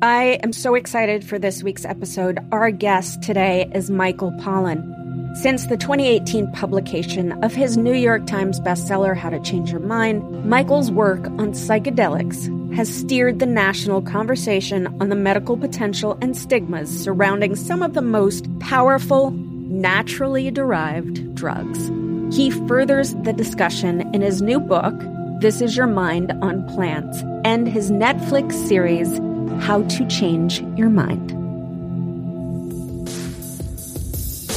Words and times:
I 0.00 0.38
am 0.44 0.52
so 0.52 0.76
excited 0.76 1.24
for 1.24 1.40
this 1.40 1.64
week's 1.64 1.84
episode. 1.84 2.38
Our 2.52 2.70
guest 2.70 3.20
today 3.20 3.68
is 3.74 3.90
Michael 3.90 4.30
Pollan. 4.30 4.94
Since 5.38 5.66
the 5.66 5.76
2018 5.76 6.52
publication 6.52 7.32
of 7.42 7.52
his 7.52 7.76
New 7.76 7.94
York 7.94 8.24
Times 8.24 8.60
bestseller, 8.60 9.16
How 9.16 9.30
to 9.30 9.40
Change 9.40 9.72
Your 9.72 9.80
Mind, 9.80 10.48
Michael's 10.48 10.92
work 10.92 11.26
on 11.26 11.50
psychedelics 11.50 12.76
has 12.76 12.88
steered 12.88 13.40
the 13.40 13.46
national 13.46 14.00
conversation 14.02 14.86
on 15.00 15.08
the 15.08 15.16
medical 15.16 15.56
potential 15.56 16.16
and 16.22 16.36
stigmas 16.36 16.88
surrounding 17.02 17.56
some 17.56 17.82
of 17.82 17.94
the 17.94 18.02
most 18.02 18.46
powerful, 18.60 19.32
naturally 19.32 20.48
derived 20.52 21.34
drugs. 21.34 21.90
He 22.32 22.52
furthers 22.68 23.14
the 23.24 23.32
discussion 23.32 24.02
in 24.14 24.20
his 24.20 24.42
new 24.42 24.60
book, 24.60 24.94
This 25.40 25.60
Is 25.60 25.76
Your 25.76 25.88
Mind 25.88 26.30
on 26.40 26.68
Plants, 26.68 27.20
and 27.44 27.66
his 27.66 27.90
Netflix 27.90 28.52
series, 28.68 29.18
how 29.60 29.82
to 29.82 30.06
Change 30.06 30.60
Your 30.76 30.88
Mind. 30.88 31.30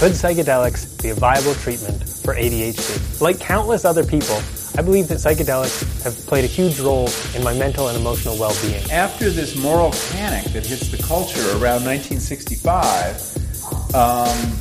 Could 0.02 0.14
psychedelics 0.14 1.02
be 1.02 1.10
a 1.10 1.14
viable 1.14 1.54
treatment 1.54 2.10
for 2.10 2.34
ADHD? 2.34 3.22
Like 3.22 3.40
countless 3.40 3.86
other 3.86 4.04
people, 4.04 4.42
I 4.78 4.82
believe 4.82 5.08
that 5.10 5.20
psychedelics 5.20 6.02
have 6.04 6.16
played 6.26 6.44
a 6.44 6.48
huge 6.48 6.80
role 6.80 7.10
in 7.36 7.44
my 7.44 7.54
mental 7.54 7.88
and 7.88 7.98
emotional 7.98 8.36
well 8.38 8.56
being. 8.62 8.90
After 8.90 9.30
this 9.30 9.56
moral 9.56 9.92
panic 10.12 10.46
that 10.54 10.66
hits 10.66 10.90
the 10.90 10.98
culture 11.04 11.48
around 11.52 11.86
1965, 11.86 13.94
um, 13.94 14.58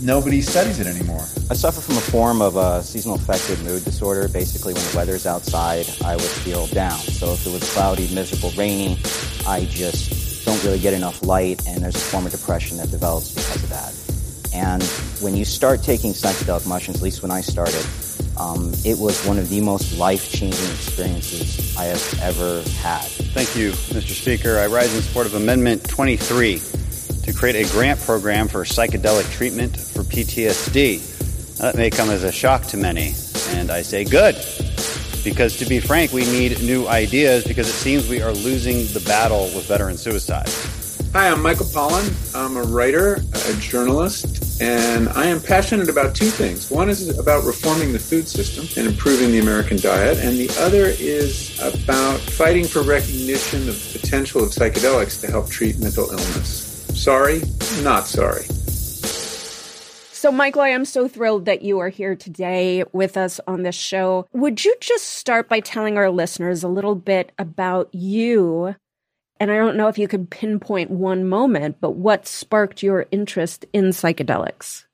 nobody 0.00 0.40
studies 0.40 0.80
it 0.80 0.86
anymore. 0.86 1.24
I 1.50 1.54
suffer 1.54 1.80
from 1.80 1.96
a 1.96 2.00
form 2.00 2.40
of 2.40 2.56
a 2.56 2.82
seasonal 2.82 3.16
affective 3.16 3.62
mood 3.64 3.84
disorder. 3.84 4.28
Basically, 4.28 4.72
when 4.72 4.84
the 4.84 4.96
weather's 4.96 5.26
outside, 5.26 5.86
I 6.04 6.14
would 6.14 6.24
feel 6.24 6.68
down. 6.68 6.98
So 6.98 7.32
if 7.32 7.46
it 7.46 7.50
was 7.50 7.70
cloudy, 7.74 8.12
miserable, 8.14 8.52
rainy, 8.56 8.96
I 9.50 9.64
just 9.64 10.44
don't 10.44 10.62
really 10.62 10.78
get 10.78 10.94
enough 10.94 11.24
light, 11.24 11.66
and 11.66 11.82
there's 11.82 11.96
a 11.96 11.98
form 11.98 12.24
of 12.24 12.30
depression 12.30 12.76
that 12.76 12.92
develops 12.92 13.34
because 13.34 13.64
of 13.64 13.70
that. 13.70 14.54
And 14.54 14.80
when 15.20 15.34
you 15.34 15.44
start 15.44 15.82
taking 15.82 16.12
psychedelic 16.12 16.68
mushrooms, 16.68 16.98
at 16.98 17.02
least 17.02 17.22
when 17.22 17.32
I 17.32 17.40
started, 17.40 17.84
um, 18.38 18.72
it 18.84 18.96
was 18.96 19.26
one 19.26 19.38
of 19.38 19.48
the 19.48 19.60
most 19.60 19.98
life-changing 19.98 20.70
experiences 20.70 21.76
I 21.76 21.86
have 21.86 22.20
ever 22.22 22.62
had. 22.78 23.02
Thank 23.34 23.56
you, 23.56 23.72
Mr. 23.72 24.12
Speaker. 24.12 24.56
I 24.56 24.68
rise 24.68 24.94
in 24.94 25.02
support 25.02 25.26
of 25.26 25.34
Amendment 25.34 25.82
23 25.88 26.60
to 27.24 27.32
create 27.32 27.56
a 27.56 27.68
grant 27.72 27.98
program 28.02 28.46
for 28.46 28.62
psychedelic 28.62 29.28
treatment 29.32 29.76
for 29.76 30.04
PTSD. 30.04 31.58
Now, 31.58 31.72
that 31.72 31.76
may 31.76 31.90
come 31.90 32.10
as 32.10 32.22
a 32.22 32.30
shock 32.30 32.66
to 32.66 32.76
many, 32.76 33.14
and 33.48 33.72
I 33.72 33.82
say 33.82 34.04
good, 34.04 34.36
because 35.22 35.56
to 35.58 35.66
be 35.66 35.80
frank, 35.80 36.12
we 36.12 36.24
need 36.26 36.62
new 36.62 36.86
ideas 36.88 37.44
because 37.44 37.68
it 37.68 37.72
seems 37.72 38.08
we 38.08 38.22
are 38.22 38.32
losing 38.32 38.86
the 38.92 39.02
battle 39.06 39.44
with 39.54 39.66
veteran 39.66 39.96
suicide. 39.96 40.48
Hi, 41.12 41.28
I'm 41.28 41.42
Michael 41.42 41.66
Pollan. 41.66 42.06
I'm 42.36 42.56
a 42.56 42.62
writer, 42.62 43.14
a 43.14 43.54
journalist, 43.54 44.60
and 44.62 45.08
I 45.08 45.26
am 45.26 45.40
passionate 45.40 45.88
about 45.88 46.14
two 46.14 46.26
things. 46.26 46.70
One 46.70 46.88
is 46.88 47.18
about 47.18 47.42
reforming 47.44 47.92
the 47.92 47.98
food 47.98 48.28
system 48.28 48.66
and 48.76 48.92
improving 48.92 49.32
the 49.32 49.40
American 49.40 49.76
diet, 49.78 50.18
and 50.18 50.36
the 50.36 50.48
other 50.60 50.86
is 50.86 51.58
about 51.58 52.20
fighting 52.20 52.64
for 52.64 52.82
recognition 52.82 53.68
of 53.68 53.92
the 53.92 53.98
potential 53.98 54.44
of 54.44 54.50
psychedelics 54.50 55.20
to 55.22 55.26
help 55.26 55.48
treat 55.50 55.80
mental 55.80 56.08
illness. 56.10 56.84
Sorry, 56.94 57.42
not 57.82 58.06
sorry. 58.06 58.44
So, 60.20 60.30
Michael, 60.30 60.60
I 60.60 60.68
am 60.68 60.84
so 60.84 61.08
thrilled 61.08 61.46
that 61.46 61.62
you 61.62 61.78
are 61.78 61.88
here 61.88 62.14
today 62.14 62.84
with 62.92 63.16
us 63.16 63.40
on 63.46 63.62
this 63.62 63.74
show. 63.74 64.26
Would 64.34 64.62
you 64.62 64.76
just 64.78 65.06
start 65.06 65.48
by 65.48 65.60
telling 65.60 65.96
our 65.96 66.10
listeners 66.10 66.62
a 66.62 66.68
little 66.68 66.94
bit 66.94 67.32
about 67.38 67.88
you? 67.94 68.76
And 69.38 69.50
I 69.50 69.56
don't 69.56 69.78
know 69.78 69.88
if 69.88 69.96
you 69.96 70.06
could 70.06 70.28
pinpoint 70.28 70.90
one 70.90 71.26
moment, 71.26 71.78
but 71.80 71.92
what 71.92 72.26
sparked 72.26 72.82
your 72.82 73.06
interest 73.10 73.64
in 73.72 73.84
psychedelics? 73.92 74.84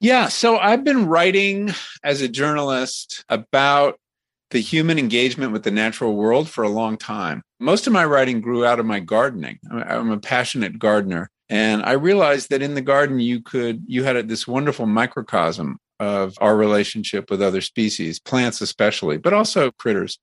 Yeah, 0.00 0.28
so 0.28 0.56
I've 0.56 0.84
been 0.84 1.04
writing 1.04 1.74
as 2.02 2.22
a 2.22 2.28
journalist 2.28 3.26
about 3.28 4.00
the 4.52 4.60
human 4.60 4.98
engagement 4.98 5.52
with 5.52 5.64
the 5.64 5.70
natural 5.70 6.16
world 6.16 6.48
for 6.48 6.64
a 6.64 6.70
long 6.70 6.96
time. 6.96 7.42
Most 7.60 7.86
of 7.86 7.92
my 7.92 8.06
writing 8.06 8.40
grew 8.40 8.64
out 8.64 8.80
of 8.80 8.86
my 8.86 9.00
gardening. 9.00 9.58
I'm 9.70 10.10
a 10.10 10.18
passionate 10.18 10.78
gardener. 10.78 11.28
And 11.48 11.82
I 11.82 11.92
realized 11.92 12.50
that 12.50 12.62
in 12.62 12.74
the 12.74 12.82
garden, 12.82 13.20
you 13.20 13.40
could, 13.40 13.82
you 13.86 14.04
had 14.04 14.28
this 14.28 14.46
wonderful 14.46 14.86
microcosm 14.86 15.78
of 15.98 16.34
our 16.40 16.56
relationship 16.56 17.30
with 17.30 17.42
other 17.42 17.60
species, 17.60 18.20
plants 18.20 18.60
especially, 18.60 19.16
but 19.16 19.32
also 19.32 19.70
critters. 19.72 20.18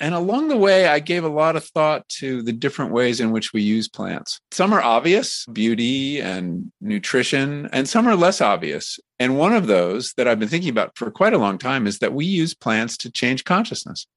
And 0.00 0.14
along 0.14 0.48
the 0.48 0.56
way, 0.56 0.88
I 0.88 0.98
gave 0.98 1.22
a 1.22 1.28
lot 1.28 1.54
of 1.54 1.64
thought 1.64 2.08
to 2.20 2.42
the 2.42 2.52
different 2.52 2.90
ways 2.90 3.20
in 3.20 3.30
which 3.30 3.52
we 3.52 3.62
use 3.62 3.88
plants. 3.88 4.40
Some 4.50 4.72
are 4.72 4.82
obvious, 4.82 5.46
beauty 5.52 6.20
and 6.20 6.72
nutrition, 6.80 7.68
and 7.72 7.88
some 7.88 8.08
are 8.08 8.16
less 8.16 8.40
obvious. 8.40 8.98
And 9.20 9.38
one 9.38 9.52
of 9.52 9.68
those 9.68 10.12
that 10.16 10.26
I've 10.26 10.40
been 10.40 10.48
thinking 10.48 10.70
about 10.70 10.98
for 10.98 11.12
quite 11.12 11.32
a 11.32 11.38
long 11.38 11.58
time 11.58 11.86
is 11.86 12.00
that 12.00 12.12
we 12.12 12.24
use 12.24 12.54
plants 12.54 12.96
to 12.98 13.12
change 13.12 13.44
consciousness. 13.44 14.08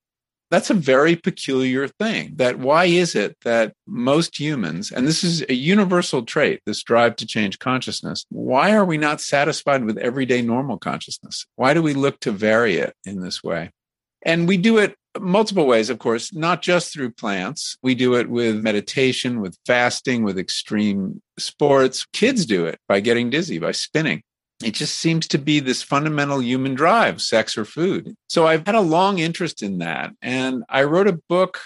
That's 0.50 0.70
a 0.70 0.76
very 0.76 1.16
peculiar 1.16 1.88
thing. 1.88 2.34
That 2.38 2.60
why 2.60 2.86
is 2.86 3.16
it 3.16 3.38
that 3.44 3.74
most 3.86 4.40
humans, 4.40 4.92
and 4.92 5.06
this 5.06 5.24
is 5.24 5.44
a 5.50 5.54
universal 5.54 6.24
trait, 6.24 6.62
this 6.66 6.84
drive 6.84 7.18
to 7.18 7.26
change 7.26 7.60
consciousness, 7.60 8.26
why 8.30 8.74
are 8.74 8.86
we 8.86 8.98
not 8.98 9.20
satisfied 9.20 9.84
with 9.84 9.98
everyday 9.98 10.42
normal 10.42 10.78
consciousness? 10.78 11.46
Why 11.56 11.74
do 11.74 11.82
we 11.82 11.94
look 11.94 12.20
to 12.22 12.32
vary 12.32 12.78
it 12.78 12.94
in 13.06 13.22
this 13.22 13.44
way? 13.44 13.72
And 14.24 14.48
we 14.48 14.58
do 14.58 14.78
it 14.78 14.96
multiple 15.20 15.66
ways, 15.66 15.90
of 15.90 16.00
course, 16.00 16.34
not 16.34 16.62
just 16.62 16.94
through 16.94 17.12
plants. 17.12 17.78
We 17.82 17.96
do 17.96 18.16
it 18.16 18.30
with 18.30 18.64
meditation, 18.64 19.42
with 19.42 19.58
fasting, 19.66 20.24
with 20.24 20.38
extreme 20.38 21.22
sports. 21.38 22.06
Kids 22.14 22.46
do 22.46 22.66
it 22.66 22.80
by 22.88 23.00
getting 23.00 23.30
dizzy, 23.30 23.60
by 23.60 23.72
spinning. 23.72 24.24
It 24.64 24.74
just 24.74 24.96
seems 24.96 25.28
to 25.28 25.38
be 25.38 25.60
this 25.60 25.84
fundamental 25.84 26.42
human 26.42 26.74
drive, 26.74 27.22
sex 27.22 27.58
or 27.58 27.66
food. 27.66 28.16
So 28.28 28.48
I've 28.48 28.66
had 28.66 28.76
a 28.76 28.82
long 28.82 29.20
interest 29.20 29.62
in 29.62 29.78
that. 29.80 30.12
And 30.22 30.64
I 30.68 30.84
wrote 30.84 31.08
a 31.08 31.20
book. 31.30 31.60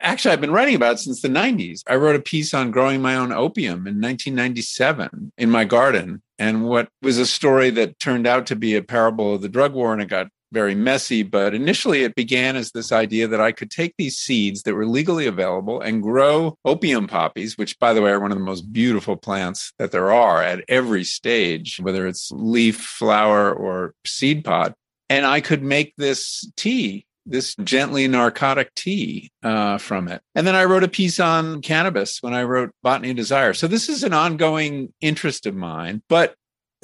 Actually, 0.00 0.32
I've 0.32 0.40
been 0.40 0.50
writing 0.50 0.74
about 0.74 0.98
since 0.98 1.22
the 1.22 1.28
90s. 1.28 1.82
I 1.86 1.94
wrote 1.94 2.16
a 2.16 2.20
piece 2.20 2.52
on 2.52 2.72
growing 2.72 3.00
my 3.00 3.14
own 3.14 3.32
opium 3.32 3.86
in 3.86 4.00
1997 4.00 5.32
in 5.38 5.50
my 5.50 5.64
garden. 5.64 6.20
And 6.38 6.64
what 6.64 6.88
was 7.00 7.18
a 7.18 7.26
story 7.26 7.70
that 7.70 8.00
turned 8.00 8.26
out 8.26 8.46
to 8.46 8.56
be 8.56 8.74
a 8.74 8.82
parable 8.82 9.36
of 9.36 9.42
the 9.42 9.48
drug 9.48 9.74
war, 9.74 9.92
and 9.92 10.02
it 10.02 10.08
got 10.08 10.26
very 10.52 10.74
messy. 10.74 11.22
But 11.22 11.54
initially, 11.54 12.02
it 12.02 12.14
began 12.14 12.56
as 12.56 12.70
this 12.70 12.92
idea 12.92 13.26
that 13.28 13.40
I 13.40 13.52
could 13.52 13.70
take 13.70 13.94
these 13.96 14.18
seeds 14.18 14.62
that 14.62 14.74
were 14.74 14.86
legally 14.86 15.26
available 15.26 15.80
and 15.80 16.02
grow 16.02 16.56
opium 16.64 17.06
poppies, 17.06 17.58
which, 17.58 17.78
by 17.78 17.92
the 17.92 18.02
way, 18.02 18.10
are 18.10 18.20
one 18.20 18.32
of 18.32 18.38
the 18.38 18.44
most 18.44 18.72
beautiful 18.72 19.16
plants 19.16 19.72
that 19.78 19.90
there 19.90 20.12
are 20.12 20.42
at 20.42 20.64
every 20.68 21.04
stage, 21.04 21.80
whether 21.80 22.06
it's 22.06 22.30
leaf, 22.32 22.80
flower, 22.80 23.52
or 23.52 23.94
seed 24.06 24.44
pod. 24.44 24.74
And 25.08 25.26
I 25.26 25.40
could 25.40 25.62
make 25.62 25.94
this 25.96 26.50
tea 26.56 27.06
this 27.26 27.54
gently 27.56 28.08
narcotic 28.08 28.74
tea 28.74 29.30
uh, 29.42 29.78
from 29.78 30.08
it. 30.08 30.22
And 30.34 30.46
then 30.46 30.54
I 30.54 30.64
wrote 30.64 30.84
a 30.84 30.88
piece 30.88 31.20
on 31.20 31.62
cannabis 31.62 32.18
when 32.20 32.34
I 32.34 32.42
wrote 32.42 32.74
Botany 32.82 33.10
of 33.10 33.16
Desire. 33.16 33.54
So 33.54 33.66
this 33.66 33.88
is 33.88 34.02
an 34.02 34.12
ongoing 34.12 34.92
interest 35.00 35.46
of 35.46 35.54
mine. 35.54 36.02
But 36.08 36.34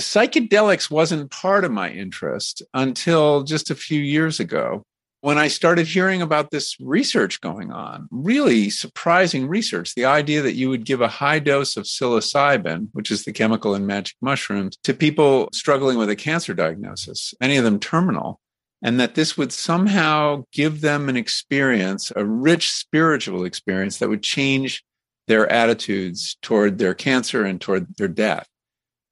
psychedelics 0.01 0.91
wasn't 0.91 1.31
part 1.31 1.65
of 1.65 1.73
my 1.73 1.91
interest 1.91 2.63
until 2.75 3.43
just 3.43 3.71
a 3.71 3.75
few 3.75 4.01
years 4.01 4.41
ago 4.41 4.83
when 5.21 5.39
I 5.39 5.49
started 5.49 5.87
hearing 5.87 6.23
about 6.23 6.51
this 6.51 6.77
research 6.81 7.41
going 7.41 7.73
on, 7.73 8.09
really 8.11 8.71
surprising 8.71 9.49
research, 9.49 9.95
the 9.95 10.05
idea 10.05 10.43
that 10.43 10.55
you 10.55 10.69
would 10.69 10.85
give 10.85 11.01
a 11.01 11.09
high 11.09 11.41
dose 11.41 11.77
of 11.77 11.87
psilocybin, 11.87 12.89
which 12.93 13.11
is 13.11 13.25
the 13.25 13.33
chemical 13.33 13.75
in 13.75 13.87
magic 13.87 14.17
mushrooms, 14.21 14.77
to 14.85 14.95
people 14.95 15.49
struggling 15.53 15.99
with 15.99 16.09
a 16.09 16.17
cancer 16.17 16.55
diagnosis, 16.55 17.35
many 17.41 17.57
of 17.57 17.65
them 17.65 17.81
terminal, 17.81 18.39
and 18.81 19.01
that 19.01 19.17
this 19.17 19.37
would 19.37 19.53
somehow 19.53 20.45
give 20.53 20.83
them 20.83 21.09
an 21.09 21.17
experience, 21.17 22.13
a 22.15 22.25
rich 22.25 22.71
spiritual 22.71 23.45
experience 23.45 23.99
that 23.99 24.09
would 24.09 24.23
change 24.23 24.85
their 25.27 25.51
attitudes 25.51 26.37
toward 26.43 26.79
their 26.79 26.95
cancer 26.95 27.45
and 27.45 27.61
toward 27.61 27.97
their 27.97 28.09
death. 28.09 28.47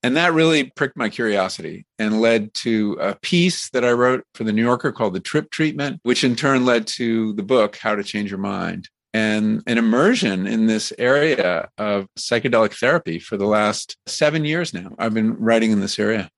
And 0.07 0.17
that 0.17 0.35
really 0.35 0.71
pricked 0.77 0.97
my 0.97 1.09
curiosity 1.09 1.85
and 1.99 2.21
led 2.21 2.55
to 2.55 2.97
a 3.01 3.17
piece 3.17 3.71
that 3.71 3.85
I 3.85 3.91
wrote 3.91 4.23
for 4.35 4.45
the 4.45 4.53
New 4.53 4.63
Yorker 4.63 4.93
called 4.93 5.15
The 5.15 5.21
Trip 5.21 5.51
Treatment, 5.51 5.99
which 6.05 6.23
in 6.23 6.37
turn 6.37 6.65
led 6.65 6.87
to 6.87 7.33
the 7.33 7.43
book, 7.43 7.75
How 7.75 7.97
to 7.97 8.05
Change 8.05 8.31
Your 8.31 8.39
Mind, 8.39 8.89
and 9.13 9.65
an 9.67 9.79
immersion 9.79 10.47
in 10.47 10.69
this 10.69 10.93
area 10.97 11.69
of 11.77 12.07
psychedelic 12.17 12.79
therapy 12.79 13.19
for 13.19 13.37
the 13.37 13.47
last 13.47 13.97
seven 14.07 14.45
years 14.45 14.73
now. 14.73 14.95
I've 14.97 15.13
been 15.13 15.35
writing 15.41 15.73
in 15.73 15.81
this 15.81 15.99
area. 15.99 16.31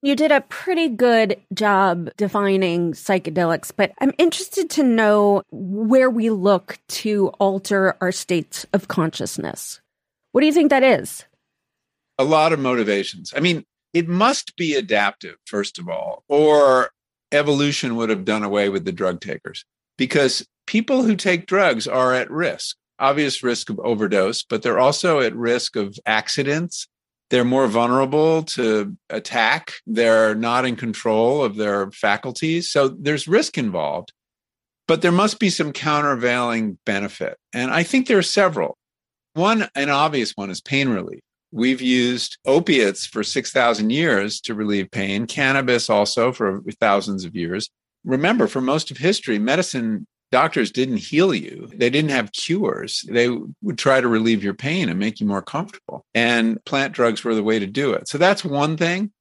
You 0.00 0.14
did 0.14 0.30
a 0.30 0.42
pretty 0.42 0.88
good 0.88 1.40
job 1.52 2.10
defining 2.16 2.92
psychedelics, 2.92 3.72
but 3.76 3.90
I'm 4.00 4.14
interested 4.18 4.70
to 4.70 4.84
know 4.84 5.42
where 5.50 6.10
we 6.10 6.30
look 6.30 6.78
to 6.90 7.30
alter 7.40 7.96
our 8.00 8.12
states 8.12 8.66
of 8.72 8.86
consciousness. 8.86 9.80
What 10.30 10.42
do 10.42 10.46
you 10.46 10.52
think 10.52 10.70
that 10.70 10.84
is? 10.84 11.24
A 12.18 12.24
lot 12.24 12.52
of 12.52 12.60
motivations. 12.60 13.32
I 13.36 13.40
mean, 13.40 13.64
it 13.92 14.08
must 14.08 14.56
be 14.56 14.74
adaptive, 14.74 15.36
first 15.46 15.78
of 15.78 15.88
all, 15.88 16.24
or 16.28 16.90
evolution 17.32 17.96
would 17.96 18.10
have 18.10 18.24
done 18.24 18.44
away 18.44 18.68
with 18.68 18.84
the 18.84 18.92
drug 18.92 19.20
takers 19.20 19.64
because 19.98 20.46
people 20.66 21.02
who 21.02 21.16
take 21.16 21.46
drugs 21.46 21.86
are 21.86 22.14
at 22.14 22.30
risk 22.30 22.76
obvious 23.00 23.42
risk 23.42 23.70
of 23.70 23.80
overdose, 23.80 24.44
but 24.44 24.62
they're 24.62 24.78
also 24.78 25.18
at 25.18 25.34
risk 25.34 25.74
of 25.74 25.98
accidents 26.06 26.86
they're 27.30 27.44
more 27.44 27.66
vulnerable 27.66 28.42
to 28.42 28.96
attack. 29.10 29.72
They're 29.86 30.34
not 30.34 30.64
in 30.64 30.76
control 30.76 31.42
of 31.42 31.56
their 31.56 31.90
faculties. 31.90 32.70
So 32.70 32.88
there's 32.88 33.26
risk 33.26 33.56
involved, 33.58 34.12
but 34.86 35.02
there 35.02 35.12
must 35.12 35.40
be 35.40 35.50
some 35.50 35.72
countervailing 35.72 36.78
benefit. 36.84 37.36
And 37.52 37.70
I 37.70 37.82
think 37.82 38.06
there 38.06 38.18
are 38.18 38.22
several. 38.22 38.76
One, 39.32 39.68
an 39.74 39.90
obvious 39.90 40.32
one, 40.36 40.50
is 40.50 40.60
pain 40.60 40.88
relief. 40.88 41.22
We've 41.54 41.80
used 41.80 42.38
opiates 42.44 43.06
for 43.06 43.22
6,000 43.22 43.90
years 43.90 44.40
to 44.40 44.54
relieve 44.54 44.90
pain, 44.90 45.28
cannabis 45.28 45.88
also 45.88 46.32
for 46.32 46.60
thousands 46.80 47.24
of 47.24 47.36
years. 47.36 47.70
Remember, 48.04 48.48
for 48.48 48.60
most 48.60 48.90
of 48.90 48.96
history, 48.96 49.38
medicine 49.38 50.04
doctors 50.32 50.72
didn't 50.72 50.96
heal 50.96 51.32
you. 51.32 51.70
They 51.72 51.90
didn't 51.90 52.10
have 52.10 52.32
cures. 52.32 53.04
They 53.08 53.28
would 53.62 53.78
try 53.78 54.00
to 54.00 54.08
relieve 54.08 54.42
your 54.42 54.54
pain 54.54 54.88
and 54.88 54.98
make 54.98 55.20
you 55.20 55.28
more 55.28 55.42
comfortable. 55.42 56.04
And 56.12 56.62
plant 56.64 56.92
drugs 56.92 57.22
were 57.22 57.36
the 57.36 57.44
way 57.44 57.60
to 57.60 57.68
do 57.68 57.92
it. 57.92 58.08
So 58.08 58.18
that's 58.18 58.44
one 58.44 58.76
thing. 58.76 59.12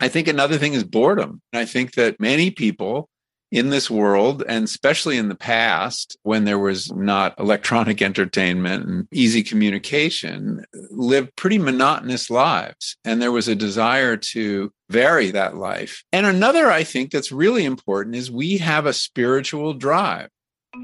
I 0.00 0.08
think 0.08 0.28
another 0.28 0.58
thing 0.58 0.74
is 0.74 0.84
boredom. 0.84 1.40
I 1.54 1.64
think 1.64 1.94
that 1.94 2.20
many 2.20 2.50
people 2.50 3.08
in 3.50 3.70
this 3.70 3.90
world, 3.90 4.42
and 4.46 4.64
especially 4.64 5.16
in 5.16 5.28
the 5.28 5.34
past 5.34 6.16
when 6.22 6.44
there 6.44 6.58
was 6.58 6.92
not 6.92 7.38
electronic 7.38 8.00
entertainment 8.10 8.86
and 8.86 9.08
easy 9.12 9.42
communication, 9.42 10.64
lived 10.90 11.34
pretty 11.36 11.58
monotonous 11.58 12.30
lives. 12.30 12.96
And 13.04 13.20
there 13.20 13.32
was 13.32 13.48
a 13.48 13.54
desire 13.54 14.16
to 14.16 14.72
vary 14.88 15.30
that 15.30 15.56
life. 15.56 16.04
And 16.12 16.26
another, 16.26 16.70
I 16.70 16.84
think, 16.84 17.10
that's 17.10 17.32
really 17.32 17.64
important 17.64 18.16
is 18.16 18.30
we 18.30 18.58
have 18.58 18.86
a 18.86 18.92
spiritual 18.92 19.74
drive. 19.74 20.28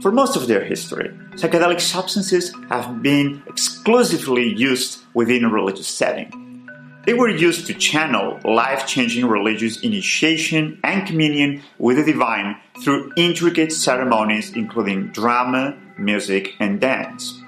For 0.02 0.10
most 0.10 0.36
of 0.36 0.48
their 0.48 0.64
history, 0.64 1.08
psychedelic 1.34 1.80
substances 1.80 2.52
have 2.68 3.02
been 3.02 3.42
exclusively 3.46 4.52
used 4.54 4.98
within 5.14 5.44
a 5.44 5.48
religious 5.48 5.86
setting. 5.86 6.45
They 7.06 7.14
were 7.14 7.28
used 7.28 7.68
to 7.68 7.74
channel 7.74 8.40
life 8.44 8.84
changing 8.84 9.26
religious 9.26 9.80
initiation 9.80 10.80
and 10.82 11.06
communion 11.06 11.62
with 11.78 11.98
the 11.98 12.04
divine 12.04 12.56
through 12.82 13.12
intricate 13.16 13.72
ceremonies 13.72 14.50
including 14.56 15.08
drama, 15.12 15.78
music, 15.96 16.54
and 16.58 16.80
dance. 16.80 17.40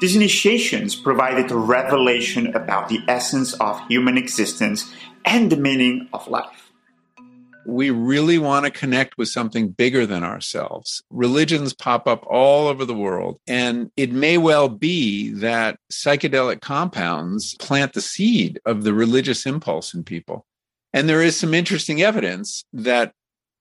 These 0.00 0.16
initiations 0.16 0.96
provided 0.96 1.52
a 1.52 1.56
revelation 1.56 2.48
about 2.56 2.88
the 2.88 2.98
essence 3.06 3.54
of 3.54 3.80
human 3.86 4.18
existence 4.18 4.92
and 5.24 5.52
the 5.52 5.56
meaning 5.56 6.08
of 6.12 6.26
life 6.26 6.55
we 7.66 7.90
really 7.90 8.38
want 8.38 8.64
to 8.64 8.70
connect 8.70 9.18
with 9.18 9.28
something 9.28 9.68
bigger 9.68 10.06
than 10.06 10.22
ourselves. 10.22 11.02
Religions 11.10 11.72
pop 11.74 12.06
up 12.06 12.24
all 12.26 12.68
over 12.68 12.84
the 12.84 12.94
world, 12.94 13.40
and 13.46 13.90
it 13.96 14.12
may 14.12 14.38
well 14.38 14.68
be 14.68 15.30
that 15.32 15.78
psychedelic 15.92 16.60
compounds 16.60 17.54
plant 17.56 17.92
the 17.92 18.00
seed 18.00 18.60
of 18.64 18.84
the 18.84 18.94
religious 18.94 19.46
impulse 19.46 19.94
in 19.94 20.04
people. 20.04 20.46
And 20.92 21.08
there 21.08 21.22
is 21.22 21.36
some 21.36 21.52
interesting 21.52 22.02
evidence 22.02 22.64
that 22.72 23.12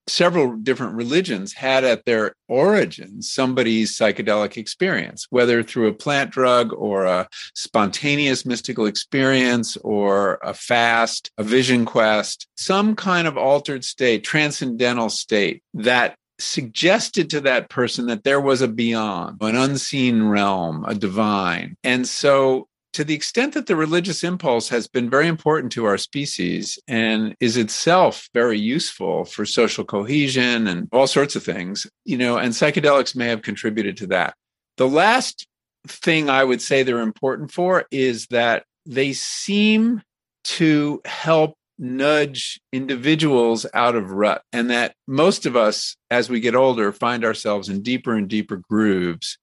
several 0.07 0.55
different 0.57 0.95
religions 0.95 1.53
had 1.53 1.83
at 1.83 2.05
their 2.05 2.35
origins 2.47 3.31
somebody's 3.31 3.97
psychedelic 3.97 4.57
experience, 4.57 5.27
whether 5.29 5.63
through 5.63 5.87
a 5.87 5.93
plant 5.93 6.31
drug 6.31 6.71
or 6.73 7.05
a 7.05 7.27
spontaneous 7.53 8.45
mystical 8.45 8.85
experience 8.85 9.77
or 9.77 10.39
a 10.43 10.53
fast, 10.53 11.31
a 11.37 11.43
vision 11.43 11.85
quest, 11.85 12.47
some 12.55 12.95
kind 12.95 13.27
of 13.27 13.37
altered 13.37 13.83
state, 13.83 14.23
transcendental 14.23 15.09
state 15.09 15.63
that 15.73 16.15
suggested 16.37 17.29
to 17.29 17.41
that 17.41 17.69
person 17.69 18.07
that 18.07 18.23
there 18.23 18.41
was 18.41 18.61
a 18.61 18.67
beyond, 18.67 19.37
an 19.41 19.55
unseen 19.55 20.23
realm, 20.23 20.83
a 20.85 20.93
divine. 20.93 21.77
And 21.83 22.07
so 22.07 22.67
to 22.95 23.03
the 23.03 23.13
extent 23.13 23.53
that 23.53 23.67
the 23.67 23.75
religious 23.75 24.23
impulse 24.23 24.69
has 24.69 24.87
been 24.87 25.09
very 25.09 25.27
important 25.27 25.69
to 25.73 25.83
our 25.83 25.97
species 25.97 26.79
and 26.87 27.35
is 27.41 27.57
itself 27.57 28.29
very 28.33 28.57
useful 28.57 29.25
for 29.25 29.45
social 29.45 29.83
cohesion 29.83 30.65
and 30.65 30.87
all 30.93 31.05
sorts 31.05 31.35
of 31.35 31.43
things, 31.43 31.85
you 32.05 32.17
know, 32.17 32.37
and 32.37 32.53
psychedelics 32.53 33.13
may 33.13 33.27
have 33.27 33.41
contributed 33.41 33.97
to 33.97 34.07
that. 34.07 34.33
The 34.77 34.87
last 34.87 35.45
thing 35.85 36.29
I 36.29 36.45
would 36.45 36.61
say 36.61 36.83
they're 36.83 37.01
important 37.01 37.51
for 37.51 37.85
is 37.91 38.27
that 38.27 38.63
they 38.85 39.11
seem 39.11 40.01
to 40.45 41.01
help 41.03 41.57
nudge 41.77 42.61
individuals 42.71 43.65
out 43.73 43.95
of 43.95 44.11
rut 44.11 44.41
and 44.53 44.69
that 44.69 44.95
most 45.05 45.45
of 45.45 45.57
us 45.57 45.97
as 46.09 46.29
we 46.29 46.39
get 46.39 46.55
older 46.55 46.93
find 46.93 47.25
ourselves 47.25 47.67
in 47.67 47.81
deeper 47.81 48.15
and 48.15 48.29
deeper 48.29 48.61
grooves 48.69 49.37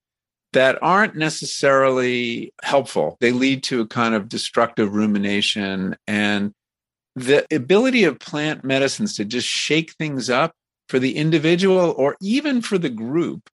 that 0.52 0.78
aren't 0.82 1.16
necessarily 1.16 2.52
helpful. 2.62 3.16
They 3.20 3.32
lead 3.32 3.62
to 3.64 3.80
a 3.80 3.86
kind 3.86 4.14
of 4.14 4.28
destructive 4.28 4.94
rumination. 4.94 5.96
And 6.06 6.52
the 7.16 7.46
ability 7.54 8.04
of 8.04 8.18
plant 8.18 8.64
medicines 8.64 9.16
to 9.16 9.24
just 9.24 9.48
shake 9.48 9.92
things 9.92 10.30
up 10.30 10.52
for 10.88 10.98
the 10.98 11.16
individual 11.16 11.94
or 11.96 12.16
even 12.20 12.60
for 12.60 12.78
the 12.78 12.90
group 12.90 13.48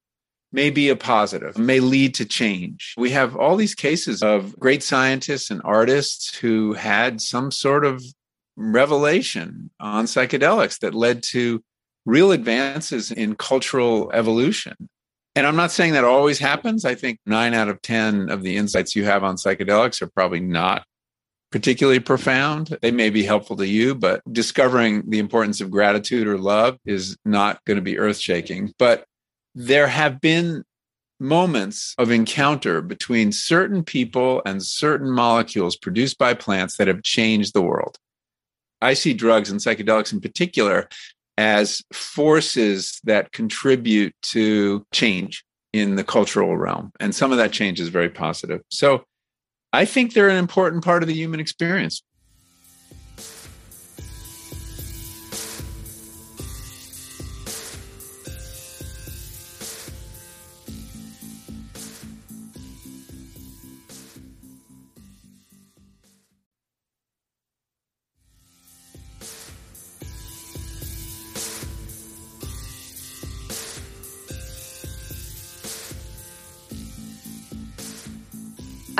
may 0.52 0.68
be 0.68 0.88
a 0.88 0.96
positive, 0.96 1.56
may 1.56 1.80
lead 1.80 2.14
to 2.14 2.24
change. 2.24 2.94
We 2.98 3.10
have 3.10 3.36
all 3.36 3.56
these 3.56 3.74
cases 3.74 4.22
of 4.22 4.58
great 4.58 4.82
scientists 4.82 5.50
and 5.50 5.60
artists 5.64 6.36
who 6.36 6.72
had 6.74 7.20
some 7.20 7.50
sort 7.50 7.84
of 7.84 8.02
revelation 8.56 9.70
on 9.78 10.06
psychedelics 10.06 10.80
that 10.80 10.94
led 10.94 11.22
to 11.22 11.62
real 12.04 12.32
advances 12.32 13.10
in 13.10 13.36
cultural 13.36 14.10
evolution. 14.12 14.88
And 15.36 15.46
I'm 15.46 15.56
not 15.56 15.70
saying 15.70 15.92
that 15.92 16.04
always 16.04 16.38
happens. 16.38 16.84
I 16.84 16.94
think 16.94 17.18
nine 17.24 17.54
out 17.54 17.68
of 17.68 17.80
10 17.82 18.30
of 18.30 18.42
the 18.42 18.56
insights 18.56 18.96
you 18.96 19.04
have 19.04 19.22
on 19.22 19.36
psychedelics 19.36 20.02
are 20.02 20.08
probably 20.08 20.40
not 20.40 20.84
particularly 21.52 22.00
profound. 22.00 22.76
They 22.80 22.90
may 22.90 23.10
be 23.10 23.24
helpful 23.24 23.56
to 23.56 23.66
you, 23.66 23.94
but 23.94 24.22
discovering 24.32 25.08
the 25.08 25.18
importance 25.18 25.60
of 25.60 25.70
gratitude 25.70 26.26
or 26.26 26.38
love 26.38 26.78
is 26.84 27.16
not 27.24 27.64
going 27.64 27.76
to 27.76 27.82
be 27.82 27.98
earth 27.98 28.18
shaking. 28.18 28.72
But 28.78 29.04
there 29.54 29.88
have 29.88 30.20
been 30.20 30.64
moments 31.18 31.94
of 31.98 32.10
encounter 32.10 32.80
between 32.80 33.30
certain 33.30 33.84
people 33.84 34.42
and 34.46 34.64
certain 34.64 35.10
molecules 35.10 35.76
produced 35.76 36.18
by 36.18 36.34
plants 36.34 36.76
that 36.76 36.88
have 36.88 37.02
changed 37.02 37.52
the 37.52 37.62
world. 37.62 37.98
I 38.80 38.94
see 38.94 39.12
drugs 39.12 39.50
and 39.50 39.60
psychedelics 39.60 40.12
in 40.12 40.20
particular 40.20 40.88
as 41.38 41.82
forces 41.92 43.00
that 43.04 43.32
contribute 43.32 44.14
to 44.22 44.84
change 44.92 45.44
in 45.72 45.96
the 45.96 46.04
cultural 46.04 46.56
realm. 46.56 46.92
And 47.00 47.14
some 47.14 47.32
of 47.32 47.38
that 47.38 47.52
change 47.52 47.80
is 47.80 47.88
very 47.88 48.10
positive. 48.10 48.60
So 48.70 49.04
I 49.72 49.84
think 49.84 50.12
they're 50.12 50.28
an 50.28 50.36
important 50.36 50.84
part 50.84 51.02
of 51.02 51.06
the 51.06 51.14
human 51.14 51.40
experience. 51.40 52.02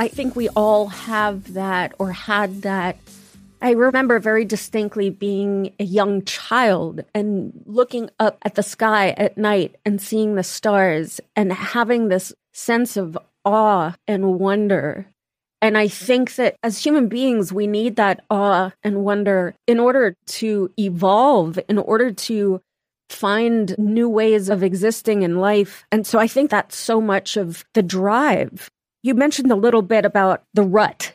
I 0.01 0.09
think 0.09 0.35
we 0.35 0.49
all 0.57 0.87
have 0.87 1.53
that 1.53 1.93
or 1.99 2.11
had 2.11 2.63
that. 2.63 2.97
I 3.61 3.73
remember 3.73 4.19
very 4.19 4.47
distinctly 4.47 5.11
being 5.11 5.75
a 5.79 5.85
young 5.85 6.25
child 6.25 7.05
and 7.15 7.53
looking 7.67 8.09
up 8.19 8.39
at 8.43 8.55
the 8.55 8.63
sky 8.63 9.11
at 9.11 9.37
night 9.37 9.77
and 9.85 10.01
seeing 10.01 10.37
the 10.37 10.43
stars 10.43 11.21
and 11.37 11.53
having 11.53 12.09
this 12.09 12.33
sense 12.55 12.97
of 12.97 13.19
awe 13.45 13.95
and 14.09 14.41
wonder. 14.41 15.07
And 15.61 15.77
I 15.77 15.89
think 15.89 16.37
that 16.37 16.57
as 16.63 16.83
human 16.83 17.09
beings, 17.09 17.53
we 17.53 17.67
need 17.67 17.97
that 17.97 18.25
awe 18.31 18.71
and 18.83 19.05
wonder 19.05 19.55
in 19.67 19.79
order 19.79 20.17
to 20.29 20.73
evolve, 20.79 21.59
in 21.69 21.77
order 21.77 22.11
to 22.11 22.63
find 23.11 23.77
new 23.77 24.09
ways 24.09 24.49
of 24.49 24.63
existing 24.63 25.25
in 25.25 25.41
life. 25.41 25.85
And 25.93 26.07
so 26.07 26.19
I 26.19 26.27
think 26.27 26.51
that's 26.51 26.75
so 26.75 27.03
much 27.03 27.37
of 27.37 27.67
the 27.75 27.83
drive 27.83 28.71
you 29.03 29.15
mentioned 29.15 29.51
a 29.51 29.57
little 29.57 29.83
bit 29.83 30.05
about 30.05 30.43
the 30.55 30.63
rut. 30.63 31.15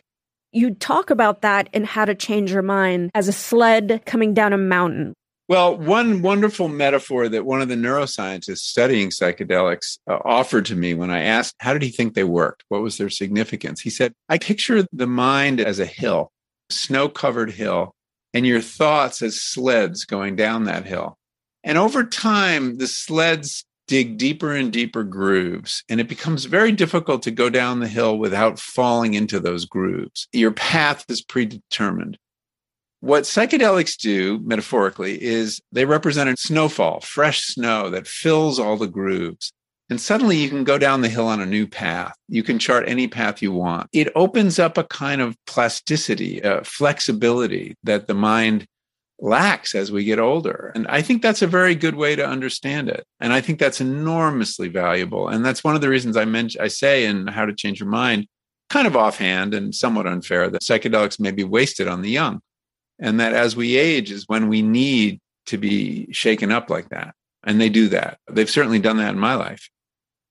You 0.51 0.73
talk 0.73 1.09
about 1.09 1.41
that 1.41 1.69
and 1.73 1.85
How 1.85 2.05
to 2.05 2.15
Change 2.15 2.51
Your 2.51 2.61
Mind 2.61 3.11
as 3.13 3.27
a 3.27 3.33
sled 3.33 4.03
coming 4.05 4.33
down 4.33 4.53
a 4.53 4.57
mountain. 4.57 5.13
Well, 5.47 5.77
one 5.77 6.23
wonderful 6.23 6.69
metaphor 6.69 7.29
that 7.29 7.45
one 7.45 7.61
of 7.61 7.69
the 7.69 7.75
neuroscientists 7.75 8.59
studying 8.59 9.09
psychedelics 9.09 9.99
uh, 10.09 10.17
offered 10.25 10.65
to 10.67 10.75
me 10.75 10.95
when 10.95 11.11
I 11.11 11.21
asked, 11.21 11.53
how 11.59 11.73
did 11.73 11.83
he 11.83 11.89
think 11.89 12.15
they 12.15 12.23
worked? 12.23 12.63
What 12.69 12.81
was 12.81 12.97
their 12.97 13.11
significance? 13.11 13.81
He 13.81 13.91
said, 13.91 14.13
I 14.27 14.39
picture 14.39 14.87
the 14.91 15.05
mind 15.05 15.61
as 15.61 15.77
a 15.77 15.85
hill, 15.85 16.31
snow 16.71 17.09
covered 17.09 17.51
hill, 17.51 17.93
and 18.33 18.47
your 18.47 18.61
thoughts 18.61 19.21
as 19.21 19.39
sleds 19.39 20.03
going 20.05 20.35
down 20.35 20.63
that 20.63 20.85
hill. 20.85 21.15
And 21.63 21.77
over 21.77 22.03
time, 22.03 22.77
the 22.77 22.87
sleds 22.87 23.65
dig 23.87 24.17
deeper 24.17 24.51
and 24.51 24.71
deeper 24.71 25.03
grooves. 25.03 25.83
And 25.89 25.99
it 25.99 26.07
becomes 26.07 26.45
very 26.45 26.71
difficult 26.71 27.23
to 27.23 27.31
go 27.31 27.49
down 27.49 27.79
the 27.79 27.87
hill 27.87 28.17
without 28.17 28.59
falling 28.59 29.13
into 29.13 29.39
those 29.39 29.65
grooves. 29.65 30.27
Your 30.31 30.51
path 30.51 31.05
is 31.09 31.21
predetermined. 31.21 32.17
What 33.01 33.23
psychedelics 33.23 33.97
do, 33.97 34.39
metaphorically, 34.43 35.21
is 35.21 35.61
they 35.71 35.85
represent 35.85 36.29
a 36.29 36.35
snowfall, 36.37 37.01
fresh 37.01 37.41
snow 37.41 37.89
that 37.91 38.07
fills 38.07 38.59
all 38.59 38.77
the 38.77 38.87
grooves. 38.87 39.51
And 39.89 40.01
suddenly 40.01 40.37
you 40.37 40.49
can 40.49 40.63
go 40.63 40.79
down 40.79 41.01
the 41.01 41.09
hill 41.09 41.27
on 41.27 41.39
a 41.39 41.45
new 41.45 41.67
path. 41.67 42.13
You 42.27 42.41
can 42.41 42.57
chart 42.57 42.85
any 42.87 43.07
path 43.07 43.43
you 43.43 43.51
want. 43.51 43.87
It 43.93 44.11
opens 44.15 44.57
up 44.57 44.79
a 44.79 44.83
kind 44.85 45.21
of 45.21 45.37
plasticity, 45.45 46.41
a 46.41 46.63
flexibility 46.63 47.75
that 47.83 48.07
the 48.07 48.15
mind 48.15 48.65
lacks 49.19 49.75
as 49.75 49.91
we 49.91 50.03
get 50.03 50.19
older. 50.19 50.71
And 50.75 50.87
I 50.87 51.01
think 51.01 51.21
that's 51.21 51.41
a 51.41 51.47
very 51.47 51.75
good 51.75 51.95
way 51.95 52.15
to 52.15 52.25
understand 52.25 52.89
it. 52.89 53.05
And 53.19 53.31
I 53.31 53.41
think 53.41 53.59
that's 53.59 53.81
enormously 53.81 54.67
valuable. 54.67 55.27
And 55.27 55.45
that's 55.45 55.63
one 55.63 55.75
of 55.75 55.81
the 55.81 55.89
reasons 55.89 56.17
I 56.17 56.25
mentioned 56.25 56.63
I 56.63 56.67
say 56.67 57.05
in 57.05 57.27
How 57.27 57.45
to 57.45 57.53
Change 57.53 57.79
Your 57.79 57.89
Mind, 57.89 58.27
kind 58.69 58.87
of 58.87 58.95
offhand 58.95 59.53
and 59.53 59.73
somewhat 59.73 60.07
unfair, 60.07 60.49
that 60.49 60.61
psychedelics 60.61 61.19
may 61.19 61.31
be 61.31 61.43
wasted 61.43 61.87
on 61.87 62.01
the 62.01 62.09
young. 62.09 62.41
And 62.99 63.19
that 63.19 63.33
as 63.33 63.55
we 63.55 63.77
age 63.77 64.11
is 64.11 64.27
when 64.27 64.47
we 64.49 64.61
need 64.61 65.19
to 65.47 65.57
be 65.57 66.11
shaken 66.11 66.51
up 66.51 66.69
like 66.69 66.89
that. 66.89 67.13
And 67.43 67.61
they 67.61 67.69
do 67.69 67.89
that. 67.89 68.17
They've 68.29 68.49
certainly 68.49 68.79
done 68.79 68.97
that 68.97 69.13
in 69.13 69.19
my 69.19 69.35
life. 69.35 69.69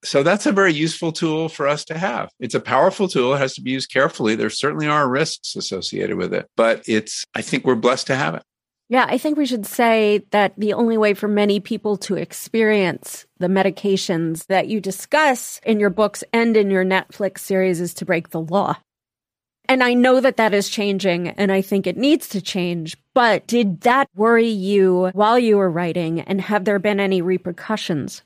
So 0.03 0.23
that's 0.23 0.45
a 0.45 0.53
very 0.53 0.75
useful 0.75 1.13
tool 1.13 1.49
for 1.49 1.67
us 1.67 1.85
to 1.87 1.97
have. 1.97 2.29
It's 2.39 2.55
a 2.55 2.61
powerful 2.61 3.09
tool. 3.09 3.35
It 3.35 3.39
has 3.39 3.55
to 3.55 3.63
be 3.63 3.71
used 3.71 3.91
carefully. 3.91 4.35
There 4.35 4.51
certainly 4.51 4.87
are 4.87 5.09
risks 5.09 5.57
associated 5.57 6.17
with 6.17 6.35
it, 6.35 6.47
but 6.57 6.83
it's, 6.87 7.25
I 7.35 7.41
think 7.41 7.65
we're 7.65 7.75
blessed 7.75 8.09
to 8.09 8.17
have 8.17 8.35
it. 8.35 8.43
Yeah, 8.89 9.07
I 9.09 9.17
think 9.17 9.39
we 9.39 9.47
should 9.47 9.65
say 9.65 10.25
that 10.31 10.53
the 10.59 10.75
only 10.75 10.99
way 10.99 11.15
for 11.15 11.27
many 11.27 11.59
people 11.59 11.97
to 11.99 12.17
experience 12.17 13.25
the 13.39 13.47
medications 13.47 14.47
that 14.47 14.69
you 14.69 14.81
discuss 14.81 15.59
in 15.65 15.81
your 15.81 15.91
books 15.91 16.23
and 16.33 16.57
in 16.57 16.71
your 16.71 16.85
Netflix 16.85 17.39
series 17.39 17.81
is 17.81 17.95
to 17.95 18.05
break 18.05 18.31
the 18.31 18.43
law. 18.43 18.77
And 19.67 19.83
I 19.83 19.95
know 19.95 20.21
that 20.21 20.37
that 20.37 20.53
is 20.53 20.69
changing 20.69 21.29
and 21.29 21.51
I 21.51 21.63
think 21.63 21.87
it 21.87 21.97
needs 21.97 22.29
to 22.31 22.43
change. 22.43 22.99
But 23.15 23.47
did 23.47 23.81
that 23.83 24.09
worry 24.15 24.49
you 24.49 25.11
while 25.15 25.39
you 25.39 25.57
were 25.57 25.71
writing? 25.71 26.21
And 26.21 26.41
have 26.43 26.67
there 26.67 26.79
been 26.79 27.01
any 27.01 27.23
repercussions? 27.23 28.23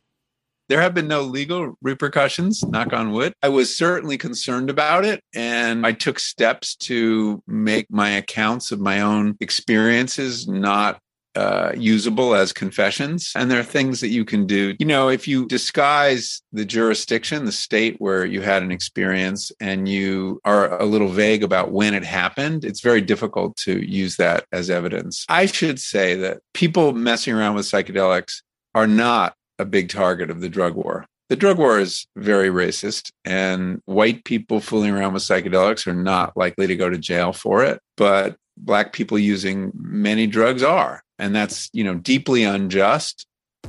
There 0.68 0.82
have 0.82 0.92
been 0.92 1.08
no 1.08 1.22
legal 1.22 1.74
repercussions, 1.80 2.62
knock 2.62 2.92
on 2.92 3.12
wood. 3.12 3.32
I 3.42 3.48
was 3.48 3.74
certainly 3.74 4.18
concerned 4.18 4.68
about 4.68 5.04
it, 5.04 5.22
and 5.34 5.86
I 5.86 5.92
took 5.92 6.18
steps 6.18 6.76
to 6.76 7.42
make 7.46 7.86
my 7.90 8.10
accounts 8.10 8.70
of 8.70 8.78
my 8.78 9.00
own 9.00 9.36
experiences 9.40 10.46
not 10.46 11.00
uh, 11.34 11.72
usable 11.76 12.34
as 12.34 12.52
confessions. 12.52 13.32
And 13.36 13.50
there 13.50 13.60
are 13.60 13.64
things 13.64 14.00
that 14.00 14.08
you 14.08 14.24
can 14.24 14.44
do. 14.44 14.74
You 14.78 14.86
know, 14.86 15.08
if 15.08 15.28
you 15.28 15.46
disguise 15.46 16.42
the 16.52 16.64
jurisdiction, 16.64 17.44
the 17.44 17.52
state 17.52 17.96
where 17.98 18.26
you 18.26 18.42
had 18.42 18.62
an 18.62 18.72
experience, 18.72 19.52
and 19.60 19.88
you 19.88 20.40
are 20.44 20.78
a 20.80 20.84
little 20.84 21.08
vague 21.08 21.44
about 21.44 21.70
when 21.70 21.94
it 21.94 22.04
happened, 22.04 22.64
it's 22.64 22.80
very 22.80 23.00
difficult 23.00 23.56
to 23.58 23.78
use 23.88 24.16
that 24.16 24.46
as 24.52 24.68
evidence. 24.68 25.24
I 25.28 25.46
should 25.46 25.80
say 25.80 26.14
that 26.16 26.40
people 26.52 26.92
messing 26.92 27.34
around 27.34 27.54
with 27.54 27.66
psychedelics 27.66 28.42
are 28.74 28.86
not 28.86 29.34
a 29.58 29.64
big 29.64 29.88
target 29.88 30.30
of 30.30 30.40
the 30.40 30.48
drug 30.48 30.74
war. 30.74 31.06
The 31.28 31.36
drug 31.36 31.58
war 31.58 31.78
is 31.78 32.06
very 32.16 32.48
racist, 32.48 33.10
and 33.24 33.82
white 33.84 34.24
people 34.24 34.60
fooling 34.60 34.90
around 34.90 35.12
with 35.12 35.22
psychedelics 35.22 35.86
are 35.86 35.94
not 35.94 36.36
likely 36.36 36.66
to 36.66 36.76
go 36.76 36.88
to 36.88 36.96
jail 36.96 37.32
for 37.32 37.64
it. 37.64 37.80
But 37.96 38.36
black 38.56 38.92
people 38.92 39.18
using 39.18 39.72
many 39.74 40.26
drugs 40.26 40.62
are. 40.62 41.02
And 41.18 41.34
that's, 41.34 41.68
you 41.72 41.84
know, 41.84 41.94
deeply 41.94 42.44
unjust. 42.44 43.26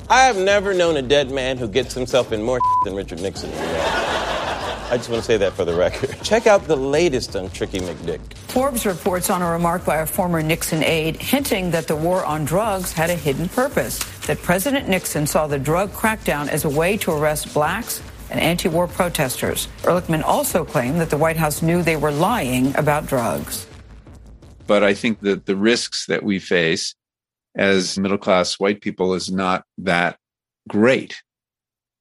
I 0.08 0.20
have 0.22 0.38
never 0.38 0.72
known 0.72 0.96
a 0.96 1.02
dead 1.02 1.30
man 1.30 1.58
who 1.58 1.68
gets 1.68 1.94
himself 1.94 2.32
in 2.32 2.42
more 2.42 2.60
than 2.84 2.94
Richard 2.94 3.20
Nixon. 3.20 3.50
I 4.90 4.96
just 4.96 5.08
want 5.08 5.22
to 5.22 5.26
say 5.26 5.36
that 5.36 5.52
for 5.52 5.64
the 5.64 5.74
record. 5.74 6.16
Check 6.24 6.48
out 6.48 6.64
the 6.64 6.74
latest 6.74 7.36
on 7.36 7.48
Tricky 7.50 7.78
McDick. 7.78 8.20
Forbes 8.48 8.84
reports 8.84 9.30
on 9.30 9.40
a 9.40 9.48
remark 9.48 9.84
by 9.84 9.98
a 9.98 10.06
former 10.06 10.42
Nixon 10.42 10.82
aide 10.82 11.14
hinting 11.16 11.70
that 11.70 11.86
the 11.86 11.94
war 11.94 12.24
on 12.24 12.44
drugs 12.44 12.92
had 12.92 13.08
a 13.08 13.14
hidden 13.14 13.48
purpose, 13.48 14.00
that 14.26 14.42
President 14.42 14.88
Nixon 14.88 15.28
saw 15.28 15.46
the 15.46 15.60
drug 15.60 15.92
crackdown 15.92 16.48
as 16.48 16.64
a 16.64 16.68
way 16.68 16.96
to 16.96 17.12
arrest 17.12 17.54
blacks 17.54 18.02
and 18.30 18.40
anti 18.40 18.68
war 18.68 18.88
protesters. 18.88 19.68
Ehrlichman 19.82 20.24
also 20.24 20.64
claimed 20.64 21.00
that 21.00 21.10
the 21.10 21.18
White 21.18 21.36
House 21.36 21.62
knew 21.62 21.84
they 21.84 21.96
were 21.96 22.10
lying 22.10 22.74
about 22.76 23.06
drugs. 23.06 23.68
But 24.66 24.82
I 24.82 24.94
think 24.94 25.20
that 25.20 25.46
the 25.46 25.54
risks 25.54 26.06
that 26.06 26.24
we 26.24 26.40
face 26.40 26.96
as 27.54 27.96
middle 27.96 28.18
class 28.18 28.58
white 28.58 28.80
people 28.80 29.14
is 29.14 29.30
not 29.30 29.64
that 29.78 30.16
great. 30.68 31.22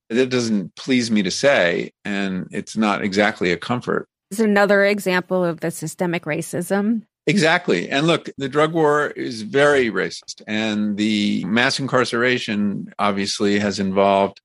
It 0.09 0.29
doesn't 0.29 0.75
please 0.75 1.11
me 1.11 1.23
to 1.23 1.31
say, 1.31 1.91
and 2.03 2.47
it's 2.51 2.75
not 2.75 3.03
exactly 3.03 3.51
a 3.51 3.57
comfort. 3.57 4.07
It's 4.31 4.39
another 4.39 4.83
example 4.83 5.43
of 5.43 5.59
the 5.59 5.71
systemic 5.71 6.25
racism. 6.25 7.03
Exactly. 7.27 7.89
And 7.89 8.07
look, 8.07 8.29
the 8.37 8.49
drug 8.49 8.73
war 8.73 9.07
is 9.07 9.43
very 9.43 9.91
racist, 9.91 10.41
and 10.47 10.97
the 10.97 11.43
mass 11.45 11.79
incarceration 11.79 12.91
obviously 12.97 13.59
has 13.59 13.79
involved 13.79 14.41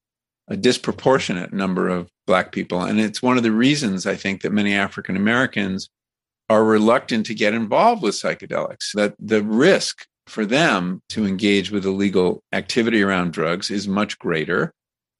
a 0.49 0.57
disproportionate 0.57 1.53
number 1.53 1.89
of 1.89 2.09
Black 2.27 2.53
people. 2.53 2.83
And 2.83 3.01
it's 3.01 3.23
one 3.23 3.37
of 3.37 3.43
the 3.43 3.53
reasons 3.53 4.07
I 4.07 4.17
think 4.17 4.43
that 4.43 4.53
many 4.53 4.75
African 4.75 5.17
Americans 5.17 5.89
are 6.51 6.65
reluctant 6.65 7.25
to 7.27 7.35
get 7.35 7.55
involved 7.55 8.03
with 8.03 8.15
psychedelics, 8.15 8.93
that 8.95 9.15
the 9.19 9.43
risk 9.43 10.05
for 10.27 10.45
them 10.45 11.01
to 11.11 11.27
engage 11.27 11.71
with 11.71 11.87
illegal 11.87 12.43
activity 12.53 13.03
around 13.03 13.33
drugs 13.33 13.71
is 13.71 13.89
much 13.89 14.19
greater. 14.19 14.73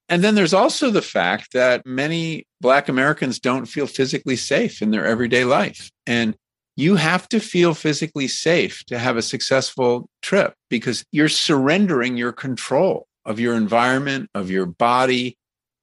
And 0.09 0.23
then 0.23 0.35
there's 0.35 0.55
also 0.55 0.91
the 0.91 1.03
fact 1.03 1.53
that 1.53 1.87
many 1.87 2.47
Black 2.61 2.89
Americans 2.89 3.39
don't 3.39 3.67
feel 3.67 3.87
physically 3.87 4.37
safe 4.37 4.83
in 4.83 4.91
their 4.91 5.07
everyday 5.07 5.45
life. 5.45 5.91
And 6.07 6.37
you 6.77 6.97
have 6.97 7.29
to 7.29 7.41
feel 7.41 7.73
physically 7.75 8.29
safe 8.29 8.85
to 8.87 8.99
have 8.99 9.17
a 9.17 9.23
successful 9.23 10.09
trip 10.23 10.55
because 10.69 11.05
you're 11.13 11.29
surrendering 11.29 12.17
your 12.17 12.33
control 12.33 13.07
of 13.25 13.41
your 13.41 13.55
environment, 13.55 14.29
of 14.35 14.51
your 14.51 14.67
body. 14.67 15.37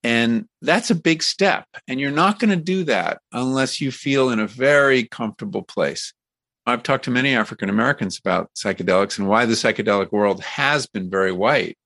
And 0.03 0.45
that's 0.61 0.91
a 0.91 0.95
big 0.95 1.23
step. 1.23 1.65
And 1.87 1.99
you're 1.99 2.11
not 2.11 2.39
going 2.39 2.49
to 2.49 2.63
do 2.63 2.83
that 2.85 3.19
unless 3.31 3.79
you 3.79 3.91
feel 3.91 4.29
in 4.29 4.39
a 4.39 4.47
very 4.47 5.05
comfortable 5.05 5.63
place. 5.63 6.13
I've 6.65 6.83
talked 6.83 7.05
to 7.05 7.11
many 7.11 7.35
African 7.35 7.69
Americans 7.69 8.19
about 8.19 8.51
psychedelics 8.55 9.17
and 9.17 9.27
why 9.27 9.45
the 9.45 9.53
psychedelic 9.53 10.11
world 10.11 10.43
has 10.43 10.85
been 10.85 11.09
very 11.09 11.31
white. 11.31 11.77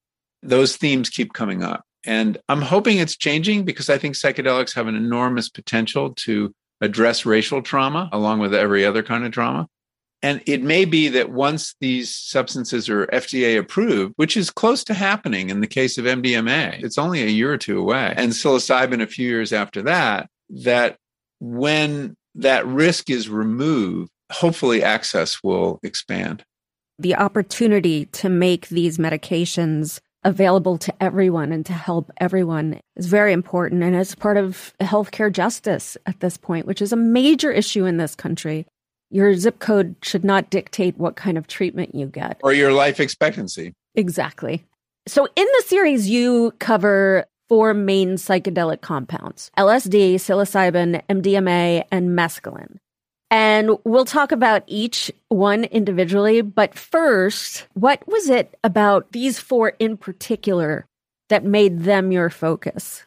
Those 0.44 0.76
themes 0.76 1.10
keep 1.10 1.34
coming 1.34 1.64
up. 1.64 1.86
And 2.06 2.38
I'm 2.50 2.62
hoping 2.62 2.98
it's 2.98 3.18
changing 3.18 3.66
because 3.66 3.90
I 3.90 3.98
think 3.98 4.16
psychedelics 4.16 4.74
have 4.76 4.88
an 4.88 4.96
enormous 4.96 5.50
potential 5.50 6.14
to 6.16 6.54
address 6.82 7.26
racial 7.26 7.62
trauma 7.62 8.10
along 8.12 8.40
with 8.40 8.54
every 8.54 8.86
other 8.86 9.04
kind 9.04 9.26
of 9.26 9.32
trauma. 9.32 9.68
And 10.22 10.42
it 10.48 10.64
may 10.64 10.86
be 10.86 11.08
that 11.10 11.32
once 11.32 11.76
these 11.82 12.16
substances 12.16 12.90
are 12.90 13.06
FDA 13.08 13.60
approved, 13.60 14.14
which 14.16 14.36
is 14.36 14.50
close 14.50 14.84
to 14.86 14.94
happening 14.94 15.50
in 15.50 15.62
the 15.62 15.68
case 15.68 15.98
of 15.98 16.06
MDMA, 16.06 16.84
it's 16.84 16.98
only 16.98 17.22
a 17.22 17.28
year 17.28 17.54
or 17.54 17.58
two 17.58 17.80
away, 17.80 18.14
and 18.18 18.32
psilocybin 18.32 19.02
a 19.02 19.08
few 19.08 19.28
years 19.28 19.54
after 19.54 19.84
that, 19.84 20.30
that 20.50 20.98
when 21.40 22.16
that 22.36 22.66
risk 22.66 23.10
is 23.10 23.30
removed, 23.30 24.10
hopefully 24.32 24.84
access 24.84 25.44
will 25.44 25.80
expand. 25.84 26.44
The 26.98 27.16
opportunity 27.16 28.06
to 28.08 28.30
make 28.30 28.70
these 28.70 28.98
medications 28.98 30.00
available 30.26 30.78
to 30.80 30.94
everyone 31.02 31.52
and 31.54 31.66
to 31.68 31.72
help 31.72 32.12
everyone 32.18 32.80
is 32.98 33.06
very 33.06 33.32
important. 33.32 33.84
And 33.84 33.96
it's 33.96 34.16
part 34.16 34.36
of 34.36 34.74
healthcare 34.82 35.32
justice 35.32 35.96
at 36.06 36.20
this 36.20 36.36
point, 36.36 36.66
which 36.66 36.82
is 36.82 36.92
a 36.92 36.98
major 36.98 37.52
issue 37.52 37.86
in 37.86 37.98
this 37.98 38.16
country. 38.16 38.66
Your 39.12 39.36
zip 39.36 39.60
code 39.60 39.96
should 40.02 40.26
not 40.26 40.50
dictate 40.50 40.98
what 40.98 41.16
kind 41.16 41.38
of 41.38 41.48
treatment 41.48 41.94
you 41.94 42.08
get, 42.08 42.40
or 42.44 42.54
your 42.54 42.74
life 42.74 43.00
expectancy. 43.00 43.72
Exactly. 43.94 44.66
So, 45.08 45.28
in 45.36 45.46
the 45.46 45.64
series, 45.68 46.10
you 46.10 46.52
cover 46.58 47.26
four 47.48 47.76
main 47.76 48.16
psychedelic 48.16 48.82
compounds 48.82 49.52
LSD, 49.58 50.16
psilocybin, 50.16 51.02
MDMA, 51.08 51.84
and 51.92 52.10
mescaline. 52.10 52.78
And 53.32 53.78
we'll 53.84 54.06
talk 54.06 54.32
about 54.32 54.64
each 54.68 55.12
one 55.30 55.64
individually. 55.66 56.42
But 56.42 56.78
first, 56.78 57.68
what 57.74 58.08
was 58.08 58.30
it 58.30 58.58
about 58.64 59.12
these 59.12 59.40
four 59.40 59.74
in 59.80 59.98
particular 59.98 60.86
that 61.30 61.44
made 61.44 61.82
them 61.82 62.12
your 62.12 62.30
focus? 62.30 63.04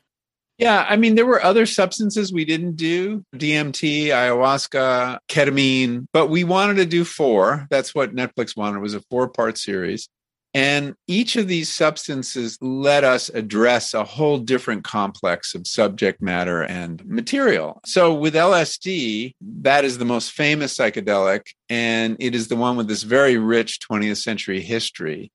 Yeah, 0.59 0.85
I 0.89 0.97
mean, 0.97 1.15
there 1.15 1.25
were 1.25 1.43
other 1.43 1.67
substances 1.67 2.33
we 2.33 2.45
didn't 2.45 2.75
do 2.75 3.25
DMT, 3.37 4.07
ayahuasca, 4.07 5.21
ketamine, 5.29 6.07
but 6.13 6.27
we 6.27 6.43
wanted 6.43 6.79
to 6.79 6.87
do 6.87 7.05
four. 7.05 7.69
That's 7.71 7.95
what 7.95 8.15
Netflix 8.15 8.57
wanted, 8.57 8.79
It 8.79 8.83
was 8.83 8.95
a 8.95 9.03
four 9.09 9.29
part 9.29 9.57
series. 9.57 10.09
And 10.55 10.95
each 11.07 11.37
of 11.37 11.47
these 11.47 11.69
substances 11.69 12.59
let 12.61 13.05
us 13.05 13.29
address 13.29 13.95
a 13.95 14.05
whole 14.05 14.39
different 14.39 14.83
complex 14.83 15.55
of 15.55 15.67
subject 15.67 16.23
matter 16.23 16.63
and 16.63 17.05
material. 17.07 17.81
So 17.85 18.15
with 18.15 18.35
LSD, 18.35 19.35
that 19.61 19.85
is 19.85 19.99
the 19.99 20.05
most 20.05 20.33
famous 20.33 20.77
psychedelic, 20.77 21.43
and 21.69 22.17
it 22.19 22.35
is 22.35 22.49
the 22.49 22.57
one 22.57 22.77
with 22.77 22.89
this 22.89 23.03
very 23.03 23.37
rich 23.37 23.79
20th 23.81 24.23
century 24.23 24.61
history. 24.61 25.31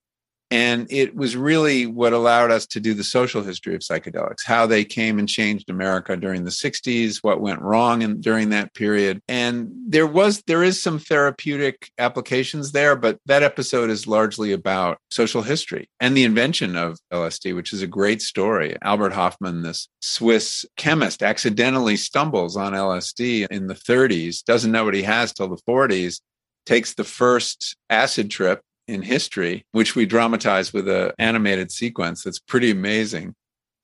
And 0.53 0.85
it 0.91 1.15
was 1.15 1.35
really 1.35 1.87
what 1.87 2.13
allowed 2.13 2.51
us 2.51 2.67
to 2.67 2.79
do 2.79 2.93
the 2.93 3.03
social 3.03 3.41
history 3.41 3.73
of 3.73 3.81
psychedelics, 3.81 4.45
how 4.45 4.67
they 4.67 4.85
came 4.85 5.17
and 5.17 5.27
changed 5.27 5.67
America 5.67 6.15
during 6.15 6.43
the 6.43 6.51
60s, 6.51 7.23
what 7.23 7.41
went 7.41 7.63
wrong 7.63 8.03
in, 8.03 8.21
during 8.21 8.51
that 8.51 8.75
period. 8.75 9.19
And 9.27 9.71
there 9.87 10.05
was 10.05 10.43
there 10.45 10.61
is 10.61 10.79
some 10.79 10.99
therapeutic 10.99 11.89
applications 11.97 12.71
there, 12.71 12.95
but 12.95 13.17
that 13.25 13.41
episode 13.41 13.89
is 13.89 14.05
largely 14.05 14.51
about 14.51 14.99
social 15.09 15.41
history 15.41 15.89
and 15.99 16.15
the 16.15 16.23
invention 16.23 16.75
of 16.75 16.99
LSD, 17.11 17.55
which 17.55 17.73
is 17.73 17.81
a 17.81 17.87
great 17.87 18.21
story. 18.21 18.77
Albert 18.83 19.13
Hofmann, 19.13 19.63
this 19.63 19.89
Swiss 20.01 20.67
chemist, 20.77 21.23
accidentally 21.23 21.97
stumbles 21.97 22.55
on 22.55 22.73
LSD 22.73 23.47
in 23.49 23.65
the 23.65 23.73
30s, 23.73 24.43
doesn't 24.43 24.71
know 24.71 24.85
what 24.85 24.93
he 24.93 25.01
has 25.01 25.33
till 25.33 25.47
the 25.47 25.61
40s, 25.67 26.21
takes 26.67 26.93
the 26.93 27.03
first 27.03 27.75
acid 27.89 28.29
trip 28.29 28.61
in 28.87 29.01
history, 29.01 29.65
which 29.71 29.95
we 29.95 30.05
dramatize 30.05 30.73
with 30.73 30.87
an 30.87 31.11
animated 31.19 31.71
sequence 31.71 32.23
that's 32.23 32.39
pretty 32.39 32.71
amazing. 32.71 33.35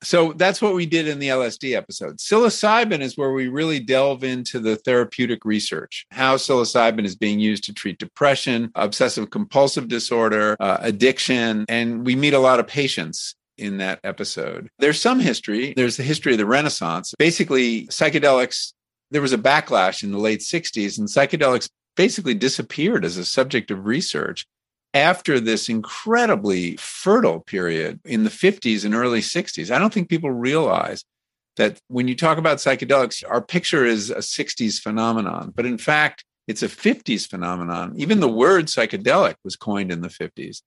So 0.02 0.32
that's 0.32 0.62
what 0.62 0.74
we 0.74 0.86
did 0.86 1.06
in 1.06 1.18
the 1.18 1.28
LSD 1.28 1.76
episode. 1.76 2.18
Psilocybin 2.18 3.00
is 3.00 3.18
where 3.18 3.32
we 3.32 3.48
really 3.48 3.80
delve 3.80 4.24
into 4.24 4.58
the 4.58 4.76
therapeutic 4.76 5.44
research, 5.44 6.06
how 6.10 6.36
psilocybin 6.36 7.04
is 7.04 7.16
being 7.16 7.38
used 7.38 7.64
to 7.64 7.74
treat 7.74 7.98
depression, 7.98 8.70
obsessive 8.74 9.30
compulsive 9.30 9.88
disorder, 9.88 10.56
uh, 10.58 10.78
addiction. 10.80 11.66
And 11.68 12.06
we 12.06 12.16
meet 12.16 12.32
a 12.32 12.38
lot 12.38 12.60
of 12.60 12.66
patients 12.66 13.34
in 13.58 13.76
that 13.76 14.00
episode. 14.02 14.70
There's 14.78 15.00
some 15.00 15.20
history. 15.20 15.74
There's 15.76 15.98
the 15.98 16.02
history 16.02 16.32
of 16.32 16.38
the 16.38 16.46
Renaissance. 16.46 17.14
Basically, 17.18 17.86
psychedelics, 17.88 18.72
there 19.10 19.20
was 19.20 19.34
a 19.34 19.38
backlash 19.38 20.02
in 20.02 20.12
the 20.12 20.18
late 20.18 20.40
60s, 20.40 20.98
and 20.98 21.08
psychedelics 21.08 21.68
basically 21.94 22.32
disappeared 22.32 23.04
as 23.04 23.18
a 23.18 23.24
subject 23.24 23.70
of 23.70 23.84
research 23.84 24.46
after 24.92 25.38
this 25.38 25.68
incredibly 25.68 26.76
fertile 26.76 27.40
period 27.40 28.00
in 28.04 28.24
the 28.24 28.30
50s 28.30 28.84
and 28.84 28.94
early 28.94 29.20
60s. 29.20 29.70
I 29.70 29.78
don't 29.78 29.92
think 29.92 30.08
people 30.08 30.30
realize 30.30 31.04
that 31.56 31.80
when 31.88 32.08
you 32.08 32.16
talk 32.16 32.38
about 32.38 32.58
psychedelics, 32.58 33.22
our 33.28 33.40
picture 33.40 33.84
is 33.84 34.10
a 34.10 34.16
60s 34.16 34.80
phenomenon, 34.80 35.52
but 35.54 35.66
in 35.66 35.78
fact, 35.78 36.24
it's 36.48 36.62
a 36.62 36.68
50s 36.68 37.28
phenomenon. 37.28 37.92
Even 37.96 38.20
the 38.20 38.28
word 38.28 38.66
psychedelic 38.66 39.36
was 39.44 39.56
coined 39.56 39.92
in 39.92 40.00
the 40.00 40.08
50s. 40.08 40.62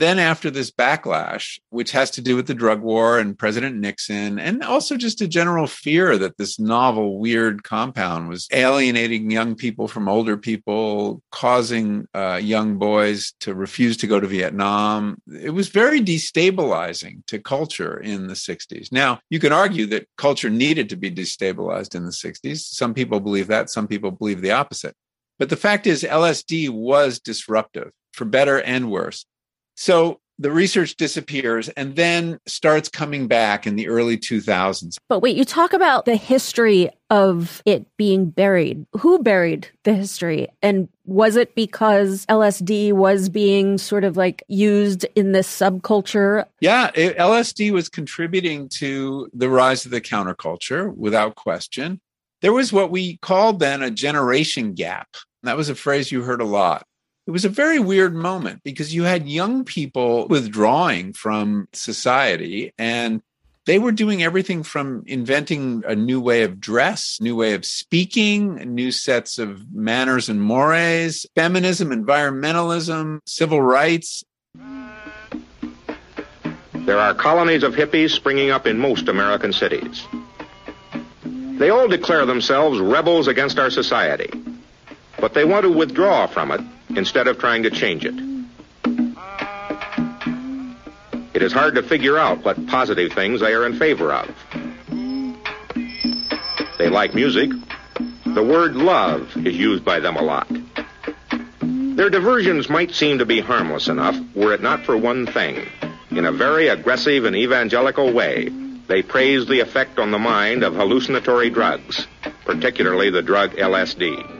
Then, 0.00 0.18
after 0.18 0.50
this 0.50 0.70
backlash, 0.70 1.60
which 1.68 1.90
has 1.90 2.10
to 2.12 2.22
do 2.22 2.34
with 2.34 2.46
the 2.46 2.54
drug 2.54 2.80
war 2.80 3.18
and 3.18 3.38
President 3.38 3.76
Nixon, 3.76 4.38
and 4.38 4.64
also 4.64 4.96
just 4.96 5.20
a 5.20 5.28
general 5.28 5.66
fear 5.66 6.16
that 6.16 6.38
this 6.38 6.58
novel, 6.58 7.18
weird 7.18 7.64
compound 7.64 8.30
was 8.30 8.48
alienating 8.50 9.30
young 9.30 9.54
people 9.54 9.88
from 9.88 10.08
older 10.08 10.38
people, 10.38 11.20
causing 11.30 12.08
uh, 12.14 12.40
young 12.42 12.78
boys 12.78 13.34
to 13.40 13.54
refuse 13.54 13.98
to 13.98 14.06
go 14.06 14.18
to 14.18 14.26
Vietnam, 14.26 15.20
it 15.38 15.50
was 15.50 15.68
very 15.68 16.00
destabilizing 16.00 17.22
to 17.26 17.38
culture 17.38 18.00
in 18.00 18.26
the 18.26 18.32
60s. 18.32 18.90
Now, 18.90 19.20
you 19.28 19.38
can 19.38 19.52
argue 19.52 19.84
that 19.88 20.08
culture 20.16 20.48
needed 20.48 20.88
to 20.88 20.96
be 20.96 21.10
destabilized 21.10 21.94
in 21.94 22.06
the 22.06 22.10
60s. 22.10 22.60
Some 22.60 22.94
people 22.94 23.20
believe 23.20 23.48
that, 23.48 23.68
some 23.68 23.86
people 23.86 24.12
believe 24.12 24.40
the 24.40 24.52
opposite. 24.52 24.96
But 25.38 25.50
the 25.50 25.56
fact 25.56 25.86
is, 25.86 26.04
LSD 26.04 26.70
was 26.70 27.20
disruptive 27.20 27.90
for 28.14 28.24
better 28.24 28.62
and 28.62 28.90
worse. 28.90 29.26
So 29.80 30.20
the 30.38 30.52
research 30.52 30.96
disappears 30.96 31.70
and 31.70 31.96
then 31.96 32.38
starts 32.44 32.90
coming 32.90 33.26
back 33.28 33.66
in 33.66 33.76
the 33.76 33.88
early 33.88 34.18
2000s. 34.18 34.98
But 35.08 35.20
wait, 35.20 35.38
you 35.38 35.44
talk 35.46 35.72
about 35.72 36.04
the 36.04 36.16
history 36.16 36.90
of 37.08 37.62
it 37.64 37.86
being 37.96 38.28
buried. 38.28 38.84
Who 38.98 39.20
buried 39.20 39.70
the 39.84 39.94
history? 39.94 40.48
And 40.60 40.90
was 41.06 41.34
it 41.34 41.54
because 41.54 42.26
LSD 42.26 42.92
was 42.92 43.30
being 43.30 43.78
sort 43.78 44.04
of 44.04 44.18
like 44.18 44.42
used 44.48 45.06
in 45.14 45.32
this 45.32 45.48
subculture? 45.48 46.44
Yeah, 46.60 46.90
it, 46.94 47.16
LSD 47.16 47.70
was 47.70 47.88
contributing 47.88 48.68
to 48.80 49.30
the 49.32 49.48
rise 49.48 49.86
of 49.86 49.92
the 49.92 50.02
counterculture 50.02 50.94
without 50.94 51.36
question. 51.36 52.02
There 52.42 52.52
was 52.52 52.70
what 52.70 52.90
we 52.90 53.16
called 53.22 53.60
then 53.60 53.82
a 53.82 53.90
generation 53.90 54.74
gap. 54.74 55.08
That 55.42 55.56
was 55.56 55.70
a 55.70 55.74
phrase 55.74 56.12
you 56.12 56.20
heard 56.20 56.42
a 56.42 56.46
lot 56.46 56.86
it 57.30 57.32
was 57.32 57.44
a 57.44 57.48
very 57.48 57.78
weird 57.78 58.12
moment 58.12 58.60
because 58.64 58.92
you 58.92 59.04
had 59.04 59.28
young 59.28 59.64
people 59.64 60.26
withdrawing 60.26 61.12
from 61.12 61.68
society 61.72 62.72
and 62.76 63.22
they 63.66 63.78
were 63.78 63.92
doing 63.92 64.20
everything 64.20 64.64
from 64.64 65.04
inventing 65.06 65.84
a 65.86 65.94
new 65.94 66.20
way 66.20 66.42
of 66.42 66.58
dress, 66.58 67.18
new 67.20 67.36
way 67.36 67.54
of 67.54 67.64
speaking, 67.64 68.56
new 68.74 68.90
sets 68.90 69.38
of 69.38 69.72
manners 69.72 70.28
and 70.28 70.42
mores, 70.42 71.24
feminism, 71.36 71.90
environmentalism, 71.90 73.20
civil 73.26 73.62
rights. 73.62 74.24
There 76.74 76.98
are 76.98 77.14
colonies 77.14 77.62
of 77.62 77.76
hippies 77.76 78.10
springing 78.10 78.50
up 78.50 78.66
in 78.66 78.76
most 78.76 79.06
American 79.06 79.52
cities. 79.52 80.04
They 81.22 81.70
all 81.70 81.86
declare 81.86 82.26
themselves 82.26 82.80
rebels 82.80 83.28
against 83.28 83.56
our 83.60 83.70
society, 83.70 84.32
but 85.20 85.34
they 85.34 85.44
want 85.44 85.62
to 85.62 85.70
withdraw 85.70 86.26
from 86.26 86.50
it 86.50 86.60
instead 86.96 87.28
of 87.28 87.38
trying 87.38 87.62
to 87.62 87.70
change 87.70 88.04
it. 88.04 88.14
It 91.32 91.42
is 91.42 91.52
hard 91.52 91.76
to 91.76 91.82
figure 91.82 92.18
out 92.18 92.44
what 92.44 92.66
positive 92.66 93.12
things 93.12 93.40
they 93.40 93.54
are 93.54 93.64
in 93.64 93.78
favor 93.78 94.12
of. 94.12 94.28
They 96.78 96.88
like 96.88 97.14
music. 97.14 97.50
The 98.26 98.42
word 98.42 98.76
love 98.76 99.36
is 99.46 99.56
used 99.56 99.84
by 99.84 100.00
them 100.00 100.16
a 100.16 100.22
lot. 100.22 100.48
Their 101.62 102.10
diversions 102.10 102.68
might 102.68 102.92
seem 102.92 103.18
to 103.18 103.26
be 103.26 103.40
harmless 103.40 103.88
enough 103.88 104.16
were 104.34 104.52
it 104.54 104.62
not 104.62 104.84
for 104.84 104.96
one 104.96 105.26
thing. 105.26 105.66
In 106.10 106.24
a 106.24 106.32
very 106.32 106.68
aggressive 106.68 107.24
and 107.24 107.36
evangelical 107.36 108.12
way, 108.12 108.48
they 108.88 109.02
praise 109.02 109.46
the 109.46 109.60
effect 109.60 109.98
on 109.98 110.10
the 110.10 110.18
mind 110.18 110.64
of 110.64 110.74
hallucinatory 110.74 111.50
drugs, 111.50 112.06
particularly 112.44 113.10
the 113.10 113.22
drug 113.22 113.52
LSD 113.52 114.39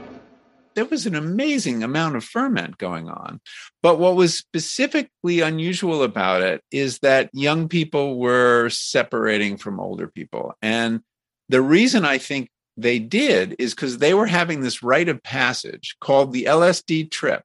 there 0.81 0.89
was 0.89 1.05
an 1.05 1.15
amazing 1.15 1.83
amount 1.83 2.17
of 2.17 2.25
ferment 2.25 2.79
going 2.79 3.07
on. 3.07 3.39
But 3.83 3.99
what 3.99 4.17
was 4.17 4.35
specifically 4.35 5.41
unusual 5.41 6.03
about 6.03 6.41
it 6.41 6.63
is 6.71 7.01
that 7.01 7.29
young 7.35 7.69
people 7.69 8.19
were 8.19 8.71
separating 8.71 9.59
from 9.59 9.79
older 9.79 10.09
people. 10.09 10.55
And 10.63 11.03
the 11.51 11.61
reason 11.61 12.07
I 12.07 12.17
think 12.17 12.49
they 12.79 12.99
did 12.99 13.57
is 13.59 13.75
because 13.75 13.99
they 13.99 14.15
were 14.15 14.25
having 14.25 14.63
this 14.63 14.83
rite 14.83 15.11
of 15.11 15.23
passage 15.23 15.97
called 16.01 16.33
the 16.33 16.45
LSD 16.45 17.11
trip 17.11 17.43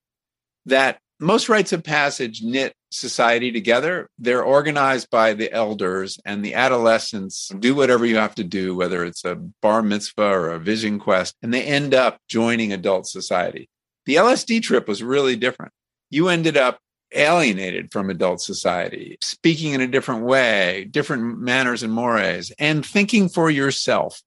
that 0.65 1.00
most 1.19 1.50
rites 1.50 1.74
of 1.74 1.84
passage 1.84 2.41
knit 2.41 2.74
society 2.95 3.51
together. 3.51 4.10
They're 4.17 4.43
organized 4.43 5.10
by 5.10 5.34
the 5.34 5.51
elders, 5.51 6.19
and 6.25 6.43
the 6.43 6.53
adolescents 6.53 7.49
do 7.60 7.75
whatever 7.75 8.05
you 8.05 8.17
have 8.17 8.36
to 8.36 8.43
do, 8.43 8.75
whether 8.75 9.03
it's 9.03 9.25
a 9.25 9.36
bar 9.36 9.81
mitzvah 9.81 10.23
or 10.23 10.49
a 10.49 10.60
vision 10.60 10.99
quest, 10.99 11.36
and 11.41 11.53
they 11.53 11.63
end 11.63 11.93
up 11.93 12.19
joining 12.27 12.73
adult 12.73 13.08
society. 13.08 13.69
The 14.05 14.15
LSD 14.15 14.62
trip 14.62 14.88
was 14.88 15.03
really 15.03 15.36
different. 15.36 15.71
You 16.10 16.29
ended 16.29 16.58
up 16.58 16.79
alienated 17.13 17.91
from 17.91 18.10
adult 18.10 18.41
society, 18.41 19.17
speaking 19.21 19.73
in 19.73 19.81
a 19.81 19.88
different 19.88 20.23
way, 20.23 20.88
different 20.89 21.39
manners 21.39 21.84
and 21.84 21.93
mores, 21.93 22.51
and 22.60 22.86
thinking 22.86 23.29
for 23.29 23.49
yourself. 23.49 24.21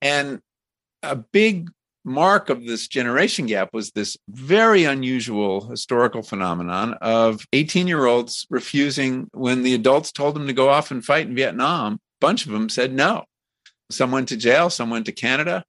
And 0.00 0.40
a 1.02 1.16
big 1.16 1.70
mark 2.04 2.50
of 2.50 2.66
this 2.66 2.86
generation 2.88 3.46
gap 3.46 3.70
was 3.72 3.90
this 3.90 4.16
very 4.28 4.84
unusual 4.84 5.68
historical 5.68 6.22
phenomenon 6.22 6.94
of 6.94 7.46
18 7.52 7.86
year 7.86 8.06
olds 8.06 8.46
refusing 8.50 9.28
when 9.32 9.62
the 9.62 9.74
adults 9.74 10.12
told 10.12 10.34
them 10.34 10.46
to 10.46 10.52
go 10.52 10.68
off 10.68 10.90
and 10.90 11.04
fight 11.04 11.26
in 11.26 11.34
Vietnam. 11.34 11.94
A 11.94 11.98
bunch 12.20 12.46
of 12.46 12.52
them 12.52 12.68
said 12.68 12.92
no. 12.92 13.24
Some 13.90 14.10
went 14.10 14.28
to 14.28 14.36
jail, 14.36 14.70
some 14.70 14.90
went 14.90 15.06
to 15.06 15.12
Canada. 15.12 15.64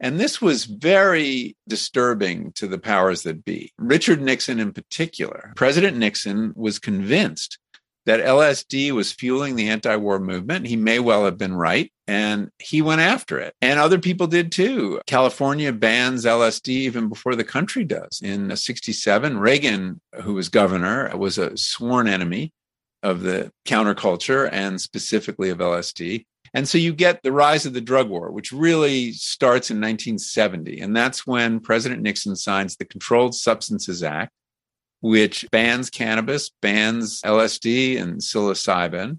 And 0.00 0.20
this 0.20 0.40
was 0.40 0.64
very 0.64 1.56
disturbing 1.68 2.52
to 2.52 2.68
the 2.68 2.78
powers 2.78 3.22
that 3.22 3.44
be. 3.44 3.72
Richard 3.78 4.22
Nixon, 4.22 4.60
in 4.60 4.72
particular, 4.72 5.52
President 5.56 5.96
Nixon 5.96 6.52
was 6.54 6.78
convinced 6.78 7.58
that 8.08 8.24
LSD 8.24 8.90
was 8.92 9.12
fueling 9.12 9.54
the 9.54 9.68
anti 9.68 9.94
war 9.96 10.18
movement. 10.18 10.66
He 10.66 10.76
may 10.76 10.98
well 10.98 11.26
have 11.26 11.36
been 11.36 11.54
right. 11.54 11.92
And 12.06 12.48
he 12.58 12.80
went 12.80 13.02
after 13.02 13.38
it. 13.38 13.52
And 13.60 13.78
other 13.78 13.98
people 13.98 14.26
did 14.26 14.50
too. 14.50 15.02
California 15.06 15.74
bans 15.74 16.24
LSD 16.24 16.68
even 16.68 17.10
before 17.10 17.36
the 17.36 17.44
country 17.44 17.84
does. 17.84 18.22
In 18.24 18.56
67, 18.56 19.38
Reagan, 19.38 20.00
who 20.22 20.32
was 20.32 20.48
governor, 20.48 21.14
was 21.18 21.36
a 21.36 21.54
sworn 21.58 22.08
enemy 22.08 22.54
of 23.02 23.20
the 23.20 23.52
counterculture 23.66 24.48
and 24.50 24.80
specifically 24.80 25.50
of 25.50 25.58
LSD. 25.58 26.24
And 26.54 26.66
so 26.66 26.78
you 26.78 26.94
get 26.94 27.22
the 27.22 27.30
rise 27.30 27.66
of 27.66 27.74
the 27.74 27.82
drug 27.82 28.08
war, 28.08 28.32
which 28.32 28.52
really 28.52 29.12
starts 29.12 29.70
in 29.70 29.76
1970. 29.76 30.80
And 30.80 30.96
that's 30.96 31.26
when 31.26 31.60
President 31.60 32.00
Nixon 32.00 32.36
signs 32.36 32.74
the 32.74 32.86
Controlled 32.86 33.34
Substances 33.34 34.02
Act, 34.02 34.32
which 35.00 35.46
bans 35.50 35.90
cannabis, 35.90 36.50
bans 36.60 37.20
LSD 37.22 38.00
and 38.00 38.20
psilocybin. 38.20 39.18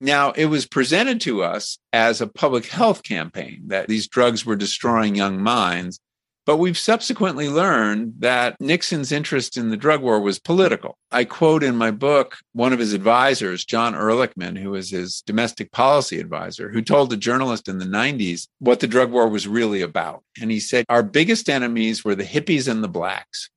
Now, 0.00 0.30
it 0.32 0.46
was 0.46 0.66
presented 0.66 1.20
to 1.22 1.42
us 1.42 1.78
as 1.92 2.20
a 2.20 2.28
public 2.28 2.66
health 2.66 3.02
campaign 3.02 3.62
that 3.66 3.88
these 3.88 4.06
drugs 4.06 4.46
were 4.46 4.56
destroying 4.56 5.16
young 5.16 5.42
minds. 5.42 5.98
But 6.46 6.56
we've 6.56 6.78
subsequently 6.78 7.50
learned 7.50 8.14
that 8.20 8.58
Nixon's 8.58 9.12
interest 9.12 9.58
in 9.58 9.68
the 9.68 9.76
drug 9.76 10.00
war 10.00 10.18
was 10.18 10.38
political. 10.38 10.96
I 11.10 11.24
quote 11.24 11.62
in 11.62 11.76
my 11.76 11.90
book 11.90 12.38
one 12.54 12.72
of 12.72 12.78
his 12.78 12.94
advisors, 12.94 13.66
John 13.66 13.92
Ehrlichman, 13.92 14.56
who 14.56 14.70
was 14.70 14.88
his 14.88 15.22
domestic 15.26 15.72
policy 15.72 16.18
advisor, 16.18 16.70
who 16.70 16.80
told 16.80 17.12
a 17.12 17.18
journalist 17.18 17.68
in 17.68 17.76
the 17.76 17.84
90s 17.84 18.46
what 18.60 18.80
the 18.80 18.86
drug 18.86 19.10
war 19.10 19.28
was 19.28 19.46
really 19.46 19.82
about. 19.82 20.22
And 20.40 20.50
he 20.50 20.58
said, 20.58 20.86
Our 20.88 21.02
biggest 21.02 21.50
enemies 21.50 22.02
were 22.02 22.14
the 22.14 22.24
hippies 22.24 22.66
and 22.66 22.82
the 22.82 22.88
blacks. 22.88 23.50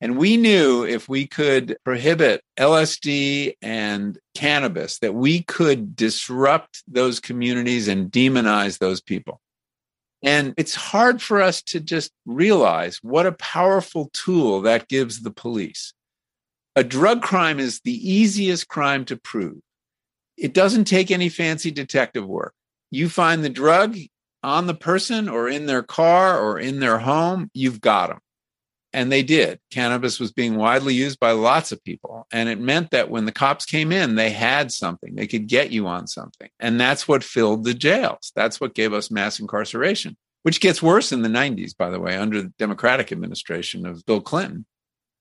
And 0.00 0.16
we 0.16 0.36
knew 0.36 0.84
if 0.84 1.08
we 1.08 1.26
could 1.26 1.76
prohibit 1.84 2.42
LSD 2.58 3.54
and 3.60 4.18
cannabis, 4.34 4.98
that 5.00 5.14
we 5.14 5.42
could 5.42 5.96
disrupt 5.96 6.84
those 6.86 7.18
communities 7.18 7.88
and 7.88 8.10
demonize 8.10 8.78
those 8.78 9.00
people. 9.00 9.40
And 10.22 10.54
it's 10.56 10.74
hard 10.74 11.20
for 11.20 11.40
us 11.40 11.62
to 11.62 11.80
just 11.80 12.12
realize 12.26 12.98
what 13.02 13.26
a 13.26 13.32
powerful 13.32 14.10
tool 14.12 14.62
that 14.62 14.88
gives 14.88 15.22
the 15.22 15.30
police. 15.30 15.92
A 16.76 16.84
drug 16.84 17.22
crime 17.22 17.58
is 17.58 17.80
the 17.80 18.10
easiest 18.10 18.68
crime 18.68 19.04
to 19.06 19.16
prove. 19.16 19.58
It 20.36 20.54
doesn't 20.54 20.84
take 20.84 21.10
any 21.10 21.28
fancy 21.28 21.72
detective 21.72 22.26
work. 22.26 22.54
You 22.90 23.08
find 23.08 23.44
the 23.44 23.50
drug 23.50 23.96
on 24.42 24.68
the 24.68 24.74
person 24.74 25.28
or 25.28 25.48
in 25.48 25.66
their 25.66 25.82
car 25.82 26.40
or 26.40 26.58
in 26.58 26.78
their 26.78 26.98
home, 26.98 27.50
you've 27.52 27.80
got 27.80 28.10
them. 28.10 28.20
And 28.98 29.12
they 29.12 29.22
did. 29.22 29.60
Cannabis 29.70 30.18
was 30.18 30.32
being 30.32 30.56
widely 30.56 30.92
used 30.92 31.20
by 31.20 31.30
lots 31.30 31.70
of 31.70 31.84
people. 31.84 32.26
And 32.32 32.48
it 32.48 32.58
meant 32.58 32.90
that 32.90 33.08
when 33.08 33.26
the 33.26 33.32
cops 33.32 33.64
came 33.64 33.92
in, 33.92 34.16
they 34.16 34.30
had 34.30 34.72
something. 34.72 35.14
They 35.14 35.28
could 35.28 35.46
get 35.46 35.70
you 35.70 35.86
on 35.86 36.08
something. 36.08 36.48
And 36.58 36.80
that's 36.80 37.06
what 37.06 37.22
filled 37.22 37.62
the 37.62 37.74
jails. 37.74 38.32
That's 38.34 38.60
what 38.60 38.74
gave 38.74 38.92
us 38.92 39.08
mass 39.08 39.38
incarceration, 39.38 40.16
which 40.42 40.60
gets 40.60 40.82
worse 40.82 41.12
in 41.12 41.22
the 41.22 41.28
90s, 41.28 41.76
by 41.76 41.90
the 41.90 42.00
way, 42.00 42.16
under 42.16 42.42
the 42.42 42.52
Democratic 42.58 43.12
administration 43.12 43.86
of 43.86 44.04
Bill 44.04 44.20
Clinton, 44.20 44.66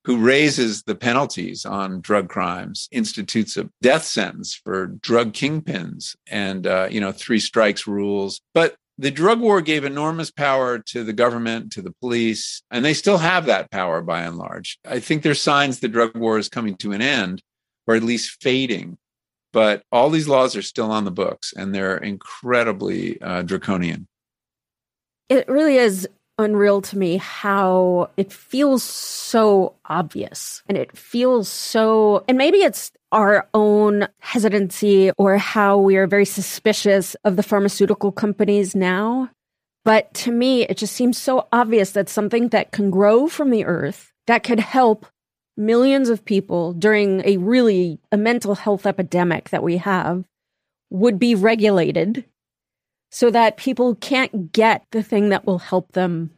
who 0.05 0.17
raises 0.17 0.81
the 0.81 0.95
penalties 0.95 1.63
on 1.63 2.01
drug 2.01 2.29
crimes, 2.29 2.89
institutes 2.91 3.57
a 3.57 3.69
death 3.83 4.05
sentence 4.05 4.55
for 4.55 4.87
drug 4.87 5.33
kingpins, 5.33 6.15
and, 6.25 6.65
uh, 6.65 6.87
you 6.89 6.99
know, 6.99 7.11
three 7.11 7.39
strikes 7.39 7.85
rules. 7.85 8.41
But 8.55 8.75
the 8.97 9.11
drug 9.11 9.39
war 9.39 9.61
gave 9.61 9.83
enormous 9.83 10.31
power 10.31 10.79
to 10.79 11.03
the 11.03 11.13
government, 11.13 11.71
to 11.73 11.81
the 11.81 11.93
police, 12.01 12.61
and 12.71 12.83
they 12.83 12.93
still 12.93 13.19
have 13.19 13.45
that 13.45 13.69
power 13.69 14.01
by 14.01 14.21
and 14.23 14.37
large. 14.37 14.79
I 14.85 14.99
think 14.99 15.21
there's 15.21 15.41
signs 15.41 15.79
the 15.79 15.87
drug 15.87 16.15
war 16.17 16.37
is 16.37 16.49
coming 16.49 16.75
to 16.77 16.93
an 16.93 17.01
end, 17.01 17.43
or 17.85 17.95
at 17.95 18.03
least 18.03 18.41
fading. 18.41 18.97
But 19.53 19.83
all 19.91 20.09
these 20.09 20.27
laws 20.27 20.55
are 20.55 20.61
still 20.61 20.91
on 20.91 21.05
the 21.05 21.11
books, 21.11 21.53
and 21.55 21.73
they're 21.73 21.97
incredibly 21.97 23.21
uh, 23.21 23.43
draconian. 23.43 24.07
It 25.29 25.47
really 25.47 25.77
is 25.77 26.07
unreal 26.37 26.81
to 26.81 26.97
me 26.97 27.17
how 27.17 28.09
it 28.17 28.31
feels 28.31 28.83
so 28.83 29.73
obvious 29.85 30.61
and 30.67 30.77
it 30.77 30.95
feels 30.95 31.49
so 31.49 32.23
and 32.27 32.37
maybe 32.37 32.59
it's 32.59 32.91
our 33.11 33.47
own 33.53 34.07
hesitancy 34.19 35.11
or 35.17 35.37
how 35.37 35.77
we 35.77 35.97
are 35.97 36.07
very 36.07 36.25
suspicious 36.25 37.15
of 37.23 37.35
the 37.35 37.43
pharmaceutical 37.43 38.11
companies 38.11 38.75
now. 38.75 39.29
But 39.85 40.13
to 40.15 40.31
me, 40.31 40.63
it 40.63 40.77
just 40.77 40.93
seems 40.93 41.17
so 41.17 41.47
obvious 41.53 41.91
that 41.91 42.09
something 42.09 42.49
that 42.49 42.71
can 42.71 42.89
grow 42.89 43.27
from 43.27 43.49
the 43.49 43.63
earth, 43.63 44.11
that 44.27 44.43
could 44.43 44.59
help 44.59 45.05
millions 45.55 46.09
of 46.09 46.25
people 46.25 46.73
during 46.73 47.21
a 47.25 47.37
really 47.37 47.99
a 48.11 48.17
mental 48.17 48.55
health 48.55 48.85
epidemic 48.85 49.49
that 49.49 49.63
we 49.63 49.77
have, 49.77 50.25
would 50.89 51.17
be 51.17 51.35
regulated 51.35 52.25
so 53.11 53.31
that 53.31 53.57
people 53.57 53.95
can't 53.95 54.51
get 54.51 54.85
the 54.91 55.03
thing 55.03 55.29
that 55.29 55.45
will 55.45 55.59
help 55.59 55.91
them 55.93 56.31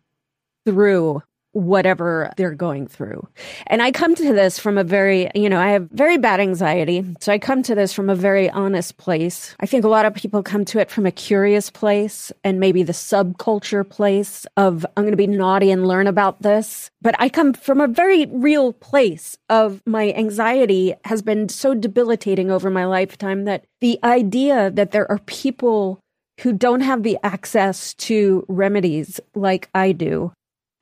through 0.66 1.22
whatever 1.52 2.32
they're 2.38 2.54
going 2.54 2.88
through. 2.88 3.28
And 3.68 3.82
I 3.82 3.92
come 3.92 4.14
to 4.16 4.34
this 4.34 4.60
from 4.60 4.78
a 4.78 4.84
very, 4.84 5.32
you 5.34 5.50
know, 5.50 5.60
I 5.60 5.70
have 5.70 5.90
very 5.92 6.18
bad 6.18 6.40
anxiety. 6.40 7.04
So 7.20 7.32
I 7.32 7.40
come 7.40 7.64
to 7.64 7.74
this 7.74 7.92
from 7.92 8.10
a 8.10 8.16
very 8.16 8.50
honest 8.52 8.98
place. 8.98 9.56
I 9.60 9.66
think 9.66 9.84
a 9.84 9.90
lot 9.90 10.06
of 10.06 10.14
people 10.14 10.44
come 10.44 10.64
to 10.66 10.80
it 10.80 10.92
from 10.92 11.06
a 11.06 11.12
curious 11.12 11.70
place 11.70 12.32
and 12.44 12.60
maybe 12.60 12.84
the 12.84 12.94
subculture 12.94 13.88
place 13.88 14.46
of, 14.58 14.86
I'm 14.96 15.04
going 15.04 15.12
to 15.12 15.18
be 15.18 15.28
naughty 15.28 15.72
and 15.72 15.88
learn 15.88 16.06
about 16.08 16.42
this. 16.44 16.92
But 17.02 17.16
I 17.18 17.30
come 17.30 17.54
from 17.54 17.82
a 17.82 17.88
very 17.88 18.28
real 18.28 18.74
place 18.74 19.38
of 19.50 19.82
my 19.88 20.14
anxiety 20.14 20.94
has 21.06 21.24
been 21.24 21.50
so 21.50 21.74
debilitating 21.74 22.52
over 22.52 22.70
my 22.70 22.86
lifetime 22.86 23.46
that 23.46 23.66
the 23.82 24.00
idea 24.04 24.70
that 24.72 24.92
there 24.92 25.10
are 25.10 25.20
people 25.20 26.00
who 26.40 26.54
don't 26.54 26.82
have 26.82 27.04
the 27.04 27.18
access 27.24 27.94
to 27.96 28.46
remedies 28.48 29.20
like 29.36 29.70
I 29.74 29.92
do 29.92 30.32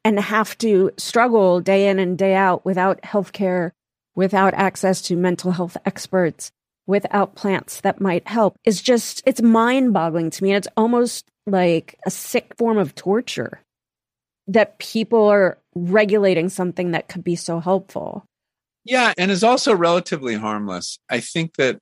and 0.04 0.20
have 0.20 0.58
to 0.60 0.92
struggle 0.98 1.60
day 1.62 1.90
in 1.90 2.00
and 2.00 2.18
day 2.18 2.36
out 2.36 2.64
without 2.66 3.02
healthcare, 3.02 3.72
without 4.16 4.54
access 4.54 5.02
to 5.04 5.16
mental 5.16 5.52
health 5.52 5.76
experts, 5.86 6.52
without 6.86 7.36
plants 7.36 7.82
that 7.82 8.00
might 8.00 8.28
help 8.28 8.56
is 8.64 8.82
just, 8.82 9.22
it's 9.26 9.42
mind 9.42 9.94
boggling 9.94 10.30
to 10.30 10.44
me. 10.44 10.52
And 10.52 10.58
it's 10.58 10.74
almost 10.78 11.28
like 11.46 11.98
a 12.06 12.12
sick 12.12 12.54
form 12.58 12.78
of 12.78 12.96
torture 12.96 13.62
that 14.48 14.80
people 14.80 15.28
are 15.28 15.58
regulating 15.76 16.50
something 16.50 16.92
that 16.92 17.10
could 17.10 17.24
be 17.24 17.36
so 17.36 17.60
helpful. 17.60 18.24
Yeah, 18.86 19.14
and 19.18 19.30
is 19.30 19.44
also 19.44 19.76
relatively 19.76 20.36
harmless. 20.36 20.98
I 21.10 21.20
think 21.20 21.58
that 21.58 21.80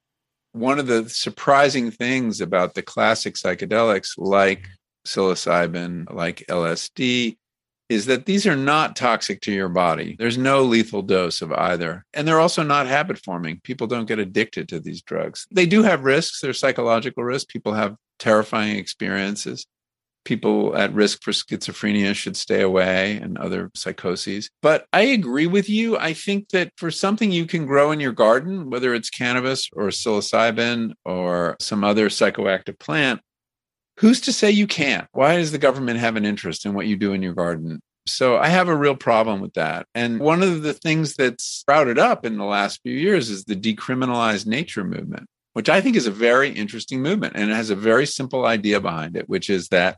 one 0.55 0.79
of 0.79 0.87
the 0.87 1.09
surprising 1.09 1.91
things 1.91 2.39
about 2.39 2.73
the 2.73 2.81
classic 2.81 3.35
psychedelics 3.35 4.13
like 4.17 4.67
psilocybin, 5.05 6.11
like 6.13 6.45
LSD, 6.49 7.37
is 7.89 8.05
that 8.07 8.25
these 8.25 8.47
are 8.47 8.55
not 8.55 8.95
toxic 8.95 9.41
to 9.41 9.51
your 9.51 9.69
body. 9.69 10.15
There's 10.17 10.37
no 10.37 10.63
lethal 10.63 11.03
dose 11.03 11.41
of 11.41 11.51
either. 11.51 12.05
And 12.13 12.27
they're 12.27 12.39
also 12.39 12.63
not 12.63 12.87
habit 12.87 13.19
forming. 13.19 13.59
People 13.63 13.85
don't 13.85 14.07
get 14.07 14.17
addicted 14.17 14.69
to 14.69 14.79
these 14.79 15.01
drugs. 15.01 15.45
They 15.51 15.65
do 15.65 15.83
have 15.83 16.03
risks, 16.03 16.41
there's 16.41 16.59
psychological 16.59 17.23
risks. 17.23 17.51
People 17.51 17.73
have 17.73 17.95
terrifying 18.17 18.77
experiences. 18.77 19.67
People 20.25 20.75
at 20.75 20.93
risk 20.93 21.23
for 21.23 21.31
schizophrenia 21.31 22.13
should 22.13 22.35
stay 22.35 22.61
away 22.61 23.17
and 23.17 23.37
other 23.37 23.71
psychoses. 23.75 24.49
But 24.61 24.85
I 24.91 25.01
agree 25.01 25.47
with 25.47 25.69
you. 25.69 25.97
I 25.97 26.13
think 26.13 26.49
that 26.49 26.71
for 26.75 26.91
something 26.91 27.31
you 27.31 27.45
can 27.45 27.65
grow 27.65 27.91
in 27.91 27.99
your 27.99 28.11
garden, 28.11 28.69
whether 28.69 28.93
it's 28.93 29.09
cannabis 29.09 29.69
or 29.73 29.87
psilocybin 29.87 30.93
or 31.05 31.55
some 31.59 31.83
other 31.83 32.09
psychoactive 32.09 32.77
plant, 32.79 33.21
who's 33.99 34.19
to 34.21 34.33
say 34.33 34.51
you 34.51 34.67
can't? 34.67 35.07
Why 35.13 35.37
does 35.37 35.51
the 35.51 35.57
government 35.57 35.99
have 35.99 36.15
an 36.15 36.25
interest 36.25 36.65
in 36.65 36.73
what 36.73 36.87
you 36.87 36.97
do 36.97 37.13
in 37.13 37.21
your 37.21 37.33
garden? 37.33 37.79
So 38.07 38.37
I 38.37 38.47
have 38.49 38.67
a 38.67 38.75
real 38.75 38.95
problem 38.95 39.41
with 39.41 39.53
that. 39.53 39.87
And 39.95 40.19
one 40.19 40.43
of 40.43 40.61
the 40.61 40.73
things 40.73 41.15
that's 41.15 41.43
sprouted 41.43 41.97
up 41.97 42.25
in 42.25 42.37
the 42.37 42.45
last 42.45 42.81
few 42.83 42.93
years 42.93 43.29
is 43.29 43.45
the 43.45 43.55
decriminalized 43.55 44.45
nature 44.45 44.83
movement, 44.83 45.27
which 45.53 45.69
I 45.69 45.81
think 45.81 45.95
is 45.95 46.05
a 46.05 46.11
very 46.11 46.49
interesting 46.49 47.01
movement. 47.01 47.33
And 47.35 47.49
it 47.49 47.55
has 47.55 47.71
a 47.71 47.75
very 47.75 48.05
simple 48.05 48.45
idea 48.45 48.79
behind 48.79 49.17
it, 49.17 49.27
which 49.27 49.49
is 49.49 49.69
that 49.69 49.97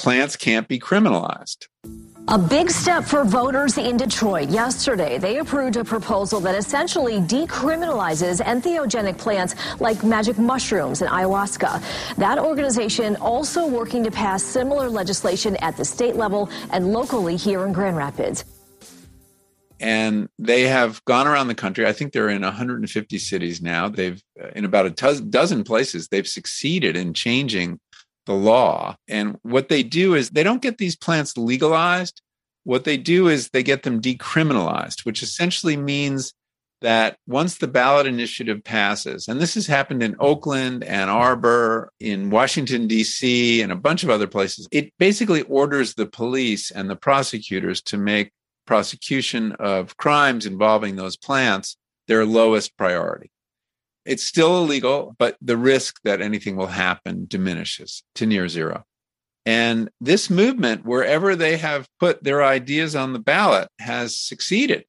plants 0.00 0.34
can't 0.34 0.66
be 0.66 0.78
criminalized. 0.78 1.66
A 2.28 2.38
big 2.38 2.70
step 2.70 3.04
for 3.04 3.22
voters 3.22 3.76
in 3.76 3.98
Detroit. 3.98 4.48
Yesterday, 4.48 5.18
they 5.18 5.38
approved 5.38 5.76
a 5.76 5.84
proposal 5.84 6.40
that 6.40 6.54
essentially 6.54 7.18
decriminalizes 7.20 8.40
entheogenic 8.40 9.18
plants 9.18 9.54
like 9.78 10.02
magic 10.02 10.38
mushrooms 10.38 11.02
and 11.02 11.10
ayahuasca. 11.10 11.82
That 12.16 12.38
organization 12.38 13.16
also 13.16 13.66
working 13.66 14.02
to 14.04 14.10
pass 14.10 14.42
similar 14.42 14.88
legislation 14.88 15.56
at 15.56 15.76
the 15.76 15.84
state 15.84 16.16
level 16.16 16.48
and 16.70 16.94
locally 16.94 17.36
here 17.36 17.66
in 17.66 17.72
Grand 17.74 17.96
Rapids. 17.96 18.44
And 19.80 20.28
they 20.38 20.62
have 20.62 21.04
gone 21.04 21.26
around 21.26 21.48
the 21.48 21.54
country. 21.54 21.86
I 21.86 21.92
think 21.92 22.12
they're 22.12 22.28
in 22.28 22.42
150 22.42 23.18
cities 23.18 23.60
now. 23.60 23.88
They've, 23.88 24.22
uh, 24.42 24.48
in 24.54 24.64
about 24.64 24.86
a 24.86 25.20
dozen 25.22 25.64
places, 25.64 26.08
they've 26.08 26.28
succeeded 26.28 26.96
in 26.96 27.12
changing 27.12 27.80
the 28.26 28.34
law. 28.34 28.96
And 29.08 29.38
what 29.42 29.68
they 29.68 29.82
do 29.82 30.14
is 30.14 30.30
they 30.30 30.42
don't 30.42 30.62
get 30.62 30.78
these 30.78 30.96
plants 30.96 31.36
legalized. 31.36 32.20
What 32.64 32.84
they 32.84 32.96
do 32.96 33.28
is 33.28 33.48
they 33.48 33.62
get 33.62 33.82
them 33.82 34.00
decriminalized, 34.00 35.04
which 35.04 35.22
essentially 35.22 35.76
means 35.76 36.34
that 36.82 37.18
once 37.26 37.58
the 37.58 37.68
ballot 37.68 38.06
initiative 38.06 38.64
passes, 38.64 39.28
and 39.28 39.40
this 39.40 39.54
has 39.54 39.66
happened 39.66 40.02
in 40.02 40.16
Oakland, 40.18 40.82
Ann 40.84 41.08
Arbor, 41.08 41.90
in 42.00 42.30
Washington, 42.30 42.86
D.C., 42.86 43.60
and 43.60 43.70
a 43.70 43.76
bunch 43.76 44.02
of 44.02 44.10
other 44.10 44.26
places, 44.26 44.66
it 44.72 44.92
basically 44.98 45.42
orders 45.42 45.94
the 45.94 46.06
police 46.06 46.70
and 46.70 46.88
the 46.88 46.96
prosecutors 46.96 47.82
to 47.82 47.98
make 47.98 48.32
prosecution 48.66 49.52
of 49.52 49.96
crimes 49.96 50.46
involving 50.46 50.96
those 50.96 51.16
plants 51.16 51.76
their 52.06 52.24
lowest 52.24 52.76
priority. 52.76 53.30
It's 54.04 54.24
still 54.24 54.58
illegal, 54.58 55.14
but 55.18 55.36
the 55.40 55.56
risk 55.56 56.00
that 56.04 56.20
anything 56.20 56.56
will 56.56 56.66
happen 56.66 57.26
diminishes 57.28 58.02
to 58.16 58.26
near 58.26 58.48
zero. 58.48 58.84
And 59.46 59.90
this 60.00 60.30
movement, 60.30 60.84
wherever 60.84 61.34
they 61.34 61.56
have 61.56 61.88
put 61.98 62.22
their 62.22 62.44
ideas 62.44 62.94
on 62.94 63.12
the 63.12 63.18
ballot, 63.18 63.68
has 63.78 64.16
succeeded. 64.16 64.84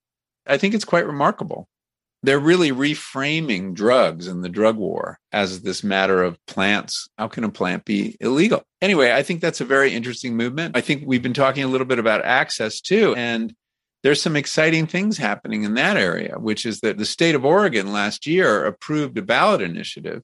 I 0.45 0.57
think 0.57 0.73
it's 0.73 0.85
quite 0.85 1.07
remarkable. 1.07 1.67
They're 2.23 2.39
really 2.39 2.71
reframing 2.71 3.73
drugs 3.73 4.27
and 4.27 4.43
the 4.43 4.49
drug 4.49 4.77
war 4.77 5.17
as 5.31 5.61
this 5.61 5.83
matter 5.83 6.21
of 6.21 6.37
plants. 6.45 7.09
How 7.17 7.27
can 7.27 7.43
a 7.43 7.49
plant 7.49 7.83
be 7.83 8.15
illegal? 8.19 8.61
Anyway, 8.81 9.11
I 9.11 9.23
think 9.23 9.41
that's 9.41 9.61
a 9.61 9.65
very 9.65 9.93
interesting 9.93 10.37
movement. 10.37 10.77
I 10.77 10.81
think 10.81 11.03
we've 11.05 11.23
been 11.23 11.33
talking 11.33 11.63
a 11.63 11.67
little 11.67 11.87
bit 11.87 11.97
about 11.97 12.23
access 12.23 12.79
too. 12.79 13.15
And 13.15 13.55
there's 14.03 14.21
some 14.21 14.35
exciting 14.35 14.87
things 14.87 15.17
happening 15.17 15.63
in 15.63 15.75
that 15.75 15.97
area, 15.97 16.35
which 16.39 16.65
is 16.65 16.79
that 16.81 16.97
the 16.97 17.05
state 17.05 17.35
of 17.35 17.45
Oregon 17.45 17.93
last 17.93 18.25
year 18.25 18.65
approved 18.65 19.17
a 19.17 19.21
ballot 19.21 19.61
initiative 19.61 20.21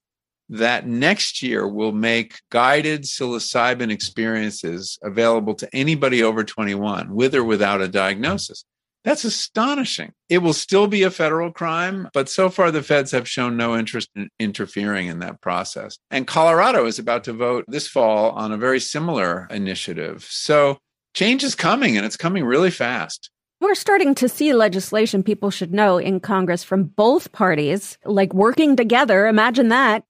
that 0.50 0.88
next 0.88 1.44
year 1.44 1.68
will 1.68 1.92
make 1.92 2.40
guided 2.50 3.04
psilocybin 3.04 3.92
experiences 3.92 4.98
available 5.04 5.54
to 5.56 5.70
anybody 5.76 6.24
over 6.24 6.44
21 6.44 7.14
with 7.14 7.36
or 7.36 7.44
without 7.44 7.82
a 7.82 7.88
diagnosis. 7.88 8.64
That's 9.04 9.24
astonishing. 9.24 10.12
It 10.28 10.40
will 10.40 10.54
still 10.54 10.88
be 10.88 11.04
a 11.04 11.12
federal 11.12 11.52
crime, 11.52 12.10
but 12.14 12.28
so 12.28 12.50
far 12.50 12.72
the 12.72 12.84
feds 12.84 13.12
have 13.12 13.28
shown 13.28 13.56
no 13.56 13.78
interest 13.78 14.10
in 14.16 14.30
interfering 14.40 15.08
in 15.08 15.20
that 15.20 15.40
process. 15.40 15.98
And 16.12 16.28
Colorado 16.28 16.86
is 16.86 17.00
about 17.00 17.24
to 17.26 17.34
vote 17.34 17.66
this 17.68 17.88
fall 17.88 18.32
on 18.32 18.52
a 18.52 18.58
very 18.58 18.80
similar 18.80 19.48
initiative. 19.50 20.26
So 20.30 20.80
change 21.14 21.44
is 21.44 21.56
coming 21.56 21.96
and 21.96 22.06
it's 22.06 22.18
coming 22.18 22.44
really 22.44 22.72
fast. 22.72 23.30
We're 23.68 23.76
starting 23.76 24.16
to 24.16 24.30
see 24.30 24.54
legislation 24.54 25.24
people 25.24 25.52
should 25.52 25.74
know 25.74 25.98
in 25.98 26.22
Congress 26.22 26.64
from 26.64 26.86
both 26.86 27.34
parties, 27.34 27.98
like 28.06 28.34
working 28.34 28.78
together. 28.78 29.28
Imagine 29.28 29.68
that. 29.68 30.06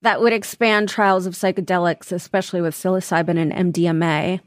That 0.00 0.22
would 0.22 0.32
expand 0.32 0.88
trials 0.88 1.26
of 1.26 1.34
psychedelics, 1.34 2.10
especially 2.10 2.62
with 2.62 2.74
psilocybin 2.74 3.36
and 3.36 3.74
MDMA. 3.74 4.40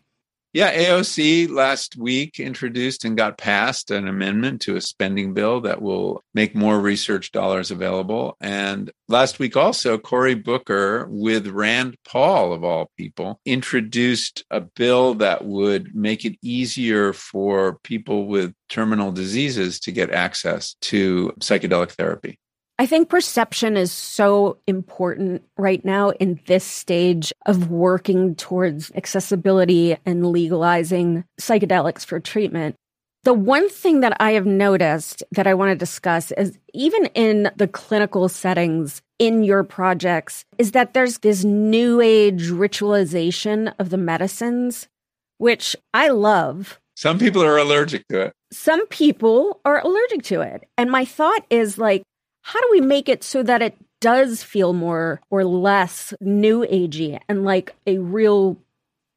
Yeah, 0.55 0.73
AOC 0.73 1.49
last 1.49 1.97
week 1.97 2.39
introduced 2.39 3.03
and 3.03 3.17
got 3.17 3.37
passed 3.37 3.91
an 3.91 4.07
amendment 4.07 4.61
to 4.61 4.77
a 4.77 4.81
spending 4.81 5.33
bill 5.33 5.59
that 5.59 5.81
will 5.81 6.23
make 6.33 6.55
more 6.55 6.79
research 6.79 7.33
dollars 7.33 7.71
available. 7.71 8.37
And 8.39 8.89
last 9.09 9.37
week 9.37 9.57
also, 9.57 9.97
Cory 9.97 10.33
Booker, 10.33 11.07
with 11.09 11.47
Rand 11.47 11.97
Paul, 12.07 12.53
of 12.53 12.63
all 12.63 12.89
people, 12.97 13.41
introduced 13.45 14.45
a 14.49 14.61
bill 14.61 15.15
that 15.15 15.43
would 15.43 15.93
make 15.93 16.23
it 16.23 16.37
easier 16.41 17.11
for 17.11 17.77
people 17.83 18.27
with 18.27 18.53
terminal 18.69 19.11
diseases 19.11 19.81
to 19.81 19.91
get 19.91 20.09
access 20.09 20.75
to 20.83 21.33
psychedelic 21.41 21.91
therapy. 21.91 22.39
I 22.77 22.85
think 22.85 23.07
perception 23.07 23.77
is 23.77 23.91
so 23.93 24.57
important 24.67 25.43
right 25.57 25.83
now 25.85 26.09
in 26.09 26.41
this 26.45 26.65
stage 26.65 27.31
of 27.45 27.71
working 27.71 28.35
towards 28.35 28.91
accessibility 28.95 29.95
and 30.05 30.25
legalizing 30.25 31.23
psychedelics 31.39 32.05
for 32.05 32.19
treatment. 32.19 32.75
The 33.23 33.33
one 33.33 33.69
thing 33.69 34.01
that 34.01 34.17
I 34.19 34.33
have 34.33 34.45
noticed 34.45 35.23
that 35.31 35.47
I 35.47 35.53
want 35.53 35.71
to 35.71 35.75
discuss 35.75 36.31
is 36.33 36.59
even 36.73 37.05
in 37.15 37.49
the 37.55 37.67
clinical 37.67 38.27
settings 38.27 39.01
in 39.19 39.43
your 39.43 39.63
projects 39.63 40.43
is 40.57 40.73
that 40.73 40.93
there's 40.93 41.19
this 41.19 41.45
new 41.45 42.01
age 42.01 42.49
ritualization 42.49 43.73
of 43.79 43.89
the 43.89 43.97
medicines, 43.97 44.89
which 45.37 45.77
I 45.93 46.09
love. 46.09 46.79
Some 46.97 47.19
people 47.19 47.41
are 47.41 47.57
allergic 47.57 48.05
to 48.09 48.21
it. 48.21 48.33
Some 48.51 48.85
people 48.87 49.61
are 49.63 49.79
allergic 49.79 50.23
to 50.23 50.41
it. 50.41 50.67
And 50.77 50.91
my 50.91 51.05
thought 51.05 51.45
is 51.49 51.77
like, 51.77 52.03
how 52.45 52.61
do 52.61 52.67
we 52.69 52.79
make 52.79 53.09
it 53.09 53.23
so 53.23 53.41
that 53.41 53.63
it 53.63 53.75
does 54.01 54.43
feel 54.43 54.71
more 54.71 55.19
or 55.31 55.43
less 55.43 56.13
new 56.21 56.61
agey 56.67 57.19
and 57.27 57.43
like 57.43 57.75
a 57.87 57.97
real 57.97 58.55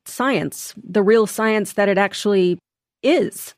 science, 0.07 0.73
the 0.83 1.03
real 1.03 1.27
science 1.27 1.75
that 1.75 1.91
it 1.91 1.99
actually 1.99 2.59
is? 3.03 3.55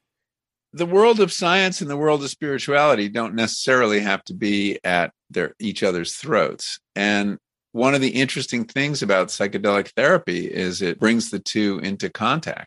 The 0.72 0.86
world 0.86 1.20
of 1.20 1.32
science 1.32 1.80
and 1.80 1.88
the 1.88 1.96
world 1.96 2.24
of 2.24 2.30
spirituality 2.30 3.08
don't 3.08 3.36
necessarily 3.36 4.00
have 4.00 4.24
to 4.24 4.34
be 4.34 4.80
at 4.82 5.12
their 5.30 5.54
each 5.60 5.84
other's 5.84 6.14
throats. 6.14 6.80
And 6.96 7.38
one 7.70 7.94
of 7.94 8.00
the 8.00 8.08
interesting 8.08 8.64
things 8.64 9.04
about 9.04 9.28
psychedelic 9.28 9.92
therapy 9.94 10.52
is 10.52 10.82
it 10.82 10.98
brings 10.98 11.30
the 11.30 11.38
two 11.38 11.78
into 11.84 12.10
contact 12.10 12.66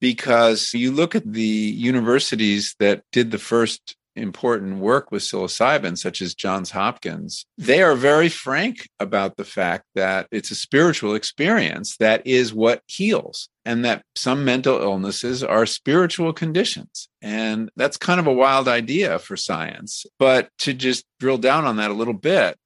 because 0.00 0.72
you 0.72 0.92
look 0.92 1.16
at 1.16 1.32
the 1.32 1.42
universities 1.42 2.76
that 2.78 3.02
did 3.10 3.32
the 3.32 3.38
first 3.38 3.96
important 4.16 4.78
work 4.78 5.10
with 5.10 5.22
psilocybin, 5.22 5.96
such 5.96 6.20
as 6.20 6.34
Johns 6.34 6.70
Hopkins, 6.70 7.46
they 7.58 7.82
are 7.82 7.94
very 7.94 8.28
frank 8.28 8.88
about 9.00 9.36
the 9.36 9.44
fact 9.44 9.84
that 9.94 10.26
it's 10.30 10.50
a 10.50 10.56
spiritual 10.56 11.14
experience 11.14 11.96
that 11.98 12.26
is 12.26 12.52
what 12.54 12.82
heals, 12.86 13.48
and 13.64 13.84
that 13.84 14.02
some 14.14 14.44
mental 14.44 14.80
illnesses 14.80 15.42
are 15.42 15.66
spiritual 15.66 16.32
conditions. 16.32 17.08
And 17.20 17.70
that's 17.76 17.96
kind 17.96 18.20
of 18.20 18.26
a 18.26 18.32
wild 18.32 18.68
idea 18.68 19.18
for 19.18 19.36
science. 19.36 20.04
But 20.18 20.48
to 20.60 20.74
just 20.74 21.04
drill 21.18 21.38
down 21.38 21.64
on 21.64 21.76
that 21.76 21.90
a 21.90 21.94
little 21.94 22.14
bit, 22.14 22.56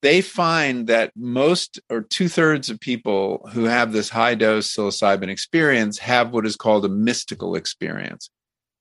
they 0.00 0.20
find 0.20 0.86
that 0.86 1.12
most 1.16 1.80
or 1.90 2.02
two 2.02 2.28
thirds 2.28 2.70
of 2.70 2.78
people 2.78 3.48
who 3.52 3.64
have 3.64 3.92
this 3.92 4.08
high 4.08 4.36
dose 4.36 4.72
psilocybin 4.72 5.28
experience 5.28 5.98
have 5.98 6.30
what 6.30 6.46
is 6.46 6.56
called 6.56 6.84
a 6.84 6.88
mystical 6.88 7.56
experience. 7.56 8.30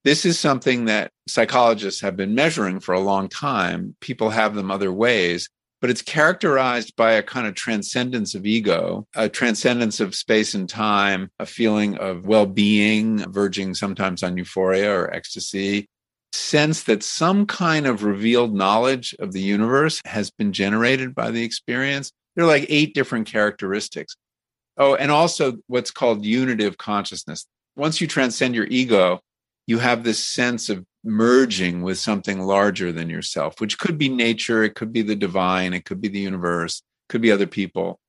This 0.07 0.23
is 0.23 0.39
something 0.39 0.85
that 0.85 1.11
psychologists 1.27 1.99
have 1.99 2.15
been 2.15 2.33
measuring 2.33 2.79
for 2.79 2.93
a 2.93 2.99
long 3.01 3.27
time. 3.27 3.93
People 3.99 4.29
have 4.29 4.55
them 4.55 4.71
other 4.71 4.89
ways, 4.89 5.49
but 5.81 5.89
it's 5.89 6.01
characterized 6.01 6.95
by 6.95 7.11
a 7.11 7.21
kind 7.21 7.45
of 7.45 7.55
transcendence 7.55 8.33
of 8.33 8.45
ego, 8.45 9.05
a 9.17 9.27
transcendence 9.27 9.99
of 9.99 10.15
space 10.15 10.53
and 10.53 10.69
time, 10.69 11.29
a 11.39 11.45
feeling 11.45 11.97
of 11.97 12.25
well 12.25 12.45
being, 12.45 13.17
verging 13.29 13.73
sometimes 13.73 14.23
on 14.23 14.37
euphoria 14.37 14.97
or 14.97 15.13
ecstasy, 15.13 15.87
sense 16.31 16.83
that 16.83 17.03
some 17.03 17.45
kind 17.45 17.85
of 17.85 18.05
revealed 18.05 18.55
knowledge 18.55 19.13
of 19.19 19.33
the 19.33 19.41
universe 19.41 20.01
has 20.05 20.31
been 20.31 20.53
generated 20.53 21.13
by 21.15 21.31
the 21.31 21.43
experience. 21.43 22.13
There 22.37 22.45
are 22.45 22.47
like 22.47 22.67
eight 22.69 22.95
different 22.95 23.27
characteristics. 23.27 24.15
Oh, 24.77 24.95
and 24.95 25.11
also 25.11 25.57
what's 25.67 25.91
called 25.91 26.23
unitive 26.23 26.77
consciousness. 26.77 27.45
Once 27.75 27.99
you 27.99 28.07
transcend 28.07 28.55
your 28.55 28.67
ego, 28.67 29.19
you 29.67 29.79
have 29.79 30.03
this 30.03 30.23
sense 30.23 30.69
of 30.69 30.85
merging 31.03 31.81
with 31.81 31.99
something 31.99 32.41
larger 32.41 32.91
than 32.91 33.09
yourself, 33.09 33.61
which 33.61 33.77
could 33.77 33.97
be 33.97 34.09
nature, 34.09 34.63
it 34.63 34.75
could 34.75 34.91
be 34.91 35.01
the 35.01 35.15
divine, 35.15 35.73
it 35.73 35.85
could 35.85 36.01
be 36.01 36.07
the 36.07 36.19
universe, 36.19 36.81
could 37.09 37.21
be 37.21 37.31
other 37.31 37.47
people. 37.47 37.99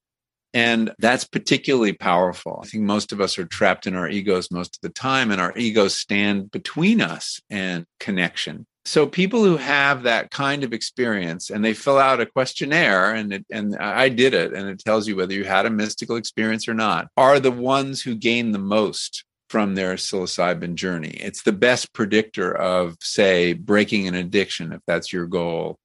And 0.55 0.92
that's 0.99 1.25
particularly 1.25 1.92
powerful. 1.92 2.61
I 2.62 2.66
think 2.66 2.85
most 2.85 3.12
of 3.12 3.21
us 3.21 3.38
are 3.38 3.44
trapped 3.44 3.87
in 3.87 3.94
our 3.94 4.09
egos 4.09 4.51
most 4.51 4.77
of 4.77 4.81
the 4.81 4.88
time, 4.88 5.31
and 5.31 5.40
our 5.40 5.57
egos 5.57 5.94
stand 5.97 6.51
between 6.51 7.03
us 7.03 7.40
and 7.51 7.85
connection. 8.01 8.66
So 8.88 9.07
people 9.07 9.44
who 9.44 9.59
have 9.59 10.05
that 10.05 10.31
kind 10.31 10.64
of 10.64 10.73
experience 10.73 11.51
and 11.51 11.62
they 11.62 11.75
fill 11.75 11.99
out 11.99 12.23
a 12.23 12.27
questionnaire 12.27 13.12
and 13.12 13.35
it, 13.35 13.47
and 13.51 13.77
I 13.77 14.09
did 14.09 14.33
it 14.33 14.55
and 14.55 14.66
it 14.66 14.79
tells 14.79 15.07
you 15.07 15.14
whether 15.14 15.35
you 15.35 15.44
had 15.44 15.66
a 15.66 15.71
mystical 15.71 16.16
experience 16.16 16.66
or 16.66 16.73
not 16.73 17.09
are 17.14 17.38
the 17.38 17.51
ones 17.51 18.01
who 18.01 18.14
gain 18.14 18.53
the 18.53 18.59
most 18.59 19.25
from 19.48 19.74
their 19.74 19.94
psilocybin 19.94 20.74
journey. 20.74 21.18
It's 21.20 21.42
the 21.42 21.52
best 21.52 21.92
predictor 21.92 22.54
of, 22.54 22.96
say, 23.00 23.52
breaking 23.54 24.08
an 24.08 24.14
addiction, 24.14 24.72
if 24.72 24.80
that's 24.87 25.12
your 25.12 25.26
goal, 25.26 25.76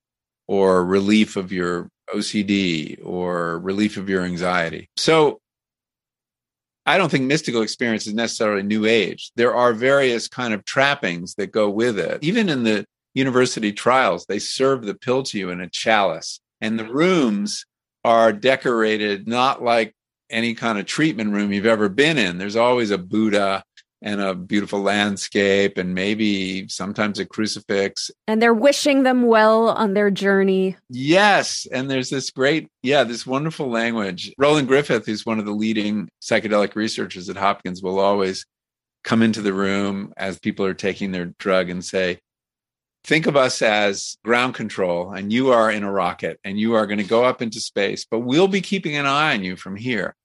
or 0.48 0.86
relief 0.86 1.38
of 1.38 1.52
your 1.52 1.90
OCD, 2.14 3.00
or 3.04 3.60
relief 3.60 3.98
of 3.98 4.10
your 4.10 4.24
anxiety. 4.24 4.90
So 4.98 5.40
I 6.86 6.98
don't 6.98 7.10
think 7.10 7.26
mystical 7.26 7.62
experience 7.62 8.08
is 8.08 8.14
necessarily 8.14 8.64
new 8.64 8.86
age. 8.86 9.32
There 9.36 9.56
are 9.56 9.74
various 9.74 10.28
kind 10.28 10.54
of 10.54 10.66
trappings 10.66 11.36
that 11.36 11.48
go 11.48 11.70
with 11.70 11.98
it. 11.98 12.20
Even 12.24 12.50
in 12.50 12.64
the 12.64 12.86
university 13.14 13.72
trials, 13.72 14.26
they 14.26 14.40
serve 14.40 14.84
the 14.84 14.96
pill 14.96 15.24
to 15.24 15.40
you 15.40 15.50
in 15.50 15.62
a 15.62 15.70
chalice. 15.70 16.42
And 16.60 16.78
the 16.78 16.86
rooms 16.86 17.66
are 18.04 18.34
decorated 18.34 19.28
not 19.28 19.64
like 19.64 19.94
any 20.34 20.54
kind 20.54 20.78
of 20.78 20.86
treatment 20.86 21.32
room 21.32 21.54
you've 21.54 21.66
ever 21.66 21.90
been 21.90 22.18
in. 22.18 22.38
There's 22.38 22.56
always 22.56 22.92
a 22.92 22.98
Buddha 22.98 23.64
and 24.04 24.20
a 24.20 24.36
beautiful 24.36 24.82
landscape 24.82 25.78
and 25.78 25.96
maybe 25.96 26.68
sometimes 26.68 27.20
a 27.20 27.26
crucifix. 27.26 28.12
And 28.28 28.42
they're 28.42 28.54
wishing 28.54 29.04
them 29.04 29.24
well 29.24 29.70
on 29.70 29.94
their 29.94 30.12
journey. 30.12 30.76
Yes. 30.90 31.66
And 31.72 31.90
there's 31.90 32.10
this 32.10 32.30
great, 32.30 32.68
yeah, 32.84 33.06
this 33.06 33.26
wonderful 33.26 33.70
language. 33.70 34.34
Roland 34.38 34.68
Griffiths, 34.68 35.06
who's 35.06 35.26
one 35.26 35.40
of 35.40 35.46
the 35.46 35.54
leading 35.54 36.10
psychedelic 36.22 36.76
researchers 36.76 37.30
at 37.30 37.38
Hopkins, 37.38 37.82
will 37.82 38.00
always 38.00 38.46
come 39.06 39.22
into 39.22 39.42
the 39.42 39.54
room 39.54 40.14
as 40.18 40.38
people 40.38 40.66
are 40.66 40.74
taking 40.74 41.12
their 41.12 41.34
drug 41.40 41.70
and 41.70 41.84
say, 41.84 42.20
Think 43.06 43.28
of 43.28 43.36
us 43.36 43.62
as 43.62 44.16
ground 44.24 44.54
control, 44.56 45.12
and 45.12 45.32
you 45.32 45.52
are 45.52 45.70
in 45.70 45.84
a 45.84 45.92
rocket 45.92 46.40
and 46.46 46.58
you 46.58 46.76
are 46.76 46.88
going 46.88 47.00
to 47.00 47.04
go 47.04 47.26
up 47.26 47.42
into 47.42 47.60
space, 47.60 48.06
but 48.10 48.20
we'll 48.20 48.48
be 48.48 48.62
keeping 48.62 48.96
an 48.96 49.06
eye 49.06 49.34
on 49.34 49.44
you 49.44 49.58
from 49.58 49.76
here. 49.76 50.16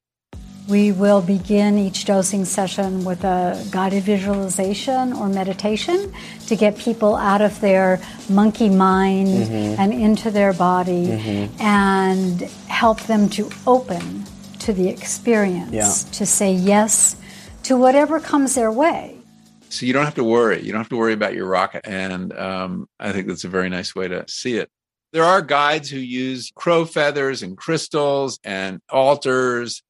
We 0.69 0.93
will 0.93 1.23
begin 1.23 1.79
each 1.79 2.05
dosing 2.05 2.45
session 2.45 3.03
with 3.03 3.25
a 3.25 3.67
guided 3.71 4.03
visualization 4.03 5.15
or 5.15 5.31
meditation 5.31 6.13
to 6.47 6.57
get 6.57 6.77
people 6.77 7.17
out 7.17 7.41
of 7.41 7.59
their 7.63 8.03
monkey 8.29 8.69
mind 8.69 9.29
mm-hmm. 9.29 9.81
and 9.81 9.95
into 9.95 10.31
their 10.31 10.53
body 10.53 11.07
mm-hmm. 11.07 11.63
and 11.63 12.43
help 12.69 13.01
them 13.05 13.31
to 13.31 13.49
open 13.67 14.25
to 14.59 14.75
the 14.75 14.91
experience, 14.91 15.73
yeah. 15.73 15.91
to 16.13 16.27
say 16.27 16.53
yes 16.53 17.17
to 17.63 17.79
whatever 17.79 18.21
comes 18.21 18.55
their 18.55 18.71
way. 18.71 19.17
So 19.71 19.87
you 19.87 19.95
don't 19.95 20.05
have 20.05 20.17
to 20.17 20.25
worry. 20.25 20.63
You 20.63 20.73
don't 20.73 20.81
have 20.81 20.91
to 20.91 20.97
worry 20.99 21.15
about 21.15 21.35
your 21.35 21.47
rocket. 21.47 21.87
And 21.87 22.33
um, 22.35 22.89
I 23.01 23.13
think 23.13 23.27
that's 23.27 23.45
a 23.45 23.49
very 23.49 23.71
nice 23.71 23.95
way 23.95 24.09
to 24.09 24.27
see 24.29 24.57
it. 24.57 24.71
There 25.15 25.25
are 25.25 25.41
guides 25.41 25.89
who 25.89 25.99
use 25.99 26.53
crow 26.55 26.85
feathers 26.85 27.43
and 27.43 27.57
crystals 27.57 28.39
and 28.45 28.83
altars 28.91 29.83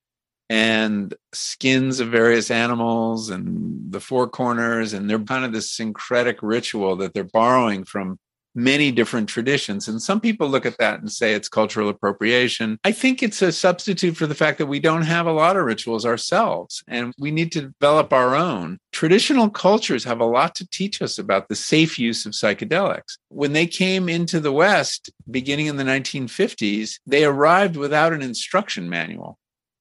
and 0.51 1.15
skins 1.33 2.01
of 2.01 2.09
various 2.09 2.51
animals 2.51 3.31
and 3.31 3.93
the 3.93 4.01
four 4.01 4.29
corners. 4.29 4.93
And 4.93 5.09
they're 5.09 5.19
kind 5.19 5.45
of 5.45 5.53
this 5.53 5.71
syncretic 5.71 6.39
ritual 6.43 6.97
that 6.97 7.15
they're 7.15 7.25
borrowing 7.25 7.85
from 7.85 8.19
many 8.55 8.91
different 8.91 9.29
traditions. 9.29 9.89
And 9.89 10.03
some 10.03 10.21
people 10.21 10.49
look 10.49 10.67
at 10.67 10.79
that 10.79 11.01
and 11.01 11.11
say 11.11 11.33
it's 11.33 11.49
cultural 11.49 11.89
appropriation. 11.89 12.79
I 12.83 12.93
think 12.93 13.23
it's 13.23 13.41
a 13.41 13.53
substitute 13.53 14.17
for 14.17 14.27
the 14.27 14.35
fact 14.35 14.59
that 14.59 14.67
we 14.67 14.81
don't 14.81 15.03
have 15.03 15.27
a 15.27 15.33
lot 15.33 15.57
of 15.57 15.65
rituals 15.65 16.05
ourselves 16.05 16.83
and 16.89 17.15
we 17.19 17.31
need 17.31 17.53
to 17.53 17.63
develop 17.63 18.13
our 18.13 18.35
own. 18.35 18.79
Traditional 18.93 19.49
cultures 19.49 20.05
have 20.05 20.21
a 20.21 20.27
lot 20.27 20.55
to 20.57 20.69
teach 20.69 21.01
us 21.01 21.19
about 21.19 21.49
the 21.49 21.55
safe 21.55 21.99
use 21.99 22.27
of 22.27 22.33
psychedelics. 22.33 23.19
When 23.29 23.53
they 23.53 23.67
came 23.67 24.09
into 24.09 24.41
the 24.41 24.53
West, 24.53 25.11
beginning 25.31 25.67
in 25.67 25.77
the 25.77 25.85
1950s, 25.85 26.99
they 27.07 27.25
arrived 27.25 27.77
without 27.77 28.13
an 28.13 28.23
instruction 28.23 28.89
manual 28.89 29.39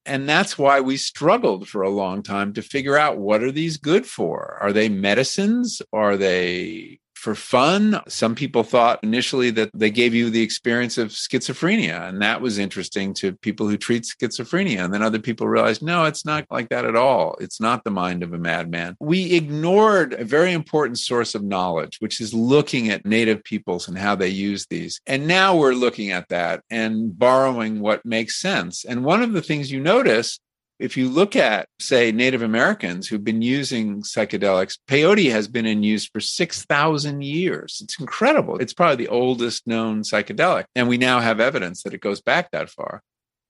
and 0.08 0.28
that's 0.28 0.58
why 0.58 0.80
we 0.80 0.98
struggled 0.98 1.68
for 1.68 1.82
a 1.82 1.90
long 1.90 2.24
time 2.24 2.54
to 2.54 2.62
figure 2.62 2.98
out 2.98 3.18
what 3.18 3.44
are 3.44 3.52
these 3.52 3.78
good 3.78 4.06
for? 4.06 4.58
Are 4.62 4.74
they 4.74 4.90
medicines? 4.90 5.82
Are 5.94 6.18
they 6.18 7.00
for 7.28 7.36
fun. 7.36 8.02
Some 8.08 8.36
people 8.36 8.64
thought 8.64 9.04
initially 9.04 9.50
that 9.50 9.70
they 9.74 9.92
gave 9.92 10.16
you 10.16 10.30
the 10.30 10.42
experience 10.42 10.98
of 10.98 11.10
schizophrenia, 11.10 12.08
and 12.08 12.22
that 12.22 12.40
was 12.40 12.58
interesting 12.58 13.14
to 13.16 13.34
people 13.34 13.68
who 13.68 13.76
treat 13.76 14.04
schizophrenia. 14.04 14.86
And 14.86 14.94
then 14.94 15.04
other 15.04 15.20
people 15.20 15.46
realized, 15.46 15.84
no, 15.84 16.06
it's 16.06 16.24
not 16.24 16.46
like 16.50 16.70
that 16.70 16.86
at 16.86 16.96
all. 16.96 17.36
It's 17.42 17.60
not 17.60 17.84
the 17.84 17.92
mind 17.92 18.24
of 18.24 18.32
a 18.32 18.38
madman. 18.38 18.96
We 19.02 19.34
ignored 19.34 20.14
a 20.14 20.24
very 20.24 20.54
important 20.54 21.00
source 21.00 21.36
of 21.36 21.44
knowledge, 21.44 21.98
which 22.00 22.22
is 22.22 22.34
looking 22.34 22.92
at 22.92 23.06
native 23.06 23.44
peoples 23.44 23.90
and 23.90 23.98
how 23.98 24.16
they 24.16 24.30
use 24.30 24.66
these. 24.68 25.02
And 25.06 25.28
now 25.28 25.54
we're 25.54 25.74
looking 25.74 26.12
at 26.12 26.30
that 26.30 26.64
and 26.70 27.20
borrowing 27.20 27.82
what 27.82 28.06
makes 28.06 28.40
sense. 28.40 28.86
And 28.86 29.04
one 29.04 29.22
of 29.22 29.34
the 29.34 29.42
things 29.42 29.70
you 29.70 29.82
notice 29.82 30.40
if 30.80 30.96
you 30.96 31.10
look 31.10 31.36
at, 31.36 31.68
say, 31.80 32.12
Native 32.12 32.42
Americans 32.42 33.08
who've 33.08 33.24
been 33.24 33.42
using 33.42 34.02
psychedelics, 34.02 34.78
peyote 34.88 35.32
has 35.32 35.48
been 35.48 35.66
in 35.66 35.82
use 35.84 36.08
for 36.08 36.20
6,000 36.20 37.24
years. 37.24 37.80
It's 37.84 38.00
incredible. 38.00 38.58
It's 38.58 38.74
probably 38.74 39.04
the 39.04 39.12
oldest 39.12 39.66
known 39.66 40.04
psychedelic. 40.04 40.66
And 40.76 40.88
we 40.88 40.98
now 40.98 41.20
have 41.20 41.40
evidence 41.40 41.84
that 41.84 41.94
it 41.94 42.02
goes 42.02 42.22
back 42.22 42.52
that 42.52 42.70
far. 42.70 43.02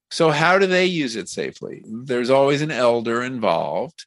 So, 0.10 0.32
how 0.32 0.58
do 0.58 0.68
they 0.68 0.86
use 0.86 1.18
it 1.18 1.28
safely? 1.28 1.84
There's 1.86 2.30
always 2.30 2.62
an 2.62 2.72
elder 2.72 3.22
involved. 3.22 4.06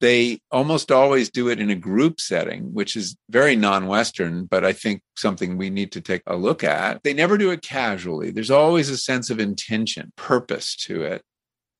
They 0.00 0.40
almost 0.52 0.92
always 0.92 1.30
do 1.30 1.48
it 1.48 1.58
in 1.58 1.70
a 1.70 1.74
group 1.74 2.20
setting, 2.20 2.74
which 2.74 2.94
is 2.94 3.16
very 3.30 3.56
non 3.56 3.86
Western, 3.86 4.44
but 4.44 4.64
I 4.64 4.74
think 4.74 5.00
something 5.16 5.56
we 5.56 5.70
need 5.70 5.92
to 5.92 6.02
take 6.02 6.22
a 6.26 6.36
look 6.36 6.62
at. 6.62 7.02
They 7.02 7.14
never 7.14 7.38
do 7.38 7.50
it 7.50 7.62
casually. 7.62 8.30
There's 8.30 8.50
always 8.50 8.90
a 8.90 8.98
sense 8.98 9.30
of 9.30 9.40
intention, 9.40 10.12
purpose 10.16 10.76
to 10.84 11.02
it. 11.02 11.22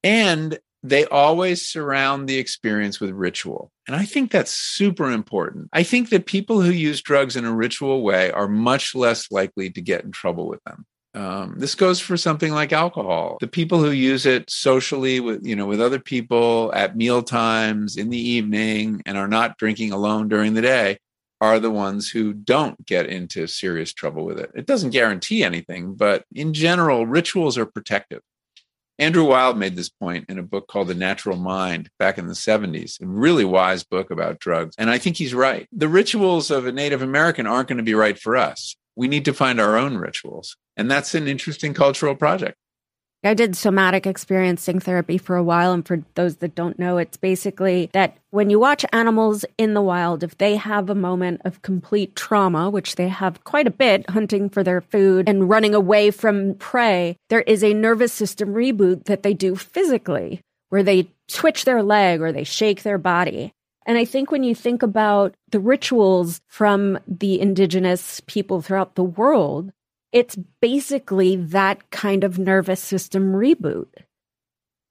And 0.03 0.59
they 0.83 1.05
always 1.07 1.67
surround 1.67 2.29
the 2.29 2.39
experience 2.39 3.01
with 3.01 3.11
ritual. 3.11 3.71
And 3.87 3.97
I 3.97 4.05
think 4.05 4.31
that's 4.31 4.53
super 4.53 5.11
important. 5.11 5.69
I 5.73 5.83
think 5.83 6.11
that 6.11 6.27
people 6.27 6.61
who 6.61 6.71
use 6.71 7.03
drugs 7.03 7.37
in 7.37 7.45
a 7.45 7.53
ritual 7.53 8.03
way 8.03 8.31
are 8.31 8.49
much 8.49 8.95
less 8.95 9.31
likely 9.31 9.71
to 9.71 9.81
get 9.81 10.05
in 10.05 10.13
trouble 10.13 10.47
with 10.47 10.63
them. 10.65 10.87
Um, 11.15 11.55
this 11.59 11.75
goes 11.75 12.01
for 12.01 12.17
something 12.17 12.53
like 12.53 12.73
alcohol. 12.73 13.39
The 13.41 13.49
people 13.49 13.79
who 13.81 13.91
use 13.91 14.27
it 14.27 14.51
socially 14.51 15.21
with, 15.21 15.45
you 15.45 15.57
know, 15.57 15.67
with 15.67 15.81
other 15.81 15.99
people 15.99 16.71
at 16.75 16.97
meal 16.97 17.23
times 17.23 17.97
in 17.97 18.11
the 18.11 18.21
evening 18.21 19.03
and 19.05 19.19
are 19.19 19.27
not 19.27 19.59
drinking 19.59 19.93
alone 19.93 20.29
during 20.29 20.55
the 20.55 20.63
day 20.63 20.99
are 21.41 21.59
the 21.59 21.71
ones 21.71 22.11
who 22.11 22.33
don't 22.33 22.85
get 22.85 23.07
into 23.07 23.47
serious 23.47 23.93
trouble 23.93 24.25
with 24.25 24.39
it. 24.39 24.51
It 24.55 24.67
doesn't 24.67 24.91
guarantee 24.91 25.43
anything, 25.43 25.95
but 25.95 26.25
in 26.35 26.53
general, 26.53 27.07
rituals 27.07 27.57
are 27.57 27.67
protective. 27.67 28.23
Andrew 29.01 29.25
Weil 29.25 29.55
made 29.55 29.77
this 29.77 29.89
point 29.89 30.27
in 30.29 30.39
a 30.39 30.43
book 30.43 30.67
called 30.67 30.89
The 30.89 30.95
Natural 30.95 31.37
Mind 31.37 31.89
back 32.01 32.19
in 32.19 32.27
the 32.27 32.35
70s, 32.35 33.01
a 33.01 33.07
really 33.07 33.45
wise 33.45 33.85
book 33.85 34.11
about 34.11 34.41
drugs. 34.41 34.75
And 34.77 34.91
I 34.91 34.99
think 34.99 35.17
he's 35.17 35.35
right. 35.35 35.69
The 35.71 35.89
rituals 35.89 36.51
of 36.51 36.67
a 36.67 36.73
Native 36.73 37.01
American 37.01 37.47
aren't 37.47 37.69
going 37.69 37.79
to 37.79 37.85
be 37.85 37.95
right 37.95 38.19
for 38.19 38.37
us. 38.37 38.75
We 38.97 39.07
need 39.07 39.25
to 39.27 39.33
find 39.33 39.61
our 39.61 39.77
own 39.77 39.99
rituals. 39.99 40.57
And 40.77 40.91
that's 40.91 41.15
an 41.15 41.29
interesting 41.29 41.75
cultural 41.75 42.17
project. 42.17 42.57
I 43.25 43.35
did 43.35 43.57
somatic 43.57 44.07
experiencing 44.07 44.79
therapy 44.79 45.19
for 45.19 45.37
a 45.37 45.43
while. 45.43 45.73
And 45.73 45.87
for 45.87 46.03
those 46.15 46.37
that 46.37 46.55
don't 46.55 46.79
know, 46.79 46.99
it's 46.99 47.17
basically 47.17 47.91
that 47.93 48.17
when 48.31 48.49
you 48.49 48.61
watch 48.61 48.85
animals 48.93 49.45
in 49.57 49.75
the 49.75 49.83
wild, 49.83 50.23
if 50.23 50.39
they 50.39 50.57
have 50.57 50.89
a 50.89 50.95
moment 50.95 51.43
of 51.45 51.63
complete 51.63 52.15
trauma, 52.15 52.71
which 52.71 52.95
they 52.95 53.09
have 53.09 53.43
quite 53.45 53.67
a 53.67 53.73
bit 53.73 54.09
hunting 54.09 54.49
for 54.49 54.63
their 54.63 54.81
food 54.81 55.29
and 55.29 55.49
running 55.51 55.75
away 55.75 56.11
from 56.11 56.55
prey, 56.55 57.17
there 57.29 57.43
is 57.43 57.65
a 57.65 57.75
nervous 57.75 58.13
system 58.13 58.55
reboot 58.55 59.05
that 59.05 59.25
they 59.25 59.35
do 59.35 59.57
physically 59.57 60.41
where 60.69 60.83
they 60.83 61.11
twitch 61.29 61.65
their 61.65 61.83
leg 61.83 62.21
or 62.21 62.31
they 62.31 62.45
shake 62.45 62.83
their 62.83 62.99
body. 62.99 63.53
And 63.87 63.97
I 63.97 64.05
think 64.05 64.31
when 64.31 64.43
you 64.43 64.55
think 64.55 64.83
about 64.83 65.35
the 65.51 65.61
rituals 65.61 66.43
from 66.47 66.99
the 67.09 67.41
indigenous 67.41 68.21
people 68.27 68.61
throughout 68.61 68.97
the 68.97 69.03
world, 69.03 69.73
it's 70.13 70.37
basically 70.61 71.37
that 71.37 71.91
kind 71.91 72.25
of 72.25 72.39
nervous 72.39 72.81
system 72.81 73.33
reboot. 73.33 73.89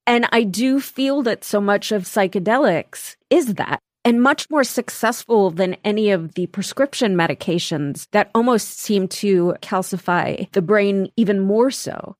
And 0.06 0.27
I 0.32 0.43
do 0.43 0.80
feel 0.80 1.21
that 1.23 1.43
so 1.43 1.60
much 1.60 1.91
of 1.91 2.03
psychedelics 2.03 3.15
is 3.30 3.56
that 3.56 3.82
and 4.06 4.21
much 4.21 4.49
more 4.49 4.63
successful 4.63 5.51
than 5.51 5.75
any 5.84 6.12
of 6.12 6.36
the 6.36 6.47
prescription 6.47 7.15
medications 7.15 8.08
that 8.12 8.32
almost 8.34 8.80
seem 8.80 9.10
to 9.10 9.53
calcify 9.62 10.49
the 10.53 10.62
brain 10.62 11.12
even 11.17 11.41
more 11.41 11.69
so. 11.69 12.15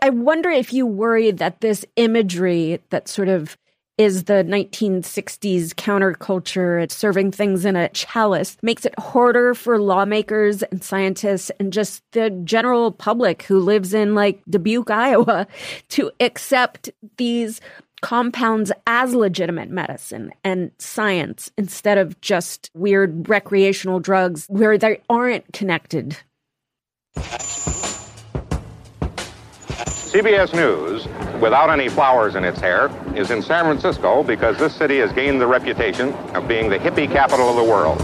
I 0.00 0.08
wonder 0.08 0.48
if 0.48 0.72
you 0.72 0.86
worry 0.86 1.30
that 1.32 1.60
this 1.60 1.84
imagery 1.96 2.80
that 2.88 3.08
sort 3.08 3.28
of 3.28 3.58
is 3.98 4.24
the 4.24 4.44
1960s 4.44 5.74
counterculture. 5.74 6.82
It's 6.82 6.94
serving 6.94 7.32
things 7.32 7.64
in 7.64 7.74
a 7.74 7.88
chalice, 7.90 8.56
makes 8.62 8.86
it 8.86 8.98
harder 8.98 9.54
for 9.54 9.80
lawmakers 9.80 10.62
and 10.62 10.82
scientists 10.82 11.50
and 11.58 11.72
just 11.72 12.02
the 12.12 12.30
general 12.30 12.92
public 12.92 13.42
who 13.42 13.58
lives 13.58 13.92
in 13.92 14.14
like 14.14 14.40
Dubuque, 14.48 14.90
Iowa, 14.90 15.48
to 15.90 16.10
accept 16.20 16.90
these 17.16 17.60
compounds 18.00 18.70
as 18.86 19.12
legitimate 19.12 19.70
medicine 19.70 20.32
and 20.44 20.70
science 20.78 21.50
instead 21.58 21.98
of 21.98 22.20
just 22.20 22.70
weird 22.74 23.28
recreational 23.28 23.98
drugs 23.98 24.46
where 24.48 24.78
they 24.78 25.00
aren't 25.10 25.52
connected. 25.52 26.16
CBS 30.08 30.54
News, 30.54 31.06
without 31.38 31.68
any 31.68 31.90
flowers 31.90 32.34
in 32.34 32.42
its 32.42 32.58
hair, 32.58 32.90
is 33.14 33.30
in 33.30 33.42
San 33.42 33.66
Francisco 33.66 34.22
because 34.22 34.56
this 34.56 34.74
city 34.74 35.00
has 35.00 35.12
gained 35.12 35.38
the 35.38 35.46
reputation 35.46 36.14
of 36.34 36.48
being 36.48 36.70
the 36.70 36.78
hippie 36.78 37.12
capital 37.12 37.50
of 37.50 37.56
the 37.56 37.62
world. 37.62 38.00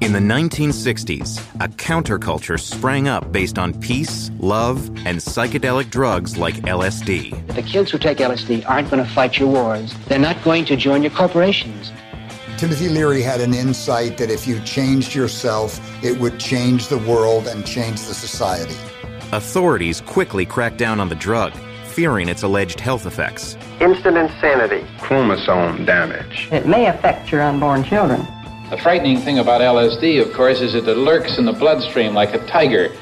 In 0.00 0.14
the 0.14 0.20
1960s, 0.20 1.38
a 1.56 1.68
counterculture 1.68 2.58
sprang 2.58 3.08
up 3.08 3.30
based 3.30 3.58
on 3.58 3.78
peace, 3.78 4.30
love, 4.38 4.86
and 5.04 5.18
psychedelic 5.18 5.90
drugs 5.90 6.38
like 6.38 6.54
LSD. 6.62 7.54
The 7.54 7.62
kids 7.62 7.90
who 7.90 7.98
take 7.98 8.18
LSD 8.18 8.66
aren't 8.66 8.88
going 8.90 9.04
to 9.04 9.10
fight 9.10 9.38
your 9.38 9.50
wars. 9.50 9.94
They're 10.06 10.18
not 10.18 10.42
going 10.44 10.64
to 10.64 10.76
join 10.76 11.02
your 11.02 11.12
corporations. 11.12 11.92
Timothy 12.56 12.88
Leary 12.88 13.20
had 13.20 13.42
an 13.42 13.52
insight 13.52 14.16
that 14.16 14.30
if 14.30 14.46
you 14.46 14.60
changed 14.60 15.14
yourself, 15.14 15.78
it 16.02 16.18
would 16.18 16.40
change 16.40 16.88
the 16.88 16.98
world 16.98 17.48
and 17.48 17.66
change 17.66 18.00
the 18.00 18.14
society. 18.14 18.76
Authorities 19.34 20.00
quickly 20.00 20.46
cracked 20.46 20.76
down 20.76 21.00
on 21.00 21.08
the 21.08 21.16
drug, 21.16 21.52
fearing 21.86 22.28
its 22.28 22.44
alleged 22.44 22.78
health 22.78 23.04
effects. 23.04 23.56
Instant 23.80 24.16
insanity. 24.16 24.86
Chromosome 25.00 25.84
damage. 25.84 26.46
It 26.52 26.68
may 26.68 26.86
affect 26.86 27.32
your 27.32 27.42
unborn 27.42 27.82
children. 27.82 28.20
The 28.70 28.78
frightening 28.80 29.18
thing 29.18 29.40
about 29.40 29.60
LSD, 29.60 30.24
of 30.24 30.32
course, 30.32 30.60
is 30.60 30.74
that 30.74 30.86
it 30.86 30.96
lurks 30.96 31.36
in 31.36 31.46
the 31.46 31.52
bloodstream 31.52 32.14
like 32.14 32.32
a 32.32 32.46
tiger. 32.46 32.92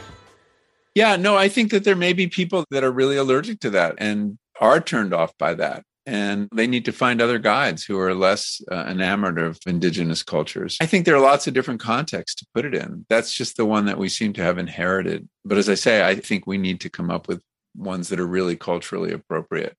Yeah, 0.95 1.17
no, 1.17 1.37
I 1.37 1.51
think 1.51 1.71
that 1.71 1.85
there 1.85 1.97
may 1.97 2.15
be 2.15 2.29
people 2.29 2.65
that 2.71 2.83
are 2.83 2.91
really 2.91 3.19
allergic 3.19 3.61
to 3.61 3.71
that 3.71 3.97
and 3.99 4.39
are 4.59 4.81
turned 4.81 5.13
off 5.13 5.37
by 5.37 5.53
that. 5.53 5.85
And 6.05 6.49
they 6.53 6.67
need 6.67 6.85
to 6.87 6.93
find 6.93 7.23
other 7.23 7.39
guides 7.39 7.85
who 7.85 7.99
are 8.01 8.13
less 8.13 8.61
uh, 8.71 8.87
enamored 8.89 9.39
of 9.39 9.61
indigenous 9.67 10.25
cultures. 10.25 10.77
I 10.81 10.87
think 10.87 11.07
there 11.07 11.15
are 11.15 11.21
lots 11.21 11.47
of 11.47 11.55
different 11.55 11.81
contexts 11.81 12.41
to 12.41 12.47
put 12.55 12.65
it 12.65 12.75
in. 12.75 13.07
That's 13.09 13.33
just 13.33 13.57
the 13.57 13.67
one 13.67 13.85
that 13.85 13.99
we 13.99 14.09
seem 14.09 14.33
to 14.33 14.43
have 14.43 14.59
inherited. 14.59 15.29
But 15.45 15.59
as 15.59 15.69
I 15.69 15.75
say, 15.77 16.05
I 16.05 16.17
think 16.17 16.45
we 16.45 16.59
need 16.59 16.81
to 16.81 16.91
come 16.91 17.09
up 17.09 17.29
with 17.29 17.41
ones 17.77 18.09
that 18.09 18.19
are 18.19 18.27
really 18.27 18.57
culturally 18.57 19.13
appropriate. 19.13 19.77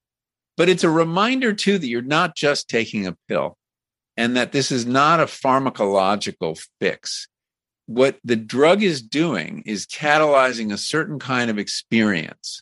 But 0.55 0.69
it's 0.69 0.85
a 0.85 0.89
reminder, 0.89 1.51
too, 1.51 1.77
that 1.77 1.87
you're 1.87 2.01
not 2.01 2.35
just 2.35 2.69
taking 2.69 3.05
a 3.05 3.17
pill 3.27 3.57
and 4.15 4.37
that 4.37 4.51
this 4.51 4.71
is 4.71 4.85
not 4.85 5.19
a 5.19 5.25
pharmacological 5.25 6.63
fix. 6.79 7.27
What 7.87 8.17
the 8.23 8.35
drug 8.37 8.81
is 8.81 9.01
doing 9.01 9.63
is 9.65 9.87
catalyzing 9.87 10.71
a 10.71 10.77
certain 10.77 11.19
kind 11.19 11.49
of 11.49 11.57
experience. 11.57 12.61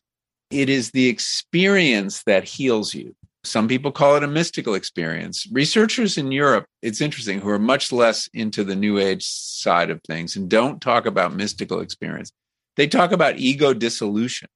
It 0.50 0.70
is 0.70 0.92
the 0.92 1.08
experience 1.08 2.24
that 2.24 2.44
heals 2.44 2.94
you. 2.94 3.16
Some 3.44 3.68
people 3.68 3.92
call 3.92 4.16
it 4.16 4.24
a 4.24 4.28
mystical 4.28 4.76
experience. 4.76 5.48
Researchers 5.52 6.18
in 6.18 6.32
Europe, 6.32 6.66
it's 6.82 7.02
interesting, 7.02 7.40
who 7.40 7.50
are 7.50 7.60
much 7.60 7.92
less 7.92 8.30
into 8.34 8.64
the 8.64 8.76
new 8.76 9.00
age 9.00 9.26
side 9.26 9.90
of 9.90 10.00
things 10.08 10.36
and 10.36 10.50
don't 10.50 10.80
talk 10.80 11.06
about 11.06 11.34
mystical 11.34 11.80
experience. 11.80 12.32
They 12.78 12.88
talk 12.88 13.12
about 13.12 13.38
ego 13.38 13.74
dissolution. 13.74 14.48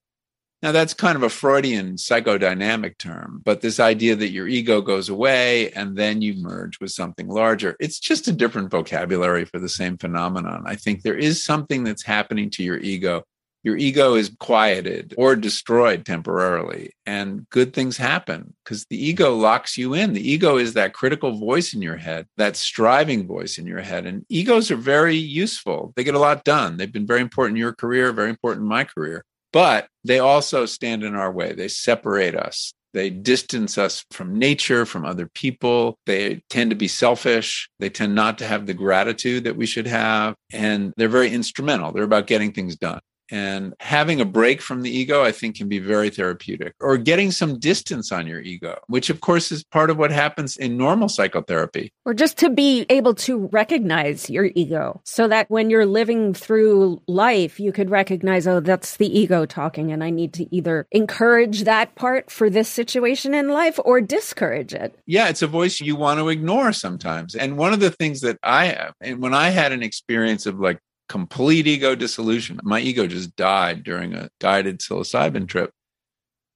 Now, 0.62 0.72
that's 0.72 0.94
kind 0.94 1.16
of 1.16 1.24
a 1.24 1.30
Freudian 1.30 1.96
psychodynamic 1.96 2.98
term, 2.98 3.42
but 3.44 3.62
this 3.62 3.80
idea 3.80 4.16
that 4.16 4.32
your 4.32 4.48
ego 4.48 4.82
goes 4.82 5.10
away 5.10 5.72
and 5.72 5.96
then 5.96 6.22
you 6.22 6.42
merge 6.42 6.80
with 6.80 6.92
something 6.92 7.28
larger, 7.28 7.76
it's 7.80 8.00
just 8.00 8.28
a 8.28 8.32
different 8.32 8.72
vocabulary 8.72 9.46
for 9.46 9.60
the 9.60 9.70
same 9.70 9.98
phenomenon. 9.98 10.64
I 10.66 10.76
think 10.76 11.02
there 11.02 11.18
is 11.18 11.44
something 11.44 11.84
that's 11.84 12.04
happening 12.04 12.50
to 12.52 12.64
your 12.64 12.78
ego. 12.78 13.24
Your 13.66 13.76
ego 13.76 14.16
is 14.16 14.32
quieted 14.40 15.14
or 15.18 15.36
destroyed 15.36 16.06
temporarily, 16.06 16.94
and 17.06 17.50
good 17.50 17.74
things 17.74 17.98
happen 17.98 18.54
because 18.64 18.86
the 18.90 19.06
ego 19.06 19.36
locks 19.36 19.78
you 19.78 19.94
in. 19.94 20.14
The 20.14 20.32
ego 20.32 20.58
is 20.58 20.74
that 20.74 20.94
critical 20.94 21.38
voice 21.38 21.74
in 21.74 21.82
your 21.82 21.98
head, 21.98 22.28
that 22.38 22.56
striving 22.56 23.28
voice 23.28 23.58
in 23.58 23.66
your 23.66 23.82
head. 23.82 24.06
And 24.06 24.26
egos 24.30 24.72
are 24.72 24.78
very 24.78 25.18
useful. 25.18 25.92
They 25.98 26.06
get 26.06 26.16
a 26.16 26.20
lot 26.20 26.46
done. 26.46 26.78
They've 26.78 26.94
been 26.94 27.08
very 27.08 27.22
important 27.22 27.58
in 27.58 27.62
your 27.62 27.74
career, 27.74 28.14
very 28.14 28.30
important 28.30 28.64
in 28.64 28.70
my 28.70 28.86
career 28.86 29.26
but 29.56 29.88
they 30.04 30.20
also 30.20 30.66
stand 30.66 31.02
in 31.02 31.16
our 31.16 31.32
way. 31.32 31.54
They 31.54 31.70
separate 31.70 32.36
us. 32.36 32.74
They 32.94 33.10
distance 33.10 33.78
us 33.78 34.04
from 34.12 34.38
nature, 34.38 34.86
from 34.86 35.06
other 35.06 35.28
people. 35.34 35.98
They 36.06 36.42
tend 36.50 36.72
to 36.72 36.76
be 36.76 36.90
selfish. 36.90 37.70
They 37.80 37.90
tend 37.90 38.16
not 38.16 38.38
to 38.40 38.46
have 38.46 38.66
the 38.66 38.74
gratitude 38.74 39.46
that 39.46 39.56
we 39.56 39.66
should 39.66 39.88
have. 39.88 40.36
And 40.52 40.94
they're 40.98 41.08
very 41.08 41.32
instrumental. 41.32 41.94
They're 41.94 42.04
about 42.04 42.28
getting 42.28 42.52
things 42.52 42.76
done. 42.76 43.00
And 43.32 43.74
having 43.80 44.22
a 44.22 44.26
break 44.26 44.62
from 44.62 44.82
the 44.82 44.90
ego, 44.90 45.24
I 45.24 45.32
think, 45.32 45.58
can 45.58 45.68
be 45.68 45.80
very 45.80 46.10
therapeutic, 46.10 46.76
or 46.80 46.98
getting 46.98 47.32
some 47.32 47.58
distance 47.60 48.12
on 48.12 48.28
your 48.28 48.42
ego, 48.42 48.80
which, 48.88 49.10
of 49.10 49.22
course, 49.22 49.52
is 49.52 49.64
part 49.64 49.90
of 49.90 49.98
what 49.98 50.12
happens 50.12 50.58
in 50.58 50.78
normal 50.78 51.10
psychotherapy. 51.10 51.92
Or 52.06 52.14
just 52.14 52.38
to 52.40 52.50
be 52.50 52.86
able 52.90 53.16
to 53.16 53.50
recognize 53.52 54.30
your 54.30 54.52
ego 54.54 55.02
so 55.06 55.28
that 55.28 55.50
when 55.50 55.70
you're 55.70 55.86
living 55.86 56.34
through 56.34 57.02
life, 57.08 57.60
you 57.60 57.72
could 57.72 57.90
recognize, 57.90 58.48
oh, 58.48 58.60
that's 58.60 58.98
the 58.98 59.20
ego 59.20 59.46
talking. 59.46 59.92
And 59.92 60.04
I 60.04 60.12
need 60.12 60.34
to 60.34 60.56
either 60.56 60.88
encourage 60.92 61.64
that 61.64 61.96
part 61.96 62.30
for 62.30 62.50
this 62.50 62.70
situation 62.70 63.34
in 63.34 63.50
life 63.50 63.80
or 63.84 64.02
discourage 64.02 64.74
it. 64.74 64.98
Yeah, 65.06 65.30
it's 65.30 65.42
a 65.42 65.48
voice 65.48 65.82
you 65.82 65.96
want 65.96 66.20
to 66.20 66.30
ignore 66.30 66.74
sometimes. 66.74 67.34
And 67.34 67.58
one 67.58 67.74
of 67.74 67.80
the 67.80 67.92
things 67.92 68.22
that 68.22 68.38
I 68.44 68.66
have, 68.66 68.94
and 69.02 69.22
when 69.22 69.34
I 69.34 69.50
had 69.50 69.72
an 69.72 69.82
experience 69.82 70.46
of 70.46 70.60
like 70.60 70.80
complete 71.08 71.68
ego 71.68 71.96
dissolution. 71.96 72.60
My 72.64 72.80
ego 72.80 73.08
just 73.08 73.36
died 73.36 73.84
during 73.84 74.14
a 74.14 74.30
guided 74.40 74.80
psilocybin 74.80 75.48
trip. 75.48 75.72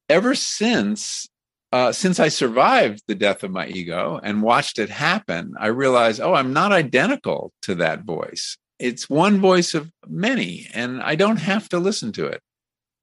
Ever 0.10 0.34
since, 0.36 1.28
uh, 1.72 1.92
since 1.92 2.20
I 2.20 2.30
survived 2.30 3.04
the 3.08 3.16
death 3.16 3.44
of 3.44 3.52
my 3.52 3.68
ego 3.68 4.20
and 4.24 4.42
watched 4.42 4.80
it 4.80 4.90
happen, 4.90 5.54
I 5.60 5.68
realized, 5.68 6.20
oh, 6.20 6.34
I'm 6.34 6.54
not 6.54 6.72
identical 6.72 7.52
to 7.64 7.76
that 7.76 8.04
voice. 8.04 8.58
It's 8.80 9.10
one 9.10 9.40
voice 9.40 9.74
of 9.74 9.92
many, 10.08 10.68
and 10.74 11.02
I 11.02 11.16
don't 11.16 11.38
have 11.38 11.70
to 11.70 11.80
listen 11.80 12.12
to 12.14 12.26
it. 12.26 12.42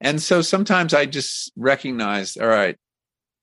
And 0.01 0.21
so 0.21 0.41
sometimes 0.41 0.93
I 0.93 1.05
just 1.05 1.51
recognize, 1.55 2.35
all 2.35 2.47
right, 2.47 2.75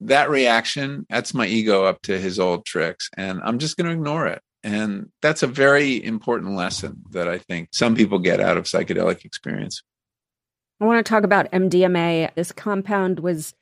that 0.01 0.29
reaction, 0.29 1.07
that's 1.09 1.33
my 1.33 1.47
ego 1.47 1.85
up 1.85 2.03
to 2.03 2.19
his 2.21 2.39
old 2.39 2.67
tricks, 2.67 3.09
and 3.17 3.41
I'm 3.45 3.59
just 3.59 3.77
going 3.77 3.87
to 3.87 3.93
ignore 3.93 4.27
it. 4.27 4.43
And 4.65 5.11
that's 5.21 5.43
a 5.43 5.47
very 5.47 6.03
important 6.03 6.57
lesson 6.57 7.03
that 7.11 7.29
I 7.29 7.37
think 7.37 7.69
some 7.71 7.95
people 7.95 8.19
get 8.19 8.41
out 8.41 8.57
of 8.57 8.65
psychedelic 8.65 9.25
experience. 9.25 9.83
I 10.81 10.87
want 10.87 11.05
to 11.05 11.09
talk 11.09 11.23
about 11.23 11.53
MDMA. 11.53 12.35
This 12.35 12.51
compound 12.51 13.21
was 13.21 13.55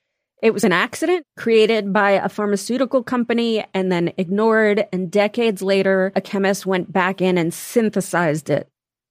it 0.42 0.55
was 0.55 0.64
an 0.64 0.72
accident 0.72 1.24
created 1.36 1.92
by 1.92 2.12
a 2.12 2.28
pharmaceutical 2.28 3.03
company 3.03 3.64
and 3.74 3.92
then 3.92 4.12
ignored 4.16 4.86
and 4.92 5.11
decades 5.11 5.62
later 5.62 6.12
a 6.16 6.20
chemist 6.20 6.66
went 6.66 6.92
back 6.92 7.20
in 7.20 7.36
and 7.36 7.53
synthesized 7.53 8.48
it. 8.48 8.68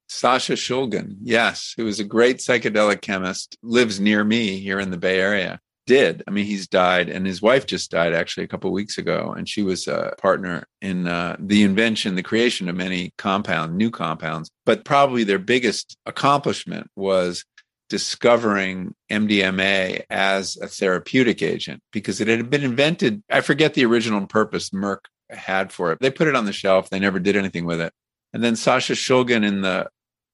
Sasha 0.07 0.53
Shulgin, 0.53 1.15
yes, 1.21 1.73
who 1.77 1.85
was 1.85 2.01
a 2.01 2.05
great 2.05 2.37
psychedelic 2.37 3.01
chemist, 3.01 3.57
lives 3.63 3.99
near 3.99 4.25
me 4.25 4.59
here 4.59 4.79
in 4.79 4.91
the 4.91 4.97
Bay 4.97 5.21
Area 5.21 5.61
did. 5.91 6.23
I 6.25 6.31
mean, 6.31 6.45
he's 6.45 6.69
died, 6.69 7.09
and 7.09 7.27
his 7.27 7.41
wife 7.41 7.65
just 7.65 7.91
died 7.91 8.13
actually 8.13 8.45
a 8.45 8.47
couple 8.47 8.69
of 8.69 8.73
weeks 8.73 8.97
ago, 8.97 9.33
and 9.35 9.47
she 9.47 9.61
was 9.61 9.89
a 9.89 10.13
partner 10.21 10.63
in 10.81 11.05
uh, 11.05 11.35
the 11.37 11.63
invention, 11.63 12.15
the 12.15 12.23
creation 12.23 12.69
of 12.69 12.77
many 12.77 13.13
compound, 13.17 13.75
new 13.75 13.91
compounds. 13.91 14.49
But 14.65 14.85
probably 14.85 15.25
their 15.25 15.37
biggest 15.37 15.97
accomplishment 16.05 16.89
was 16.95 17.43
discovering 17.89 18.95
MDMA 19.11 20.03
as 20.09 20.55
a 20.61 20.67
therapeutic 20.67 21.41
agent 21.41 21.81
because 21.91 22.21
it 22.21 22.29
had 22.29 22.49
been 22.49 22.63
invented. 22.63 23.21
I 23.29 23.41
forget 23.41 23.73
the 23.73 23.83
original 23.83 24.25
purpose 24.27 24.69
Merck 24.69 24.99
had 25.29 25.73
for 25.73 25.91
it. 25.91 25.99
They 25.99 26.09
put 26.09 26.29
it 26.29 26.37
on 26.37 26.45
the 26.45 26.53
shelf. 26.53 26.89
They 26.89 26.99
never 26.99 27.19
did 27.19 27.35
anything 27.35 27.65
with 27.65 27.81
it. 27.81 27.91
And 28.31 28.41
then 28.41 28.55
Sasha 28.55 28.93
Shulgin 28.93 29.45
in 29.45 29.59
the 29.59 29.89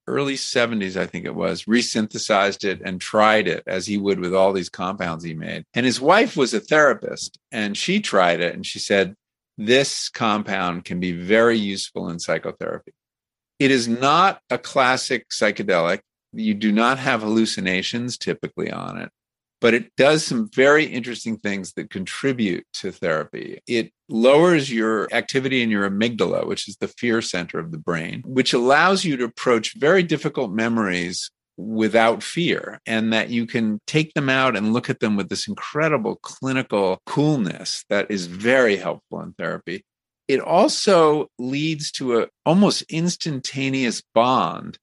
early 0.07 0.35
70s, 0.35 0.95
I 0.95 1.05
think 1.05 1.25
it 1.25 1.35
was, 1.35 1.63
resynthesized 1.63 2.63
it 2.63 2.81
and 2.83 2.99
tried 2.99 3.47
it 3.47 3.63
as 3.67 3.87
he 3.87 3.97
would 3.97 4.19
with 4.19 4.33
all 4.33 4.53
these 4.53 4.69
compounds 4.69 5.23
he 5.23 5.33
made. 5.33 5.65
And 5.73 5.85
his 5.85 6.01
wife 6.01 6.37
was 6.37 6.53
a 6.53 6.59
therapist 6.59 7.37
and 7.51 7.77
she 7.77 7.99
tried 7.99 8.39
it 8.39 8.55
and 8.55 8.65
she 8.65 8.79
said, 8.79 9.15
This 9.57 10.09
compound 10.09 10.85
can 10.85 10.99
be 10.99 11.11
very 11.11 11.57
useful 11.57 12.09
in 12.09 12.19
psychotherapy. 12.19 12.93
It 13.59 13.71
is 13.71 13.87
not 13.87 14.41
a 14.49 14.57
classic 14.57 15.29
psychedelic. 15.29 16.01
You 16.33 16.53
do 16.53 16.71
not 16.71 16.99
have 16.99 17.21
hallucinations 17.21 18.17
typically 18.17 18.71
on 18.71 18.97
it 18.97 19.11
but 19.59 19.73
it 19.73 19.95
does 19.95 20.25
some 20.25 20.49
very 20.53 20.85
interesting 20.85 21.37
things 21.37 21.73
that 21.73 21.89
contribute 21.89 22.65
to 22.73 22.91
therapy. 22.91 23.59
It 23.67 23.91
lowers 24.09 24.71
your 24.71 25.07
activity 25.13 25.61
in 25.61 25.69
your 25.69 25.89
amygdala, 25.89 26.45
which 26.45 26.67
is 26.67 26.77
the 26.77 26.87
fear 26.87 27.21
center 27.21 27.59
of 27.59 27.71
the 27.71 27.77
brain, 27.77 28.23
which 28.25 28.53
allows 28.53 29.03
you 29.03 29.17
to 29.17 29.25
approach 29.25 29.75
very 29.75 30.03
difficult 30.03 30.51
memories 30.51 31.31
without 31.57 32.21
fear 32.21 32.79
and 32.85 33.11
that 33.11 33.29
you 33.29 33.47
can 33.47 33.79
take 33.87 34.13
them 34.13 34.29
out 34.29 34.55
and 34.55 34.73
look 34.73 34.91
at 34.91 34.99
them 34.99 35.15
with 35.15 35.27
this 35.27 35.47
incredible 35.47 36.17
clinical 36.17 37.01
coolness 37.07 37.83
that 37.89 38.09
is 38.11 38.27
very 38.27 38.77
helpful 38.77 39.21
in 39.21 39.33
therapy 39.33 39.83
it 40.27 40.39
also 40.39 41.27
leads 41.39 41.91
to 41.91 42.19
a 42.19 42.27
almost 42.45 42.83
instantaneous 42.89 44.03
bond 44.13 44.77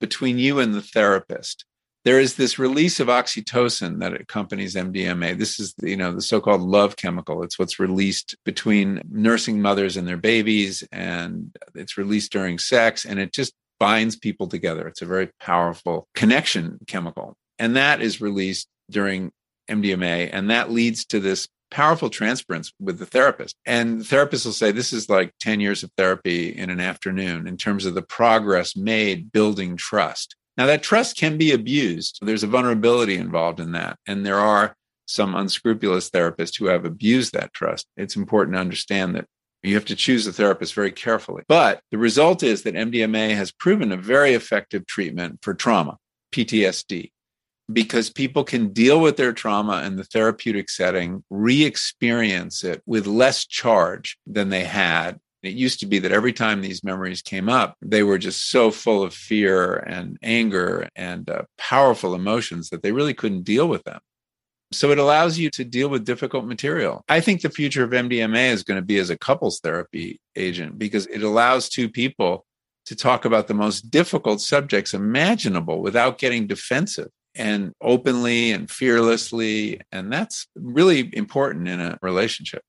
between 0.00 0.38
you 0.38 0.58
and 0.58 0.74
the 0.74 0.82
therapist 0.82 1.64
there 2.04 2.20
is 2.20 2.36
this 2.36 2.58
release 2.58 3.00
of 3.00 3.08
oxytocin 3.08 4.00
that 4.00 4.14
accompanies 4.14 4.74
MDMA. 4.74 5.36
This 5.36 5.58
is, 5.58 5.74
you 5.82 5.96
know, 5.96 6.12
the 6.12 6.22
so-called 6.22 6.62
love 6.62 6.96
chemical. 6.96 7.42
It's 7.42 7.58
what's 7.58 7.78
released 7.78 8.36
between 8.44 9.02
nursing 9.10 9.60
mothers 9.60 9.96
and 9.96 10.06
their 10.06 10.16
babies, 10.16 10.86
and 10.92 11.54
it's 11.74 11.98
released 11.98 12.32
during 12.32 12.58
sex, 12.58 13.04
and 13.04 13.18
it 13.18 13.32
just 13.32 13.52
binds 13.80 14.16
people 14.16 14.46
together. 14.46 14.86
It's 14.88 15.02
a 15.02 15.06
very 15.06 15.30
powerful 15.40 16.08
connection 16.14 16.78
chemical, 16.86 17.36
and 17.58 17.76
that 17.76 18.00
is 18.00 18.20
released 18.20 18.68
during 18.90 19.32
MDMA, 19.68 20.30
and 20.32 20.50
that 20.50 20.70
leads 20.70 21.04
to 21.06 21.20
this 21.20 21.48
powerful 21.70 22.08
transference 22.10 22.72
with 22.80 22.98
the 22.98 23.06
therapist. 23.06 23.54
And 23.66 24.00
the 24.00 24.04
therapist 24.04 24.44
will 24.44 24.52
say, 24.52 24.72
This 24.72 24.92
is 24.92 25.08
like 25.08 25.32
10 25.40 25.60
years 25.60 25.82
of 25.82 25.90
therapy 25.96 26.48
in 26.48 26.70
an 26.70 26.80
afternoon 26.80 27.46
in 27.46 27.56
terms 27.56 27.84
of 27.84 27.94
the 27.94 28.02
progress 28.02 28.76
made 28.76 29.32
building 29.32 29.76
trust. 29.76 30.36
Now, 30.58 30.66
that 30.66 30.82
trust 30.82 31.16
can 31.16 31.38
be 31.38 31.52
abused. 31.52 32.18
There's 32.20 32.42
a 32.42 32.48
vulnerability 32.48 33.16
involved 33.16 33.60
in 33.60 33.72
that. 33.72 33.96
And 34.08 34.26
there 34.26 34.40
are 34.40 34.74
some 35.06 35.36
unscrupulous 35.36 36.10
therapists 36.10 36.58
who 36.58 36.66
have 36.66 36.84
abused 36.84 37.32
that 37.32 37.54
trust. 37.54 37.86
It's 37.96 38.16
important 38.16 38.56
to 38.56 38.60
understand 38.60 39.14
that 39.14 39.26
you 39.62 39.74
have 39.74 39.84
to 39.86 39.96
choose 39.96 40.26
a 40.26 40.32
therapist 40.32 40.74
very 40.74 40.90
carefully. 40.90 41.44
But 41.48 41.80
the 41.92 41.98
result 41.98 42.42
is 42.42 42.62
that 42.62 42.74
MDMA 42.74 43.34
has 43.36 43.52
proven 43.52 43.92
a 43.92 43.96
very 43.96 44.34
effective 44.34 44.84
treatment 44.86 45.38
for 45.42 45.54
trauma, 45.54 45.96
PTSD, 46.32 47.12
because 47.72 48.10
people 48.10 48.44
can 48.44 48.72
deal 48.72 49.00
with 49.00 49.16
their 49.16 49.32
trauma 49.32 49.82
in 49.84 49.96
the 49.96 50.04
therapeutic 50.04 50.70
setting, 50.70 51.24
re 51.30 51.64
experience 51.64 52.64
it 52.64 52.82
with 52.84 53.06
less 53.06 53.46
charge 53.46 54.18
than 54.26 54.48
they 54.48 54.64
had. 54.64 55.18
It 55.42 55.54
used 55.54 55.80
to 55.80 55.86
be 55.86 56.00
that 56.00 56.12
every 56.12 56.32
time 56.32 56.60
these 56.60 56.82
memories 56.82 57.22
came 57.22 57.48
up, 57.48 57.76
they 57.80 58.02
were 58.02 58.18
just 58.18 58.50
so 58.50 58.70
full 58.70 59.02
of 59.02 59.14
fear 59.14 59.76
and 59.76 60.18
anger 60.22 60.88
and 60.96 61.28
uh, 61.30 61.42
powerful 61.56 62.14
emotions 62.14 62.70
that 62.70 62.82
they 62.82 62.92
really 62.92 63.14
couldn't 63.14 63.44
deal 63.44 63.68
with 63.68 63.84
them. 63.84 64.00
So 64.72 64.90
it 64.90 64.98
allows 64.98 65.38
you 65.38 65.48
to 65.50 65.64
deal 65.64 65.88
with 65.88 66.04
difficult 66.04 66.44
material. 66.44 67.02
I 67.08 67.20
think 67.20 67.40
the 67.40 67.50
future 67.50 67.84
of 67.84 67.90
MDMA 67.90 68.50
is 68.50 68.64
going 68.64 68.80
to 68.80 68.84
be 68.84 68.98
as 68.98 69.10
a 69.10 69.16
couples 69.16 69.60
therapy 69.60 70.20
agent 70.36 70.78
because 70.78 71.06
it 71.06 71.22
allows 71.22 71.68
two 71.68 71.88
people 71.88 72.44
to 72.86 72.96
talk 72.96 73.24
about 73.24 73.48
the 73.48 73.54
most 73.54 73.90
difficult 73.90 74.40
subjects 74.40 74.92
imaginable 74.92 75.80
without 75.80 76.18
getting 76.18 76.46
defensive 76.46 77.08
and 77.34 77.72
openly 77.80 78.50
and 78.50 78.70
fearlessly. 78.70 79.80
And 79.92 80.12
that's 80.12 80.46
really 80.54 81.08
important 81.14 81.68
in 81.68 81.80
a 81.80 81.98
relationship. 82.02 82.62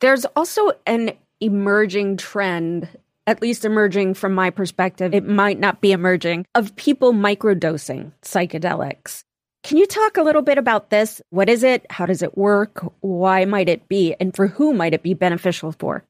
There's 0.00 0.24
also 0.36 0.72
an 0.86 1.12
emerging 1.40 2.16
trend, 2.16 2.88
at 3.26 3.42
least 3.42 3.64
emerging 3.64 4.14
from 4.14 4.34
my 4.34 4.50
perspective, 4.50 5.14
it 5.14 5.26
might 5.26 5.58
not 5.58 5.80
be 5.80 5.92
emerging, 5.92 6.46
of 6.54 6.76
people 6.76 7.12
microdosing 7.12 8.12
psychedelics. 8.22 9.22
Can 9.62 9.78
you 9.78 9.86
talk 9.86 10.16
a 10.16 10.22
little 10.22 10.42
bit 10.42 10.58
about 10.58 10.90
this? 10.90 11.20
What 11.30 11.48
is 11.48 11.64
it? 11.64 11.84
How 11.90 12.06
does 12.06 12.22
it 12.22 12.38
work? 12.38 12.84
Why 13.00 13.44
might 13.44 13.68
it 13.68 13.88
be? 13.88 14.14
And 14.20 14.34
for 14.34 14.46
who 14.46 14.72
might 14.72 14.94
it 14.94 15.02
be 15.02 15.14
beneficial 15.14 15.72
for? 15.72 16.04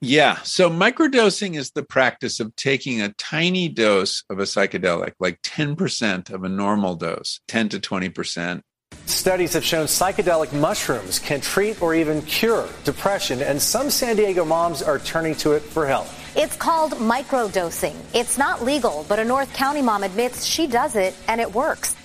Yeah. 0.00 0.36
So 0.42 0.70
microdosing 0.70 1.56
is 1.56 1.70
the 1.70 1.82
practice 1.82 2.38
of 2.38 2.54
taking 2.56 3.00
a 3.00 3.12
tiny 3.14 3.68
dose 3.68 4.22
of 4.30 4.38
a 4.38 4.42
psychedelic, 4.42 5.14
like 5.18 5.40
10% 5.42 6.30
of 6.30 6.44
a 6.44 6.48
normal 6.48 6.94
dose, 6.94 7.40
10 7.48 7.70
to 7.70 7.80
20%. 7.80 8.60
Studies 9.06 9.52
have 9.52 9.64
shown 9.64 9.86
psychedelic 9.86 10.52
mushrooms 10.52 11.18
can 11.18 11.40
treat 11.40 11.80
or 11.82 11.94
even 11.94 12.22
cure 12.22 12.68
depression, 12.84 13.42
and 13.42 13.60
some 13.60 13.90
San 13.90 14.16
Diego 14.16 14.44
moms 14.44 14.82
are 14.82 14.98
turning 14.98 15.34
to 15.36 15.52
it 15.52 15.60
for 15.62 15.86
help. 15.86 16.06
It's 16.36 16.56
called 16.56 16.92
microdosing. 16.92 17.94
It's 18.12 18.38
not 18.38 18.64
legal, 18.64 19.04
but 19.08 19.18
a 19.18 19.24
North 19.24 19.52
County 19.54 19.82
mom 19.82 20.02
admits 20.02 20.44
she 20.44 20.66
does 20.66 20.96
it 20.96 21.14
and 21.28 21.40
it 21.40 21.52
works 21.52 21.96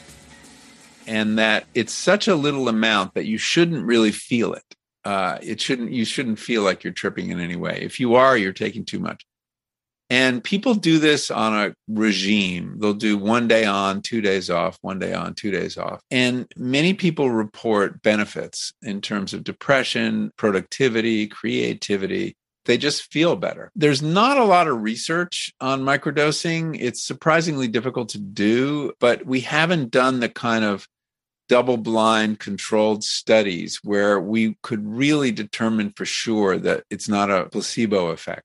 and 1.10 1.40
that 1.40 1.66
it's 1.74 1.92
such 1.92 2.28
a 2.28 2.36
little 2.36 2.70
amount 2.70 3.16
that 3.16 3.26
you 3.26 3.40
shouldn't 3.40 3.84
really 3.84 4.12
feel 4.12 4.54
it. 4.54 4.76
Uh, 5.04 5.40
it 5.42 5.60
shouldn't 5.60 5.92
you 5.92 6.06
shouldn't 6.06 6.38
feel 6.38 6.62
like 6.62 6.84
you're 6.84 6.94
tripping 6.94 7.32
in 7.32 7.40
any 7.40 7.56
way. 7.56 7.80
If 7.82 8.00
you 8.00 8.14
are, 8.14 8.38
you're 8.38 8.54
taking 8.54 8.86
too 8.86 9.00
much. 9.00 9.26
And 10.10 10.44
people 10.44 10.74
do 10.74 10.98
this 10.98 11.30
on 11.30 11.54
a 11.54 11.74
regime. 11.88 12.78
They'll 12.80 12.94
do 12.94 13.18
one 13.18 13.48
day 13.48 13.66
on, 13.66 14.02
two 14.02 14.22
days 14.22 14.50
off, 14.50 14.78
one 14.82 14.98
day 14.98 15.14
on, 15.14 15.36
two 15.36 15.52
days 15.52 15.78
off. 15.78 16.02
And 16.10 16.52
many 16.58 16.94
people 16.94 17.30
report 17.30 18.02
benefits 18.02 18.74
in 18.82 19.02
terms 19.02 19.34
of 19.34 19.44
depression, 19.44 20.32
productivity, 20.36 21.28
creativity. 21.28 22.36
They 22.66 22.78
just 22.78 23.12
feel 23.12 23.36
better. 23.36 23.72
There's 23.76 24.02
not 24.02 24.38
a 24.38 24.44
lot 24.44 24.68
of 24.68 24.82
research 24.82 25.54
on 25.62 25.82
microdosing. 25.82 26.78
It's 26.80 27.04
surprisingly 27.04 27.68
difficult 27.68 28.10
to 28.10 28.20
do, 28.20 28.94
but 29.00 29.26
we 29.26 29.42
haven't 29.42 29.92
done 29.92 30.20
the 30.20 30.30
kind 30.30 30.66
of 30.66 30.88
double 31.48 31.78
blind 31.78 32.40
controlled 32.40 33.04
studies 33.04 33.80
where 33.84 34.20
we 34.20 34.56
could 34.62 34.88
really 34.88 35.32
determine 35.32 35.92
for 35.96 36.06
sure 36.06 36.58
that 36.58 36.84
it's 36.92 37.10
not 37.10 37.32
a 37.32 37.46
placebo 37.46 38.08
effect. 38.10 38.44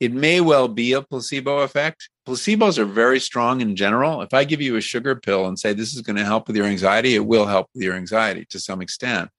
It 0.00 0.12
may 0.12 0.40
well 0.40 0.68
be 0.68 0.92
a 0.92 1.02
placebo 1.02 1.58
effect. 1.58 2.08
Placebos 2.26 2.78
are 2.78 2.84
very 2.84 3.18
strong 3.18 3.60
in 3.60 3.74
general. 3.74 4.22
If 4.22 4.32
I 4.32 4.44
give 4.44 4.60
you 4.60 4.76
a 4.76 4.80
sugar 4.80 5.16
pill 5.16 5.46
and 5.46 5.58
say 5.58 5.72
this 5.72 5.94
is 5.94 6.02
going 6.02 6.16
to 6.16 6.24
help 6.24 6.46
with 6.46 6.56
your 6.56 6.66
anxiety, 6.66 7.14
it 7.16 7.26
will 7.26 7.46
help 7.46 7.68
with 7.74 7.82
your 7.82 7.94
anxiety 7.94 8.46
to 8.50 8.60
some 8.60 8.80
extent. 8.80 9.30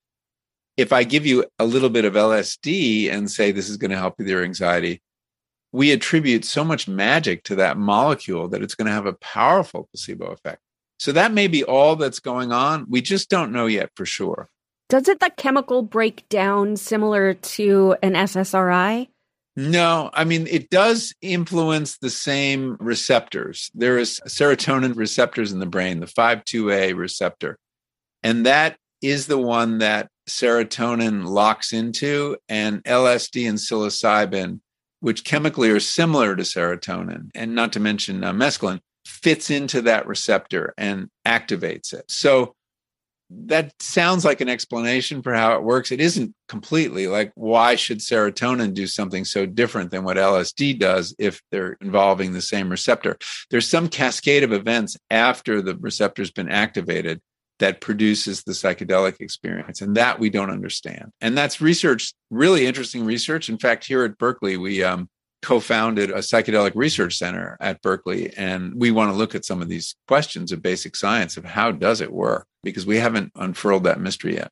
If 0.75 0.91
I 0.91 1.03
give 1.03 1.25
you 1.25 1.45
a 1.59 1.65
little 1.65 1.89
bit 1.89 2.05
of 2.05 2.13
LSD 2.13 3.11
and 3.11 3.29
say 3.29 3.51
this 3.51 3.69
is 3.69 3.77
going 3.77 3.91
to 3.91 3.97
help 3.97 4.17
with 4.17 4.27
your 4.27 4.43
anxiety, 4.43 5.01
we 5.71 5.91
attribute 5.91 6.45
so 6.45 6.63
much 6.63 6.87
magic 6.87 7.43
to 7.43 7.55
that 7.55 7.77
molecule 7.77 8.47
that 8.49 8.61
it's 8.61 8.75
going 8.75 8.87
to 8.87 8.93
have 8.93 9.05
a 9.05 9.13
powerful 9.13 9.87
placebo 9.91 10.27
effect. 10.27 10.59
So 10.97 11.11
that 11.13 11.31
may 11.31 11.47
be 11.47 11.63
all 11.63 11.95
that's 11.95 12.19
going 12.19 12.51
on. 12.51 12.85
We 12.89 13.01
just 13.01 13.29
don't 13.29 13.53
know 13.53 13.67
yet 13.67 13.91
for 13.95 14.05
sure. 14.05 14.49
Doesn't 14.89 15.19
the 15.19 15.29
chemical 15.29 15.83
break 15.83 16.27
down 16.29 16.75
similar 16.75 17.35
to 17.35 17.95
an 18.01 18.13
SSRI? 18.13 19.07
No, 19.59 20.09
I 20.13 20.23
mean, 20.23 20.47
it 20.47 20.69
does 20.69 21.13
influence 21.21 21.97
the 21.97 22.09
same 22.09 22.77
receptors. 22.79 23.69
There 23.73 23.97
is 23.97 24.21
serotonin 24.25 24.95
receptors 24.95 25.51
in 25.51 25.59
the 25.59 25.65
brain, 25.65 25.99
the 25.99 26.05
5-2A 26.05 26.95
receptor. 26.95 27.57
And 28.23 28.45
that 28.45 28.77
is 29.01 29.27
the 29.27 29.37
one 29.37 29.79
that 29.79 30.07
serotonin 30.29 31.25
locks 31.25 31.73
into, 31.73 32.37
and 32.47 32.81
LSD 32.85 33.49
and 33.49 33.57
psilocybin, 33.57 34.61
which 35.01 35.25
chemically 35.25 35.69
are 35.71 35.81
similar 35.81 36.37
to 36.37 36.43
serotonin, 36.43 37.29
and 37.35 37.53
not 37.53 37.73
to 37.73 37.81
mention 37.81 38.23
uh, 38.23 38.31
mescaline, 38.31 38.79
fits 39.05 39.49
into 39.49 39.81
that 39.81 40.07
receptor 40.07 40.73
and 40.77 41.09
activates 41.27 41.91
it. 41.91 42.09
So 42.09 42.55
that 43.29 43.73
sounds 43.79 44.25
like 44.25 44.41
an 44.41 44.49
explanation 44.49 45.21
for 45.21 45.33
how 45.33 45.53
it 45.53 45.63
works. 45.63 45.91
It 45.91 46.01
isn't 46.01 46.33
completely 46.47 47.07
like 47.07 47.31
why 47.35 47.75
should 47.75 47.99
serotonin 47.99 48.73
do 48.73 48.87
something 48.87 49.23
so 49.23 49.45
different 49.45 49.91
than 49.91 50.03
what 50.03 50.17
LSD 50.17 50.79
does 50.79 51.15
if 51.19 51.41
they're 51.51 51.77
involving 51.81 52.33
the 52.33 52.41
same 52.41 52.69
receptor? 52.69 53.17
There's 53.51 53.69
some 53.69 53.87
cascade 53.87 54.43
of 54.43 54.51
events 54.51 54.97
after 55.11 55.61
the 55.61 55.75
receptor's 55.77 56.31
been 56.31 56.49
activated 56.49 57.21
that 57.59 57.81
produces 57.81 58.43
the 58.43 58.53
psychedelic 58.53 59.19
experience 59.19 59.81
and 59.81 59.95
that 59.95 60.17
we 60.17 60.29
don't 60.29 60.49
understand. 60.49 61.11
And 61.21 61.37
that's 61.37 61.61
research, 61.61 62.13
really 62.31 62.65
interesting 62.65 63.05
research. 63.05 63.49
In 63.49 63.59
fact, 63.59 63.85
here 63.85 64.03
at 64.05 64.17
Berkeley, 64.17 64.57
we 64.57 64.81
um, 64.81 65.09
co-founded 65.41 66.09
a 66.09 66.15
psychedelic 66.15 66.73
research 66.75 67.17
center 67.17 67.57
at 67.59 67.81
Berkeley 67.81 68.33
and 68.35 68.73
we 68.75 68.91
want 68.91 69.11
to 69.11 69.17
look 69.17 69.35
at 69.35 69.45
some 69.45 69.61
of 69.61 69.69
these 69.69 69.95
questions 70.07 70.51
of 70.51 70.61
basic 70.61 70.95
science 70.95 71.37
of 71.37 71.45
how 71.45 71.71
does 71.71 72.01
it 72.01 72.11
work 72.11 72.45
because 72.63 72.85
we 72.85 72.97
haven't 72.97 73.31
unfurled 73.35 73.85
that 73.85 74.01
mystery 74.01 74.35
yet. 74.35 74.51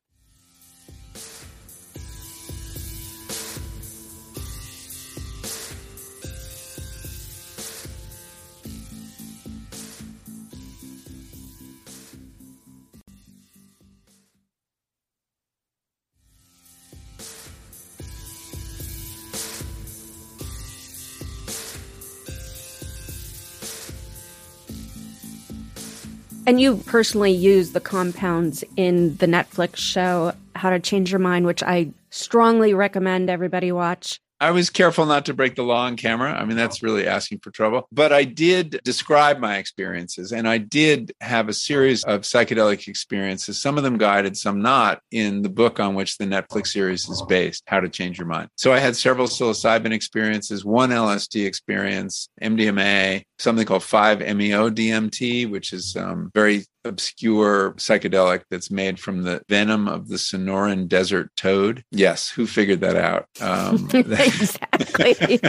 And 26.48 26.58
you 26.58 26.78
personally 26.78 27.32
use 27.32 27.72
the 27.72 27.80
compounds 27.80 28.64
in 28.74 29.18
the 29.18 29.26
Netflix 29.26 29.76
show 29.76 30.32
How 30.56 30.70
to 30.70 30.80
Change 30.80 31.12
Your 31.12 31.18
Mind, 31.18 31.44
which 31.44 31.62
I 31.62 31.90
strongly 32.08 32.72
recommend 32.72 33.28
everybody 33.28 33.70
watch. 33.70 34.18
I 34.40 34.52
was 34.52 34.70
careful 34.70 35.04
not 35.06 35.26
to 35.26 35.34
break 35.34 35.56
the 35.56 35.64
law 35.64 35.86
on 35.86 35.96
camera. 35.96 36.32
I 36.32 36.44
mean, 36.44 36.56
that's 36.56 36.82
really 36.82 37.06
asking 37.06 37.40
for 37.40 37.50
trouble. 37.50 37.88
But 37.90 38.12
I 38.12 38.24
did 38.24 38.80
describe 38.84 39.38
my 39.38 39.56
experiences 39.56 40.32
and 40.32 40.48
I 40.48 40.58
did 40.58 41.12
have 41.20 41.48
a 41.48 41.52
series 41.52 42.04
of 42.04 42.20
psychedelic 42.20 42.86
experiences, 42.86 43.60
some 43.60 43.76
of 43.76 43.82
them 43.82 43.98
guided, 43.98 44.36
some 44.36 44.62
not, 44.62 45.00
in 45.10 45.42
the 45.42 45.48
book 45.48 45.80
on 45.80 45.94
which 45.94 46.18
the 46.18 46.24
Netflix 46.24 46.68
series 46.68 47.08
is 47.08 47.22
based, 47.22 47.64
How 47.66 47.80
to 47.80 47.88
Change 47.88 48.18
Your 48.18 48.28
Mind. 48.28 48.48
So 48.56 48.72
I 48.72 48.78
had 48.78 48.96
several 48.96 49.26
psilocybin 49.26 49.92
experiences, 49.92 50.64
one 50.64 50.90
LSD 50.90 51.44
experience, 51.44 52.28
MDMA, 52.40 53.24
something 53.38 53.66
called 53.66 53.82
5-MeO 53.82 54.70
DMT, 54.70 55.50
which 55.50 55.72
is 55.72 55.96
um, 55.96 56.30
very 56.34 56.64
obscure 56.88 57.72
psychedelic 57.74 58.42
that's 58.50 58.70
made 58.70 58.98
from 58.98 59.22
the 59.22 59.42
venom 59.48 59.86
of 59.86 60.08
the 60.08 60.16
Sonoran 60.16 60.88
desert 60.88 61.30
toad. 61.36 61.84
Yes, 61.90 62.28
who 62.28 62.46
figured 62.46 62.80
that 62.80 62.96
out? 62.96 63.26
Um, 63.40 63.88
exactly. 63.94 65.40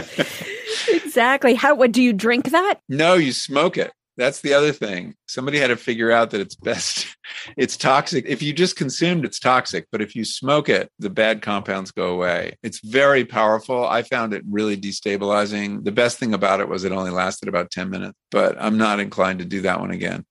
exactly. 0.88 1.54
How? 1.54 1.74
What 1.74 1.92
do 1.92 2.02
you 2.02 2.12
drink 2.12 2.50
that? 2.50 2.80
No, 2.88 3.14
you 3.14 3.32
smoke 3.32 3.76
it. 3.76 3.92
That's 4.20 4.42
the 4.42 4.52
other 4.52 4.72
thing. 4.72 5.14
Somebody 5.28 5.58
had 5.58 5.68
to 5.68 5.76
figure 5.76 6.10
out 6.10 6.30
that 6.30 6.42
it's 6.42 6.54
best, 6.54 7.06
it's 7.56 7.76
toxic. 7.76 8.26
If 8.28 8.42
you 8.42 8.52
just 8.52 8.76
consumed, 8.76 9.24
it's 9.24 9.38
toxic. 9.38 9.86
But 9.90 10.02
if 10.02 10.14
you 10.14 10.26
smoke 10.26 10.68
it, 10.68 10.90
the 10.98 11.08
bad 11.08 11.40
compounds 11.40 11.90
go 11.90 12.12
away. 12.12 12.58
It's 12.62 12.80
very 12.80 13.24
powerful. 13.24 13.88
I 13.88 14.02
found 14.02 14.34
it 14.34 14.42
really 14.46 14.76
destabilizing. 14.76 15.84
The 15.84 15.92
best 15.92 16.18
thing 16.18 16.34
about 16.34 16.60
it 16.60 16.68
was 16.68 16.84
it 16.84 16.92
only 16.92 17.10
lasted 17.10 17.48
about 17.48 17.70
10 17.70 17.88
minutes, 17.88 18.18
but 18.30 18.60
I'm 18.60 18.76
not 18.76 19.00
inclined 19.00 19.38
to 19.38 19.46
do 19.46 19.62
that 19.62 19.80
one 19.80 19.90
again. 19.90 20.26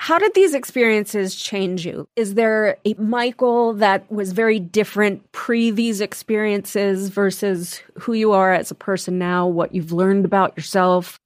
How 0.00 0.18
did 0.18 0.32
these 0.34 0.54
experiences 0.54 1.34
change 1.34 1.84
you? 1.84 2.08
Is 2.14 2.34
there 2.34 2.78
a 2.84 2.94
Michael 2.94 3.74
that 3.74 4.10
was 4.10 4.32
very 4.32 4.60
different 4.60 5.30
pre 5.32 5.70
these 5.70 6.00
experiences 6.00 7.08
versus 7.08 7.82
who 7.98 8.12
you 8.12 8.32
are 8.32 8.52
as 8.52 8.70
a 8.70 8.76
person 8.76 9.18
now, 9.18 9.46
what 9.46 9.74
you've 9.74 9.92
learned 9.92 10.24
about 10.24 10.56
yourself? 10.56 11.18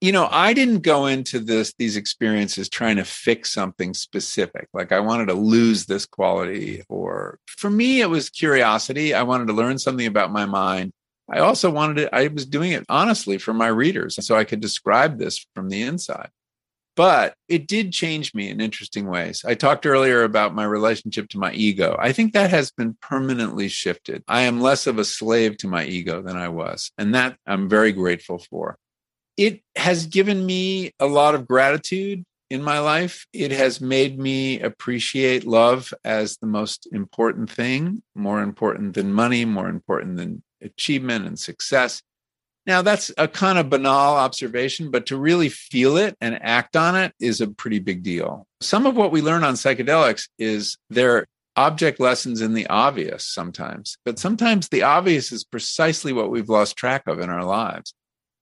you 0.00 0.12
know 0.12 0.28
i 0.30 0.52
didn't 0.52 0.80
go 0.80 1.06
into 1.06 1.38
this 1.38 1.74
these 1.78 1.96
experiences 1.96 2.68
trying 2.68 2.96
to 2.96 3.04
fix 3.04 3.52
something 3.52 3.92
specific 3.94 4.68
like 4.72 4.92
i 4.92 5.00
wanted 5.00 5.26
to 5.26 5.34
lose 5.34 5.86
this 5.86 6.06
quality 6.06 6.82
or 6.88 7.38
for 7.46 7.70
me 7.70 8.00
it 8.00 8.08
was 8.08 8.30
curiosity 8.30 9.14
i 9.14 9.22
wanted 9.22 9.46
to 9.46 9.52
learn 9.52 9.78
something 9.78 10.06
about 10.06 10.32
my 10.32 10.46
mind 10.46 10.92
i 11.30 11.38
also 11.38 11.70
wanted 11.70 11.94
to 11.96 12.14
i 12.14 12.26
was 12.28 12.46
doing 12.46 12.72
it 12.72 12.84
honestly 12.88 13.36
for 13.36 13.52
my 13.52 13.68
readers 13.68 14.24
so 14.24 14.34
i 14.36 14.44
could 14.44 14.60
describe 14.60 15.18
this 15.18 15.44
from 15.54 15.68
the 15.68 15.82
inside 15.82 16.30
but 17.00 17.32
it 17.48 17.66
did 17.66 17.94
change 17.94 18.34
me 18.34 18.50
in 18.50 18.60
interesting 18.60 19.06
ways. 19.06 19.42
I 19.46 19.54
talked 19.54 19.86
earlier 19.86 20.22
about 20.22 20.54
my 20.54 20.64
relationship 20.64 21.30
to 21.30 21.38
my 21.38 21.50
ego. 21.52 21.96
I 21.98 22.12
think 22.12 22.34
that 22.34 22.50
has 22.50 22.72
been 22.72 22.94
permanently 23.00 23.68
shifted. 23.68 24.22
I 24.28 24.42
am 24.42 24.60
less 24.60 24.86
of 24.86 24.98
a 24.98 25.04
slave 25.06 25.56
to 25.58 25.66
my 25.66 25.86
ego 25.86 26.20
than 26.20 26.36
I 26.36 26.48
was. 26.48 26.92
And 26.98 27.14
that 27.14 27.38
I'm 27.46 27.70
very 27.70 27.92
grateful 27.92 28.38
for 28.50 28.76
it 29.38 29.62
has 29.76 30.04
given 30.08 30.44
me 30.44 30.92
a 31.00 31.06
lot 31.06 31.34
of 31.34 31.48
gratitude 31.48 32.22
in 32.50 32.62
my 32.62 32.80
life. 32.80 33.26
It 33.32 33.50
has 33.50 33.80
made 33.80 34.18
me 34.18 34.60
appreciate 34.60 35.46
love 35.46 35.94
as 36.04 36.36
the 36.36 36.48
most 36.48 36.86
important 36.92 37.48
thing, 37.50 38.02
more 38.14 38.42
important 38.42 38.92
than 38.92 39.10
money, 39.10 39.46
more 39.46 39.70
important 39.70 40.18
than 40.18 40.42
achievement 40.60 41.26
and 41.26 41.38
success. 41.38 42.02
Now, 42.70 42.82
that's 42.82 43.10
a 43.18 43.26
kind 43.26 43.58
of 43.58 43.68
banal 43.68 44.14
observation, 44.14 44.92
but 44.92 45.06
to 45.06 45.16
really 45.16 45.48
feel 45.48 45.96
it 45.96 46.16
and 46.20 46.38
act 46.40 46.76
on 46.76 46.94
it 46.94 47.12
is 47.18 47.40
a 47.40 47.48
pretty 47.48 47.80
big 47.80 48.04
deal. 48.04 48.46
Some 48.60 48.86
of 48.86 48.94
what 48.94 49.10
we 49.10 49.22
learn 49.22 49.42
on 49.42 49.54
psychedelics 49.54 50.28
is 50.38 50.78
they're 50.88 51.26
object 51.56 51.98
lessons 51.98 52.40
in 52.40 52.54
the 52.54 52.68
obvious 52.68 53.26
sometimes, 53.26 53.98
but 54.04 54.20
sometimes 54.20 54.68
the 54.68 54.84
obvious 54.84 55.32
is 55.32 55.42
precisely 55.42 56.12
what 56.12 56.30
we've 56.30 56.48
lost 56.48 56.76
track 56.76 57.08
of 57.08 57.18
in 57.18 57.28
our 57.28 57.42
lives. 57.42 57.92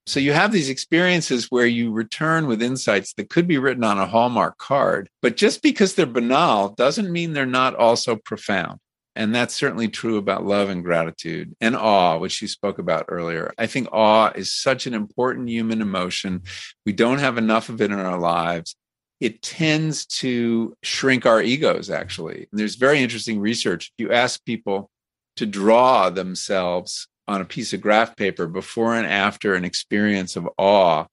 So 0.07 0.21
you 0.21 0.35
have 0.35 0.53
these 0.53 0.69
experiences 0.69 1.47
where 1.49 1.65
you 1.65 1.91
return 1.91 2.47
with 2.47 2.61
insights 2.61 3.15
that 3.15 3.31
could 3.31 3.49
be 3.49 3.57
written 3.57 3.83
on 3.83 3.97
a 3.97 4.07
Hallmark 4.07 4.59
card, 4.59 5.09
but 5.23 5.39
just 5.39 5.63
because 5.63 5.95
they're 5.95 6.05
banal 6.05 6.75
doesn't 6.77 7.11
mean 7.11 7.33
they're 7.33 7.47
not 7.47 7.77
also 7.77 8.15
profound. 8.15 8.79
And 9.19 9.35
that's 9.35 9.57
certainly 9.57 9.89
true 9.89 10.17
about 10.17 10.47
love 10.47 10.69
and 10.69 10.85
gratitude 10.85 11.57
and 11.61 11.75
awe, 11.75 12.19
which 12.19 12.41
you 12.41 12.47
spoke 12.47 12.79
about 12.79 13.07
earlier. 13.09 13.53
I 13.59 13.67
think 13.67 13.89
awe 13.91 14.31
is 14.33 14.53
such 14.53 14.87
an 14.87 14.95
important 14.95 15.49
human 15.49 15.83
emotion. 15.83 16.43
We 16.87 16.93
don't 16.93 17.19
have 17.19 17.37
enough 17.37 17.69
of 17.69 17.83
it 17.83 17.91
in 17.91 17.99
our 17.99 18.17
lives. 18.17 18.77
It 19.19 19.43
tends 19.43 20.07
to 20.07 20.77
shrink 20.85 21.27
our 21.27 21.43
egos, 21.43 21.91
actually. 21.91 22.47
And 22.53 22.61
there's 22.61 22.77
very 22.77 23.03
interesting 23.03 23.41
research. 23.41 23.91
If 23.99 24.05
you 24.05 24.13
ask 24.13 24.45
people 24.45 24.89
to 25.35 25.47
draw 25.47 26.11
themselves 26.11 27.09
on 27.27 27.41
a 27.41 27.45
piece 27.45 27.73
of 27.73 27.81
graph 27.81 28.15
paper 28.15 28.47
before 28.47 28.95
and 28.95 29.07
after 29.07 29.57
an 29.57 29.65
experience 29.65 30.37
of 30.37 30.49
awe, 30.59 31.07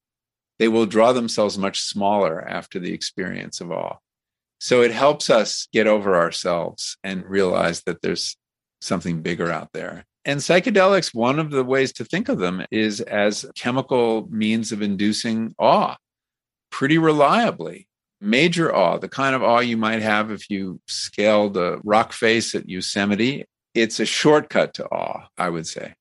they 0.60 0.68
will 0.68 0.86
draw 0.86 1.12
themselves 1.12 1.58
much 1.58 1.82
smaller 1.82 2.48
after 2.48 2.80
the 2.80 2.94
experience 2.94 3.62
of 3.62 3.72
awe. 3.72 3.98
So 4.60 4.82
it 4.82 4.92
helps 4.92 5.30
us 5.30 5.68
get 5.72 5.88
over 5.88 6.16
ourselves 6.16 6.98
and 7.04 7.26
realize 7.26 7.84
that 7.84 8.02
there's 8.02 8.38
something 8.82 9.22
bigger 9.22 9.52
out 9.52 9.70
there. 9.74 10.06
And 10.24 10.40
psychedelics, 10.40 11.14
one 11.14 11.40
of 11.40 11.52
the 11.52 11.64
ways 11.64 11.94
to 11.94 12.06
think 12.06 12.30
of 12.30 12.40
them 12.40 12.66
is 12.72 13.00
as 13.02 13.46
chemical 13.56 14.28
means 14.32 14.72
of 14.72 14.82
inducing 14.82 15.54
awe 15.60 15.98
pretty 16.72 16.98
reliably. 16.98 17.88
Major 18.20 18.74
awe, 18.74 18.98
the 18.98 19.08
kind 19.08 19.36
of 19.36 19.44
awe 19.44 19.60
you 19.60 19.78
might 19.78 20.02
have 20.02 20.32
if 20.32 20.50
you 20.50 20.82
scaled 20.88 21.58
a 21.58 21.80
rock 21.84 22.12
face 22.12 22.56
at 22.56 22.68
Yosemite. 22.68 23.46
It's 23.74 24.00
a 24.00 24.06
shortcut 24.06 24.74
to 24.76 24.86
awe, 24.88 25.28
I 25.38 25.50
would 25.50 25.68
say. 25.68 25.94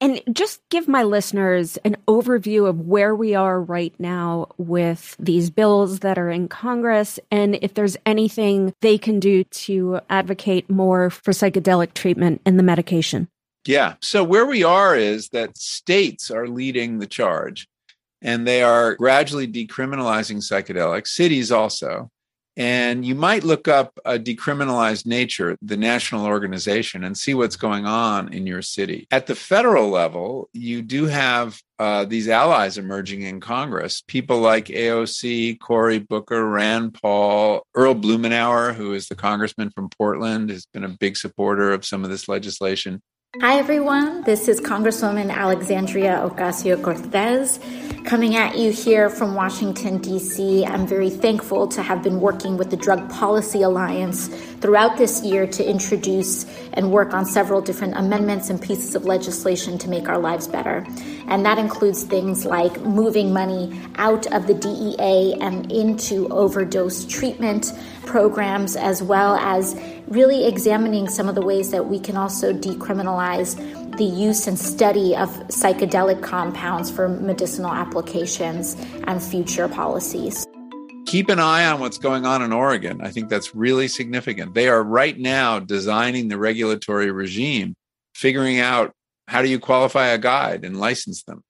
And 0.00 0.20
just 0.32 0.60
give 0.70 0.86
my 0.86 1.02
listeners 1.02 1.76
an 1.78 1.96
overview 2.06 2.68
of 2.68 2.86
where 2.86 3.14
we 3.14 3.34
are 3.34 3.60
right 3.60 3.92
now 3.98 4.46
with 4.56 5.16
these 5.18 5.50
bills 5.50 6.00
that 6.00 6.18
are 6.18 6.30
in 6.30 6.48
Congress 6.48 7.18
and 7.32 7.58
if 7.62 7.74
there's 7.74 7.96
anything 8.06 8.72
they 8.80 8.96
can 8.96 9.18
do 9.18 9.42
to 9.44 10.00
advocate 10.08 10.70
more 10.70 11.10
for 11.10 11.32
psychedelic 11.32 11.94
treatment 11.94 12.40
and 12.46 12.58
the 12.58 12.62
medication. 12.62 13.28
Yeah. 13.66 13.94
So, 14.00 14.22
where 14.22 14.46
we 14.46 14.62
are 14.62 14.96
is 14.96 15.30
that 15.30 15.58
states 15.58 16.30
are 16.30 16.46
leading 16.46 17.00
the 17.00 17.06
charge 17.06 17.68
and 18.22 18.46
they 18.46 18.62
are 18.62 18.94
gradually 18.94 19.48
decriminalizing 19.48 20.38
psychedelics, 20.38 21.08
cities 21.08 21.52
also. 21.52 22.10
And 22.58 23.06
you 23.06 23.14
might 23.14 23.44
look 23.44 23.68
up 23.68 24.00
a 24.04 24.18
decriminalized 24.18 25.06
nature, 25.06 25.56
the 25.62 25.76
national 25.76 26.26
organization, 26.26 27.04
and 27.04 27.16
see 27.16 27.32
what's 27.32 27.54
going 27.54 27.86
on 27.86 28.32
in 28.32 28.48
your 28.48 28.62
city. 28.62 29.06
At 29.12 29.28
the 29.28 29.36
federal 29.36 29.88
level, 29.90 30.50
you 30.52 30.82
do 30.82 31.06
have 31.06 31.62
uh, 31.78 32.04
these 32.04 32.28
allies 32.28 32.76
emerging 32.76 33.22
in 33.22 33.38
Congress. 33.38 34.02
People 34.08 34.40
like 34.40 34.66
AOC, 34.66 35.60
Cory 35.60 36.00
Booker, 36.00 36.44
Rand 36.48 36.94
Paul, 36.94 37.62
Earl 37.76 37.94
Blumenauer, 37.94 38.74
who 38.74 38.92
is 38.92 39.06
the 39.06 39.14
congressman 39.14 39.70
from 39.70 39.88
Portland, 39.90 40.50
has 40.50 40.66
been 40.66 40.82
a 40.82 40.88
big 40.88 41.16
supporter 41.16 41.72
of 41.72 41.84
some 41.84 42.02
of 42.02 42.10
this 42.10 42.28
legislation. 42.28 43.00
Hi, 43.36 43.58
everyone. 43.58 44.22
This 44.22 44.48
is 44.48 44.58
Congresswoman 44.58 45.30
Alexandria 45.30 46.26
Ocasio 46.26 46.82
Cortez 46.82 47.60
coming 48.06 48.36
at 48.36 48.56
you 48.56 48.72
here 48.72 49.10
from 49.10 49.34
Washington, 49.34 49.98
D.C. 49.98 50.64
I'm 50.64 50.86
very 50.86 51.10
thankful 51.10 51.68
to 51.68 51.82
have 51.82 52.02
been 52.02 52.20
working 52.22 52.56
with 52.56 52.70
the 52.70 52.76
Drug 52.78 53.10
Policy 53.10 53.60
Alliance 53.60 54.28
throughout 54.60 54.96
this 54.96 55.22
year 55.22 55.46
to 55.46 55.62
introduce 55.62 56.46
and 56.72 56.90
work 56.90 57.12
on 57.12 57.26
several 57.26 57.60
different 57.60 57.98
amendments 57.98 58.48
and 58.48 58.62
pieces 58.62 58.94
of 58.94 59.04
legislation 59.04 59.76
to 59.76 59.90
make 59.90 60.08
our 60.08 60.18
lives 60.18 60.48
better. 60.48 60.86
And 61.26 61.44
that 61.44 61.58
includes 61.58 62.04
things 62.04 62.46
like 62.46 62.80
moving 62.80 63.30
money 63.30 63.78
out 63.96 64.26
of 64.32 64.46
the 64.46 64.54
DEA 64.54 65.34
and 65.42 65.70
into 65.70 66.28
overdose 66.30 67.04
treatment 67.04 67.74
programs, 68.08 68.74
as 68.74 69.02
well 69.02 69.36
as 69.36 69.78
really 70.08 70.46
examining 70.46 71.08
some 71.08 71.28
of 71.28 71.34
the 71.34 71.42
ways 71.42 71.70
that 71.70 71.86
we 71.86 72.00
can 72.00 72.16
also 72.16 72.52
decriminalize 72.52 73.54
the 73.98 74.04
use 74.04 74.46
and 74.46 74.58
study 74.58 75.14
of 75.14 75.28
psychedelic 75.48 76.22
compounds 76.22 76.90
for 76.90 77.08
medicinal 77.08 77.70
applications 77.70 78.76
and 79.06 79.22
future 79.22 79.68
policies. 79.68 80.46
Keep 81.06 81.28
an 81.28 81.38
eye 81.38 81.66
on 81.66 81.80
what's 81.80 81.98
going 81.98 82.26
on 82.26 82.42
in 82.42 82.52
Oregon. 82.52 83.00
I 83.02 83.10
think 83.10 83.28
that's 83.28 83.54
really 83.54 83.88
significant. 83.88 84.54
They 84.54 84.68
are 84.68 84.82
right 84.82 85.18
now 85.18 85.58
designing 85.58 86.28
the 86.28 86.38
regulatory 86.38 87.10
regime, 87.10 87.74
figuring 88.14 88.58
out 88.58 88.92
how 89.26 89.42
do 89.42 89.48
you 89.48 89.58
qualify 89.58 90.08
a 90.08 90.18
guide 90.18 90.64
and 90.64 90.80
license 90.80 91.22
them? 91.24 91.42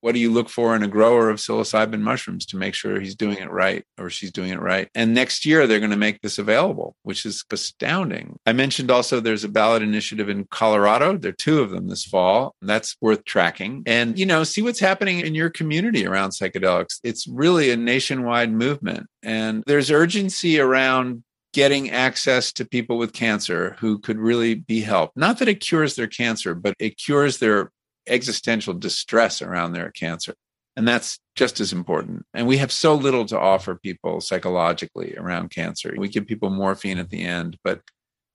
What 0.00 0.14
do 0.14 0.20
you 0.20 0.30
look 0.30 0.48
for 0.48 0.74
in 0.74 0.82
a 0.82 0.88
grower 0.88 1.30
of 1.30 1.38
psilocybin 1.38 2.00
mushrooms 2.00 2.46
to 2.46 2.56
make 2.56 2.74
sure 2.74 3.00
he's 3.00 3.14
doing 3.14 3.38
it 3.38 3.50
right 3.50 3.84
or 3.98 4.10
she's 4.10 4.32
doing 4.32 4.50
it 4.50 4.60
right? 4.60 4.88
And 4.94 5.14
next 5.14 5.44
year, 5.44 5.66
they're 5.66 5.78
going 5.78 5.90
to 5.90 5.96
make 5.96 6.20
this 6.20 6.38
available, 6.38 6.96
which 7.02 7.26
is 7.26 7.44
astounding. 7.50 8.38
I 8.46 8.52
mentioned 8.52 8.90
also 8.90 9.20
there's 9.20 9.44
a 9.44 9.48
ballot 9.48 9.82
initiative 9.82 10.28
in 10.28 10.44
Colorado. 10.50 11.16
There 11.16 11.30
are 11.30 11.32
two 11.32 11.60
of 11.60 11.70
them 11.70 11.88
this 11.88 12.04
fall. 12.04 12.54
That's 12.62 12.96
worth 13.00 13.24
tracking. 13.24 13.82
And, 13.86 14.18
you 14.18 14.26
know, 14.26 14.44
see 14.44 14.62
what's 14.62 14.80
happening 14.80 15.20
in 15.20 15.34
your 15.34 15.50
community 15.50 16.06
around 16.06 16.30
psychedelics. 16.30 17.00
It's 17.04 17.26
really 17.26 17.70
a 17.70 17.76
nationwide 17.76 18.52
movement. 18.52 19.06
And 19.22 19.62
there's 19.66 19.90
urgency 19.90 20.58
around 20.58 21.22
getting 21.52 21.90
access 21.90 22.52
to 22.52 22.64
people 22.64 22.96
with 22.96 23.12
cancer 23.12 23.76
who 23.80 23.98
could 23.98 24.18
really 24.18 24.54
be 24.54 24.80
helped. 24.80 25.16
Not 25.16 25.38
that 25.38 25.48
it 25.48 25.60
cures 25.60 25.96
their 25.96 26.06
cancer, 26.06 26.54
but 26.54 26.74
it 26.78 26.96
cures 26.96 27.38
their 27.38 27.72
existential 28.08 28.74
distress 28.74 29.42
around 29.42 29.72
their 29.72 29.90
cancer. 29.90 30.34
And 30.76 30.86
that's 30.86 31.18
just 31.34 31.60
as 31.60 31.72
important. 31.72 32.24
And 32.32 32.46
we 32.46 32.58
have 32.58 32.72
so 32.72 32.94
little 32.94 33.26
to 33.26 33.38
offer 33.38 33.74
people 33.74 34.20
psychologically 34.20 35.16
around 35.16 35.50
cancer. 35.50 35.94
We 35.96 36.08
give 36.08 36.26
people 36.26 36.50
morphine 36.50 36.98
at 36.98 37.10
the 37.10 37.22
end, 37.22 37.58
but 37.64 37.80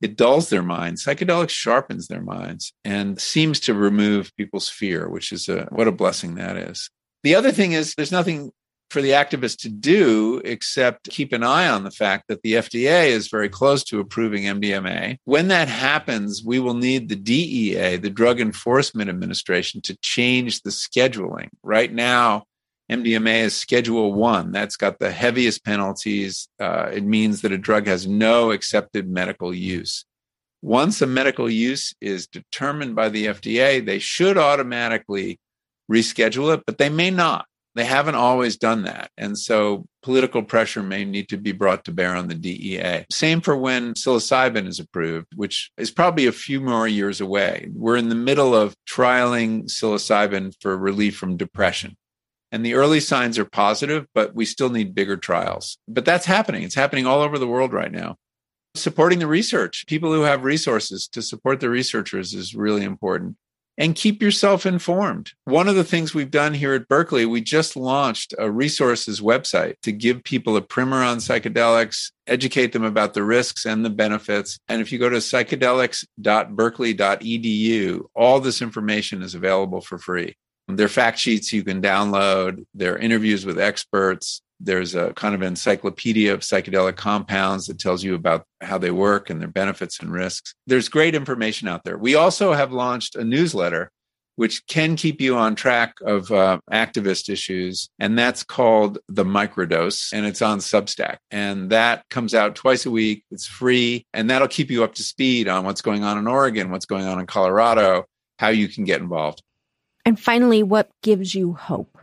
it 0.02 0.18
dulls 0.18 0.50
their 0.50 0.62
minds. 0.62 1.04
Psychedelics 1.04 1.52
sharpens 1.52 2.08
their 2.08 2.22
minds 2.22 2.74
and 2.84 3.20
seems 3.20 3.60
to 3.62 3.74
remove 3.74 4.36
people's 4.36 4.70
fear, 4.70 5.10
which 5.10 5.32
is 5.32 5.48
a 5.50 5.68
what 5.72 5.88
a 5.88 5.92
blessing 5.92 6.36
that 6.36 6.58
is. 6.58 6.90
The 7.24 7.36
other 7.36 7.52
thing 7.52 7.72
is 7.72 7.96
there's 7.96 8.12
nothing 8.12 8.52
for 8.90 9.02
the 9.02 9.12
activists 9.12 9.58
to 9.58 9.70
do 9.70 10.42
except 10.46 11.10
keep 11.10 11.34
an 11.34 11.44
eye 11.44 11.68
on 11.68 11.84
the 11.84 11.92
fact 11.92 12.26
that 12.28 12.42
the 12.42 12.54
FDA 12.54 13.08
is 13.08 13.28
very 13.28 13.50
close 13.50 13.84
to 13.86 14.00
approving 14.00 14.44
MDMA. 14.44 15.18
When 15.26 15.48
that 15.50 15.68
happens, 15.68 16.44
we 16.44 16.60
will 16.60 16.74
need 16.74 17.10
the 17.10 17.16
DEA, 17.16 17.98
the 17.98 18.10
Drug 18.10 18.40
Enforcement 18.40 19.10
Administration, 19.10 19.82
to 19.82 19.98
change 19.98 20.62
the 20.62 20.70
scheduling. 20.70 21.50
Right 21.64 21.92
now, 21.92 22.46
MDMA 22.92 23.46
is 23.46 23.56
Schedule 23.56 24.14
One. 24.14 24.52
That's 24.52 24.78
got 24.78 25.00
the 25.00 25.12
heaviest 25.12 25.66
penalties. 25.66 26.48
Uh, 26.60 26.90
it 26.94 27.04
means 27.04 27.42
that 27.42 27.52
a 27.52 27.58
drug 27.58 27.88
has 27.88 28.06
no 28.06 28.52
accepted 28.52 29.10
medical 29.10 29.54
use. 29.54 30.06
Once 30.62 31.02
a 31.02 31.08
medical 31.08 31.50
use 31.50 31.94
is 32.02 32.28
determined 32.28 32.96
by 32.96 33.10
the 33.10 33.28
FDA, 33.28 33.84
they 33.84 34.00
should 34.00 34.38
automatically 34.38 35.40
reschedule 35.92 36.54
it, 36.54 36.64
but 36.66 36.78
they 36.78 36.90
may 36.90 37.12
not. 37.12 37.46
They 37.76 37.84
haven't 37.84 38.16
always 38.16 38.56
done 38.56 38.84
that. 38.84 39.12
And 39.18 39.38
so 39.38 39.86
political 40.02 40.42
pressure 40.42 40.82
may 40.82 41.04
need 41.04 41.28
to 41.30 41.38
be 41.38 41.52
brought 41.52 41.84
to 41.86 41.92
bear 41.92 42.16
on 42.16 42.30
the 42.30 42.36
DEA. 42.36 43.06
Same 43.12 43.42
for 43.42 43.58
when 43.58 43.94
psilocybin 43.96 44.66
is 44.66 44.80
approved, 44.80 45.28
which 45.36 45.72
is 45.78 45.92
probably 45.92 46.26
a 46.26 46.32
few 46.32 46.62
more 46.62 46.88
years 46.88 47.20
away. 47.20 47.70
We're 47.74 47.98
in 47.98 48.08
the 48.08 48.16
middle 48.16 48.56
of 48.56 48.76
trialing 48.90 49.66
psilocybin 49.66 50.54
for 50.62 50.78
relief 50.78 51.18
from 51.18 51.36
depression. 51.36 51.98
And 52.52 52.66
the 52.66 52.76
early 52.76 53.02
signs 53.02 53.38
are 53.38 53.46
positive, 53.46 54.08
but 54.16 54.34
we 54.34 54.46
still 54.46 54.70
need 54.70 54.96
bigger 54.96 55.18
trials. 55.18 55.78
But 55.90 56.06
that's 56.06 56.26
happening. 56.26 56.64
It's 56.64 56.76
happening 56.76 57.06
all 57.06 57.20
over 57.20 57.38
the 57.38 57.48
world 57.48 57.74
right 57.74 57.92
now. 57.92 58.16
Supporting 58.76 59.20
the 59.20 59.28
research, 59.28 59.86
people 59.88 60.14
who 60.14 60.22
have 60.22 60.46
resources 60.46 61.08
to 61.10 61.22
support 61.22 61.60
the 61.60 61.70
researchers 61.70 62.34
is 62.34 62.56
really 62.56 62.84
important 62.84 63.36
and 63.78 63.96
keep 63.96 64.22
yourself 64.22 64.66
informed. 64.66 65.34
One 65.44 65.68
of 65.68 65.76
the 65.76 65.84
things 65.84 66.14
we've 66.14 66.32
done 66.32 66.54
here 66.54 66.74
at 66.74 66.88
Berkeley, 66.88 67.26
we 67.26 67.42
just 67.42 67.76
launched 67.76 68.34
a 68.38 68.50
resources 68.50 69.20
website 69.20 69.76
to 69.82 69.92
give 69.92 70.24
people 70.24 70.56
a 70.56 70.62
primer 70.62 71.04
on 71.04 71.18
psychedelics, 71.18 72.12
educate 72.28 72.72
them 72.72 72.84
about 72.84 73.14
the 73.14 73.24
risks 73.24 73.66
and 73.66 73.84
the 73.84 73.90
benefits. 73.90 74.58
And 74.68 74.82
if 74.82 74.92
you 74.92 75.00
go 75.00 75.10
to 75.10 75.18
psychedelics.berkeley.edu, 75.18 78.02
all 78.16 78.40
this 78.40 78.62
information 78.62 79.22
is 79.22 79.36
available 79.36 79.82
for 79.82 79.98
free. 79.98 80.38
There 80.68 80.88
are 80.88 80.90
fact 80.90 81.20
sheets 81.20 81.54
you 81.54 81.64
can 81.64 81.80
download, 81.82 82.66
there 82.74 82.96
are 82.96 82.98
interviews 82.98 83.46
with 83.46 83.60
experts, 83.60 84.42
there's 84.60 84.96
a 84.96 85.14
kind 85.14 85.36
of 85.36 85.42
encyclopedia 85.42 86.34
of 86.34 86.42
psychedelic 86.42 86.96
compounds 86.96 87.68
that 87.68 87.80
tells 87.80 88.04
you 88.04 88.16
about 88.16 88.46
how 88.62 88.78
they 88.78 88.92
work 88.92 89.30
and 89.30 89.42
their 89.42 89.48
benefits 89.48 90.00
and 90.00 90.12
risks. 90.12 90.54
There's 90.68 90.90
great 90.90 91.16
information 91.16 91.68
out 91.68 91.84
there. 91.84 91.98
We 91.98 92.16
also 92.16 92.54
have 92.54 92.72
launched 92.72 93.16
a 93.16 93.24
newsletter 93.24 93.92
which 94.36 94.66
can 94.68 94.96
keep 94.96 95.22
you 95.22 95.38
on 95.38 95.56
track 95.56 95.96
of 96.02 96.32
uh, 96.32 96.60
activist 96.72 97.30
issues. 97.30 97.90
And 98.00 98.18
that's 98.18 98.44
called 98.44 99.00
The 99.08 99.24
Microdose, 99.24 100.12
and 100.14 100.26
it's 100.26 100.42
on 100.42 100.60
Substack. 100.60 101.18
And 101.32 101.70
that 101.70 102.08
comes 102.10 102.34
out 102.34 102.56
twice 102.56 102.86
a 102.86 102.92
week. 102.92 103.24
It's 103.32 103.48
free, 103.48 104.06
and 104.14 104.30
that'll 104.30 104.48
keep 104.48 104.70
you 104.70 104.84
up 104.84 104.96
to 104.96 105.04
speed 105.04 105.48
on 105.48 105.66
what's 105.66 105.82
going 105.82 106.04
on 106.04 106.18
in 106.18 106.28
Oregon, 106.28 106.72
what's 106.72 106.86
going 106.86 107.06
on 107.06 107.20
in 107.20 107.28
Colorado, 107.28 108.06
how 108.38 108.50
you 108.50 108.68
can 108.68 108.84
get 108.84 109.02
involved. 109.02 109.42
And 110.06 110.20
finally, 110.20 110.62
what 110.64 110.90
gives 111.02 111.34
you 111.34 111.54
hope? 111.54 111.98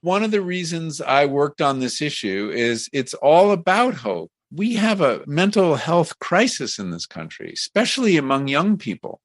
One 0.00 0.22
of 0.22 0.30
the 0.30 0.40
reasons 0.40 1.00
I 1.00 1.26
worked 1.26 1.60
on 1.60 1.80
this 1.80 2.00
issue 2.00 2.50
is 2.54 2.88
it's 2.92 3.14
all 3.14 3.50
about 3.50 3.94
hope. 3.94 4.30
We 4.52 4.74
have 4.74 5.00
a 5.00 5.22
mental 5.26 5.76
health 5.76 6.18
crisis 6.18 6.78
in 6.78 6.90
this 6.90 7.06
country, 7.06 7.52
especially 7.52 8.16
among 8.16 8.48
young 8.48 8.78
people. 8.78 9.20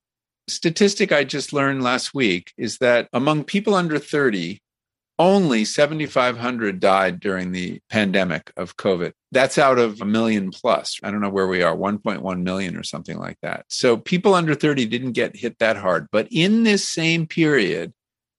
Statistic 0.50 1.12
I 1.12 1.24
just 1.24 1.54
learned 1.54 1.84
last 1.84 2.14
week 2.14 2.52
is 2.58 2.80
that 2.80 3.08
among 3.14 3.46
people 3.46 3.76
under 3.76 4.00
30, 4.00 4.60
only 5.20 5.64
7,500 5.64 6.80
died 6.80 7.20
during 7.20 7.52
the 7.52 7.80
pandemic 7.90 8.52
of 8.58 8.76
COVID. 8.76 9.14
That's 9.32 9.58
out 9.58 9.78
of 9.80 10.02
a 10.02 10.06
million 10.06 10.52
plus. 10.52 11.00
I 11.04 11.12
don't 11.12 11.22
know 11.22 11.30
where 11.30 11.48
we 11.48 11.62
are, 11.62 11.76
1.1 11.76 12.42
million 12.42 12.76
or 12.76 12.84
something 12.84 13.18
like 13.18 13.38
that. 13.42 13.66
So 13.70 13.96
people 13.96 14.34
under 14.34 14.56
30 14.56 14.86
didn't 14.88 15.12
get 15.14 15.36
hit 15.36 15.60
that 15.60 15.78
hard. 15.78 16.08
But 16.12 16.28
in 16.32 16.64
this 16.64 16.90
same 16.90 17.28
period, 17.28 17.94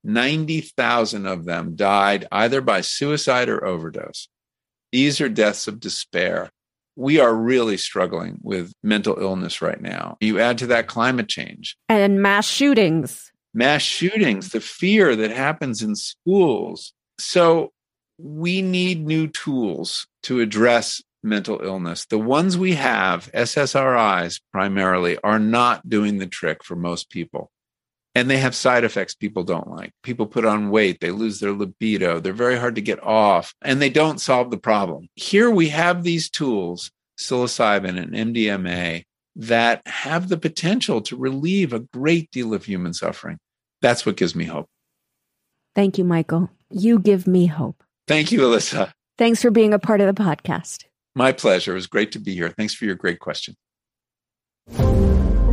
90,000 0.05 1.27
of 1.27 1.45
them 1.45 1.75
died 1.75 2.27
either 2.31 2.61
by 2.61 2.83
suicide 2.83 3.49
or 3.49 3.65
overdose. 3.65 4.29
These 4.93 5.21
are 5.21 5.29
deaths 5.29 5.67
of 5.67 5.81
despair. 5.81 6.51
We 6.97 7.19
are 7.19 7.35
really 7.35 7.77
struggling 7.77 8.39
with 8.43 8.73
mental 8.83 9.19
illness 9.19 9.61
right 9.61 9.81
now. 9.81 10.17
You 10.21 10.39
add 10.39 10.59
to 10.59 10.69
that 10.69 10.87
climate 10.87 11.29
change 11.29 11.77
and 11.89 12.23
mass 12.23 12.47
shootings. 12.47 13.33
Mass 13.53 13.83
shootings, 13.83 14.51
the 14.51 14.61
fear 14.61 15.17
that 15.17 15.31
happens 15.31 15.83
in 15.83 15.97
schools. 15.97 16.93
So 17.19 17.73
we 18.19 18.63
need 18.63 19.05
new 19.05 19.27
tools 19.27 20.07
to 20.25 20.41
address 20.41 21.03
mental 21.23 21.61
illness. 21.61 22.05
The 22.05 22.19
ones 22.19 22.57
we 22.57 22.75
have, 22.75 23.33
SSRIs 23.33 24.41
primarily, 24.53 25.19
are 25.25 25.39
not 25.39 25.89
doing 25.89 26.19
the 26.19 26.27
trick 26.27 26.63
for 26.63 26.77
most 26.77 27.11
people 27.11 27.51
and 28.15 28.31
they 28.31 28.39
have 28.39 28.55
side 28.55 28.85
effects 28.85 29.15
people 29.15 29.43
don't 29.43 29.69
like. 29.69 29.93
People 30.03 30.27
put 30.27 30.45
on 30.45 30.71
weight, 30.71 31.01
they 31.01 31.11
lose 31.11 31.41
their 31.41 31.53
libido, 31.53 32.21
they're 32.21 32.33
very 32.33 32.57
hard 32.57 32.75
to 32.77 32.81
get 32.81 33.03
off, 33.03 33.55
and 33.63 33.81
they 33.81 33.91
don't 33.91 34.21
solve 34.21 34.51
the 34.51 34.59
problem. 34.59 35.09
Here 35.15 35.51
we 35.51 35.69
have 35.71 36.03
these 36.03 36.31
tools, 36.31 36.91
psilocybin 37.19 38.01
and 38.01 38.35
MDMA, 38.35 39.05
that 39.37 39.83
have 39.87 40.29
the 40.29 40.39
potential 40.39 41.01
to 41.03 41.17
relieve 41.17 41.73
a 41.73 41.81
great 41.81 42.31
deal 42.31 42.55
of 42.55 42.65
human 42.65 42.95
suffering. 42.95 43.39
That's 43.83 44.07
what 44.07 44.17
gives 44.17 44.35
me 44.35 44.45
hope. 44.45 44.69
Thank 45.75 45.99
you, 45.99 46.05
Michael. 46.05 46.51
You 46.71 46.99
give 46.99 47.27
me 47.27 47.47
hope. 47.47 47.83
Thank 48.07 48.31
you, 48.31 48.41
Alyssa. 48.41 48.93
Thanks 49.19 49.43
for 49.43 49.51
being 49.51 49.75
a 49.75 49.79
part 49.79 50.01
of 50.01 50.15
the 50.15 50.23
podcast. 50.23 50.85
My 51.15 51.33
pleasure. 51.33 51.73
It 51.73 51.77
was 51.77 51.87
great 51.87 52.13
to 52.13 52.19
be 52.19 52.35
here. 52.35 52.51
Thanks 52.51 52.75
for 52.75 52.85
your 52.85 52.97
great 52.97 53.19
question. 53.19 53.57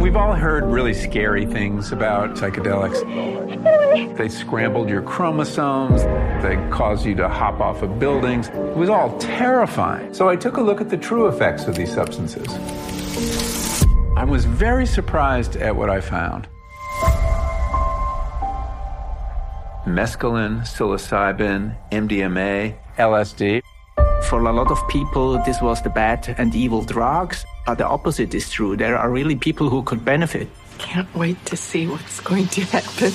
We've 0.01 0.15
all 0.15 0.33
heard 0.33 0.63
really 0.63 0.95
scary 0.95 1.45
things 1.45 1.91
about 1.91 2.31
psychedelics. 2.31 4.17
They 4.17 4.29
scrambled 4.29 4.89
your 4.89 5.03
chromosomes, 5.03 6.01
they 6.41 6.55
caused 6.71 7.05
you 7.05 7.13
to 7.15 7.29
hop 7.29 7.59
off 7.59 7.83
of 7.83 7.99
buildings. 7.99 8.47
It 8.47 8.75
was 8.75 8.89
all 8.89 9.15
terrifying. 9.19 10.11
So 10.11 10.27
I 10.27 10.35
took 10.35 10.57
a 10.57 10.61
look 10.61 10.81
at 10.81 10.89
the 10.89 10.97
true 10.97 11.27
effects 11.27 11.65
of 11.65 11.75
these 11.75 11.93
substances. 11.93 12.47
I 14.17 14.23
was 14.23 14.43
very 14.45 14.87
surprised 14.87 15.55
at 15.57 15.75
what 15.75 15.91
I 15.91 16.01
found. 16.01 16.47
Mescaline, 19.85 20.61
psilocybin, 20.61 21.77
MDMA, 21.91 22.75
LSD. 22.97 23.61
For 24.23 24.39
a 24.39 24.53
lot 24.53 24.71
of 24.71 24.79
people, 24.87 25.37
this 25.43 25.61
was 25.61 25.81
the 25.81 25.89
bad 25.89 26.33
and 26.37 26.55
evil 26.55 26.81
drugs. 26.81 27.45
But 27.65 27.77
the 27.77 27.87
opposite 27.87 28.33
is 28.33 28.49
true. 28.49 28.75
There 28.75 28.97
are 28.97 29.09
really 29.09 29.35
people 29.35 29.69
who 29.69 29.83
could 29.83 30.03
benefit. 30.03 30.47
Can't 30.77 31.13
wait 31.15 31.43
to 31.45 31.55
see 31.55 31.87
what's 31.87 32.19
going 32.21 32.47
to 32.47 32.61
happen. 32.61 33.11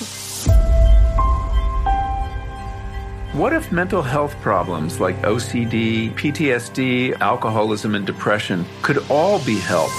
What 3.36 3.52
if 3.52 3.70
mental 3.70 4.02
health 4.02 4.34
problems 4.40 4.98
like 4.98 5.16
OCD, 5.22 6.14
PTSD, 6.14 7.20
alcoholism, 7.20 7.94
and 7.94 8.06
depression 8.06 8.64
could 8.82 8.98
all 9.10 9.44
be 9.44 9.58
helped? 9.58 9.92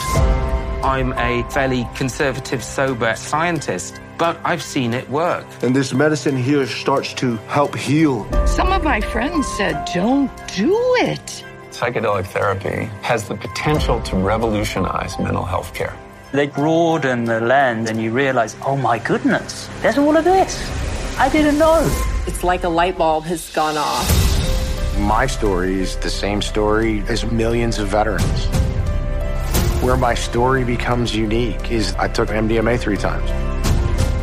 I'm 0.84 1.14
a 1.14 1.44
fairly 1.52 1.88
conservative, 1.94 2.64
sober 2.64 3.16
scientist, 3.16 4.00
but 4.18 4.40
I've 4.44 4.64
seen 4.64 4.94
it 4.94 5.08
work. 5.10 5.46
And 5.62 5.76
this 5.76 5.94
medicine 5.94 6.38
here 6.38 6.66
starts 6.66 7.14
to 7.16 7.36
help 7.48 7.76
heal. 7.76 8.26
Some 8.48 8.67
of 8.78 8.84
my 8.84 9.02
friends 9.02 9.48
said, 9.58 9.90
don't 9.94 10.32
do 10.56 10.78
it 11.00 11.44
psychedelic 11.78 12.26
therapy 12.26 12.86
has 13.04 13.28
the 13.28 13.36
potential 13.36 14.02
to 14.02 14.16
revolutionize 14.16 15.20
mental 15.20 15.46
health 15.46 15.76
care. 15.76 15.96
They 16.32 16.48
broaden 16.48 17.26
the 17.26 17.40
lens 17.40 17.90
and 17.90 18.02
you 18.02 18.12
realize, 18.12 18.56
oh 18.66 18.76
my 18.76 18.98
goodness, 18.98 19.70
there's 19.82 19.98
all 19.98 20.18
of 20.18 20.24
this. 20.24 20.58
I 21.20 21.30
didn't 21.30 21.60
know. 21.60 21.82
It's 22.26 22.44
like 22.44 22.64
a 22.64 22.70
light 22.70 22.98
bulb 22.98 23.26
has 23.26 23.54
gone 23.54 23.78
off. 23.78 24.08
My 25.00 25.28
story 25.28 25.80
is 25.80 25.98
the 25.98 26.10
same 26.10 26.42
story 26.42 27.04
as 27.08 27.24
millions 27.32 27.78
of 27.78 27.90
veterans. 27.90 28.46
Where 29.84 29.98
my 29.98 30.16
story 30.16 30.64
becomes 30.64 31.16
unique 31.16 31.72
is 31.72 31.94
I 31.96 32.08
took 32.08 32.30
MDMA 32.30 32.80
three 32.80 32.98
times. 32.98 33.30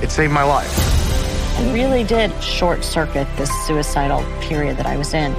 It 0.03 0.11
saved 0.11 0.33
my 0.33 0.43
life. 0.43 0.94
It 1.57 1.73
really 1.73 2.03
did 2.05 2.31
short 2.43 2.83
circuit 2.85 3.29
this 3.37 3.51
suicidal 3.67 4.25
period 4.41 4.77
that 4.79 4.87
I 4.87 4.97
was 4.97 5.15
in. 5.15 5.35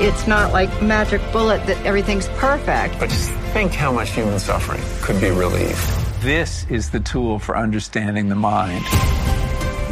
It's 0.00 0.26
not 0.26 0.52
like 0.52 0.70
magic 0.80 1.20
bullet 1.32 1.66
that 1.66 1.76
everything's 1.84 2.28
perfect. 2.38 2.98
But 2.98 3.10
just 3.10 3.30
think 3.52 3.74
how 3.74 3.92
much 3.92 4.10
human 4.10 4.38
suffering 4.38 4.80
could 5.02 5.20
be 5.20 5.30
relieved. 5.30 5.78
This 6.22 6.64
is 6.70 6.90
the 6.90 7.00
tool 7.00 7.38
for 7.38 7.56
understanding 7.56 8.28
the 8.28 8.34
mind. 8.34 8.84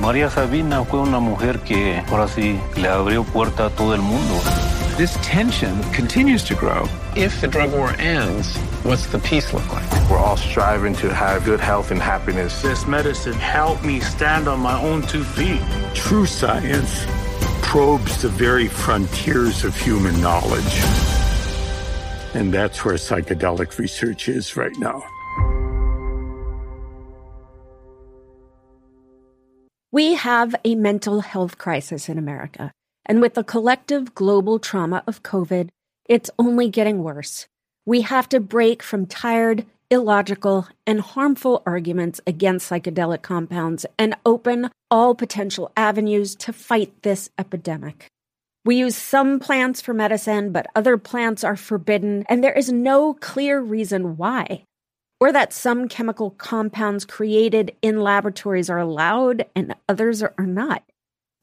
María 0.01 0.31
Sabina 0.31 0.85
fue 0.85 1.01
una 1.01 1.21
mujer 1.21 1.61
que, 1.61 2.03
por 2.09 2.21
así, 2.21 2.59
le 2.77 2.89
abrió 2.89 3.25
puerta 3.25 3.67
a 3.67 3.71
todo 3.71 3.95
el 3.95 4.01
mundo. 4.01 4.41
This 4.97 5.19
tension 5.21 5.83
continues 5.93 6.43
to 6.45 6.55
grow. 6.55 6.89
If 7.15 7.43
the 7.43 7.49
drug 7.49 7.71
war 7.73 7.91
ends, 7.99 8.57
what's 8.83 9.07
the 9.09 9.19
peace 9.19 9.53
look 9.53 9.71
like? 9.71 10.11
We're 10.11 10.17
all 10.17 10.39
striving 10.39 10.95
to 10.95 11.13
have 11.13 11.45
good 11.45 11.61
health 11.61 11.91
and 11.91 12.01
happiness. 12.01 12.63
This 12.63 12.87
medicine 12.87 13.35
helped 13.35 13.85
me 13.85 14.01
stand 14.01 14.49
on 14.49 14.59
my 14.59 14.81
own 14.81 15.03
two 15.03 15.23
feet. 15.23 15.61
True 15.95 16.25
science 16.25 17.05
probes 17.61 18.23
the 18.23 18.31
very 18.31 18.69
frontiers 18.69 19.65
of 19.65 19.77
human 19.79 20.19
knowledge. 20.23 20.81
And 22.33 22.55
that's 22.55 22.83
where 22.83 22.95
psychedelic 22.95 23.77
research 23.77 24.31
is 24.31 24.57
right 24.57 24.79
now. 24.79 25.05
We 29.93 30.15
have 30.15 30.55
a 30.65 30.75
mental 30.75 31.21
health 31.21 31.59
crisis 31.59 32.09
in 32.09 32.17
America, 32.17 32.73
And 33.07 33.21
with 33.21 33.35
the 33.35 33.45
collective 33.45 34.15
global 34.15 34.59
trauma 34.59 35.03
of 35.07 35.23
COVID, 35.23 35.69
it's 36.09 36.31
only 36.39 36.69
getting 36.69 37.03
worse. 37.03 37.47
We 37.87 38.01
have 38.03 38.29
to 38.31 38.41
break 38.41 38.83
from 38.83 39.07
tired, 39.07 39.65
illogical, 39.91 40.67
and 40.87 41.01
harmful 41.01 41.63
arguments 41.65 42.21
against 42.27 42.69
psychedelic 42.69 43.23
compounds 43.23 43.87
and 43.97 44.17
open 44.27 44.71
all 44.91 45.15
potential 45.15 45.71
avenues 45.77 46.35
to 46.37 46.53
fight 46.53 47.03
this 47.03 47.31
epidemic. 47.39 48.09
We 48.65 48.77
use 48.77 48.97
some 48.97 49.39
plants 49.39 49.81
for 49.81 49.95
medicine, 49.95 50.51
but 50.51 50.67
other 50.75 50.99
plants 50.99 51.45
are 51.45 51.55
forbidden, 51.55 52.25
and 52.29 52.43
there 52.43 52.53
is 52.53 52.73
no 52.73 53.15
clear 53.15 53.61
reason 53.61 54.17
why. 54.17 54.65
Or 55.21 55.31
that 55.33 55.53
some 55.53 55.87
chemical 55.87 56.33
compounds 56.33 57.05
created 57.05 57.75
in 57.81 58.01
laboratories 58.01 58.69
are 58.69 58.79
allowed 58.79 59.47
and 59.55 59.77
others 59.89 60.23
are 60.23 60.35
not. 60.39 60.83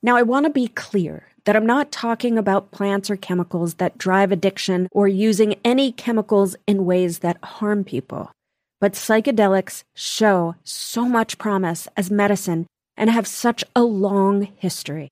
Now, 0.03 0.17
I 0.17 0.23
want 0.23 0.45
to 0.45 0.49
be 0.49 0.67
clear 0.67 1.29
that 1.45 1.55
I'm 1.55 1.65
not 1.65 1.91
talking 1.91 2.37
about 2.37 2.71
plants 2.71 3.09
or 3.09 3.15
chemicals 3.15 3.75
that 3.75 3.97
drive 3.97 4.31
addiction 4.31 4.87
or 4.91 5.07
using 5.07 5.55
any 5.63 5.91
chemicals 5.91 6.55
in 6.67 6.85
ways 6.85 7.19
that 7.19 7.43
harm 7.43 7.83
people. 7.83 8.31
But 8.79 8.93
psychedelics 8.93 9.83
show 9.93 10.55
so 10.63 11.05
much 11.05 11.37
promise 11.37 11.87
as 11.97 12.11
medicine 12.11 12.67
and 12.95 13.09
have 13.09 13.27
such 13.27 13.63
a 13.75 13.83
long 13.83 14.49
history. 14.57 15.09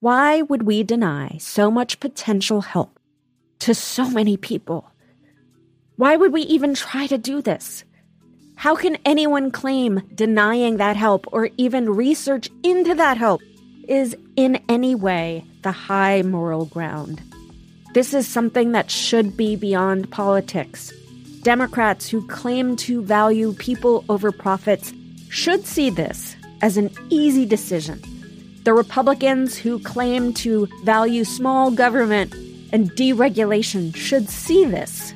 Why 0.00 0.42
would 0.42 0.62
we 0.62 0.82
deny 0.84 1.38
so 1.38 1.70
much 1.70 2.00
potential 2.00 2.60
help 2.60 2.98
to 3.60 3.74
so 3.74 4.08
many 4.08 4.36
people? 4.36 4.90
Why 5.96 6.16
would 6.16 6.32
we 6.32 6.42
even 6.42 6.74
try 6.74 7.08
to 7.08 7.18
do 7.18 7.42
this? 7.42 7.82
How 8.54 8.76
can 8.76 8.98
anyone 9.04 9.50
claim 9.50 10.02
denying 10.14 10.76
that 10.76 10.96
help 10.96 11.26
or 11.32 11.50
even 11.56 11.90
research 11.90 12.48
into 12.62 12.94
that 12.94 13.16
help 13.16 13.40
is 13.88 14.16
in 14.36 14.60
any 14.68 14.94
way 14.94 15.44
the 15.62 15.72
high 15.72 16.22
moral 16.22 16.66
ground? 16.66 17.20
This 17.94 18.14
is 18.14 18.28
something 18.28 18.72
that 18.72 18.90
should 18.90 19.36
be 19.36 19.56
beyond 19.56 20.10
politics. 20.10 20.92
Democrats 21.42 22.08
who 22.08 22.26
claim 22.26 22.76
to 22.76 23.02
value 23.02 23.54
people 23.54 24.04
over 24.08 24.30
profits 24.30 24.92
should 25.30 25.66
see 25.66 25.88
this 25.88 26.36
as 26.60 26.76
an 26.76 26.90
easy 27.08 27.46
decision. 27.46 28.00
The 28.64 28.74
Republicans 28.74 29.56
who 29.56 29.78
claim 29.78 30.34
to 30.34 30.68
value 30.84 31.24
small 31.24 31.70
government 31.70 32.34
and 32.72 32.90
deregulation 32.92 33.96
should 33.96 34.28
see 34.28 34.64
this 34.66 35.14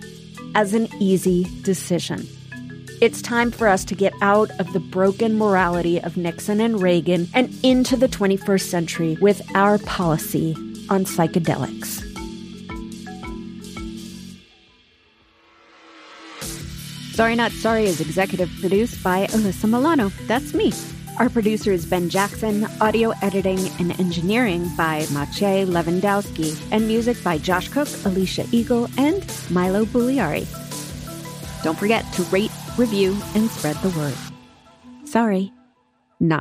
as 0.55 0.73
an 0.73 0.89
easy 0.99 1.47
decision. 1.63 2.27
It's 3.03 3.21
time 3.21 3.51
for 3.51 3.67
us 3.67 3.85
to 3.87 3.97
get 3.97 4.15
out 4.23 4.53
of 4.61 4.73
the 4.73 4.79
broken 4.79 5.37
morality 5.37 6.01
of 6.01 6.17
Nixon 6.17 6.61
and 6.61 6.81
Reagan 6.81 7.27
and 7.35 7.53
into 7.65 7.97
the 7.97 8.07
21st 8.07 8.61
century 8.61 9.19
with 9.21 9.43
our 9.57 9.79
policy 9.79 10.55
on 10.89 11.05
psychedelics. 11.05 11.99
Sorry 17.13 17.35
Not 17.35 17.51
Sorry 17.51 17.87
is 17.87 18.01
executive 18.01 18.49
produced 18.61 19.03
by 19.03 19.27
Alyssa 19.27 19.69
Milano. 19.69 20.13
That's 20.29 20.55
me. 20.55 20.73
Our 21.19 21.29
producer 21.29 21.73
is 21.73 21.85
Ben 21.85 22.09
Jackson, 22.09 22.69
audio 22.81 23.15
editing 23.21 23.59
and 23.81 23.99
engineering 23.99 24.71
by 24.77 25.07
Maciej 25.07 25.67
Lewandowski, 25.67 26.57
and 26.71 26.87
music 26.87 27.21
by 27.25 27.39
Josh 27.39 27.69
Cook, 27.69 27.89
Alicia 28.05 28.47
Eagle, 28.53 28.89
and 28.97 29.27
Milo 29.51 29.87
Bugliari. 29.87 30.47
Don't 31.65 31.79
forget 31.79 32.05
to 32.15 32.23
rate, 32.25 32.51
review, 32.77 33.17
and 33.35 33.51
spread 33.51 33.77
the 33.77 33.91
word. 33.99 34.17
Sorry. 35.05 35.53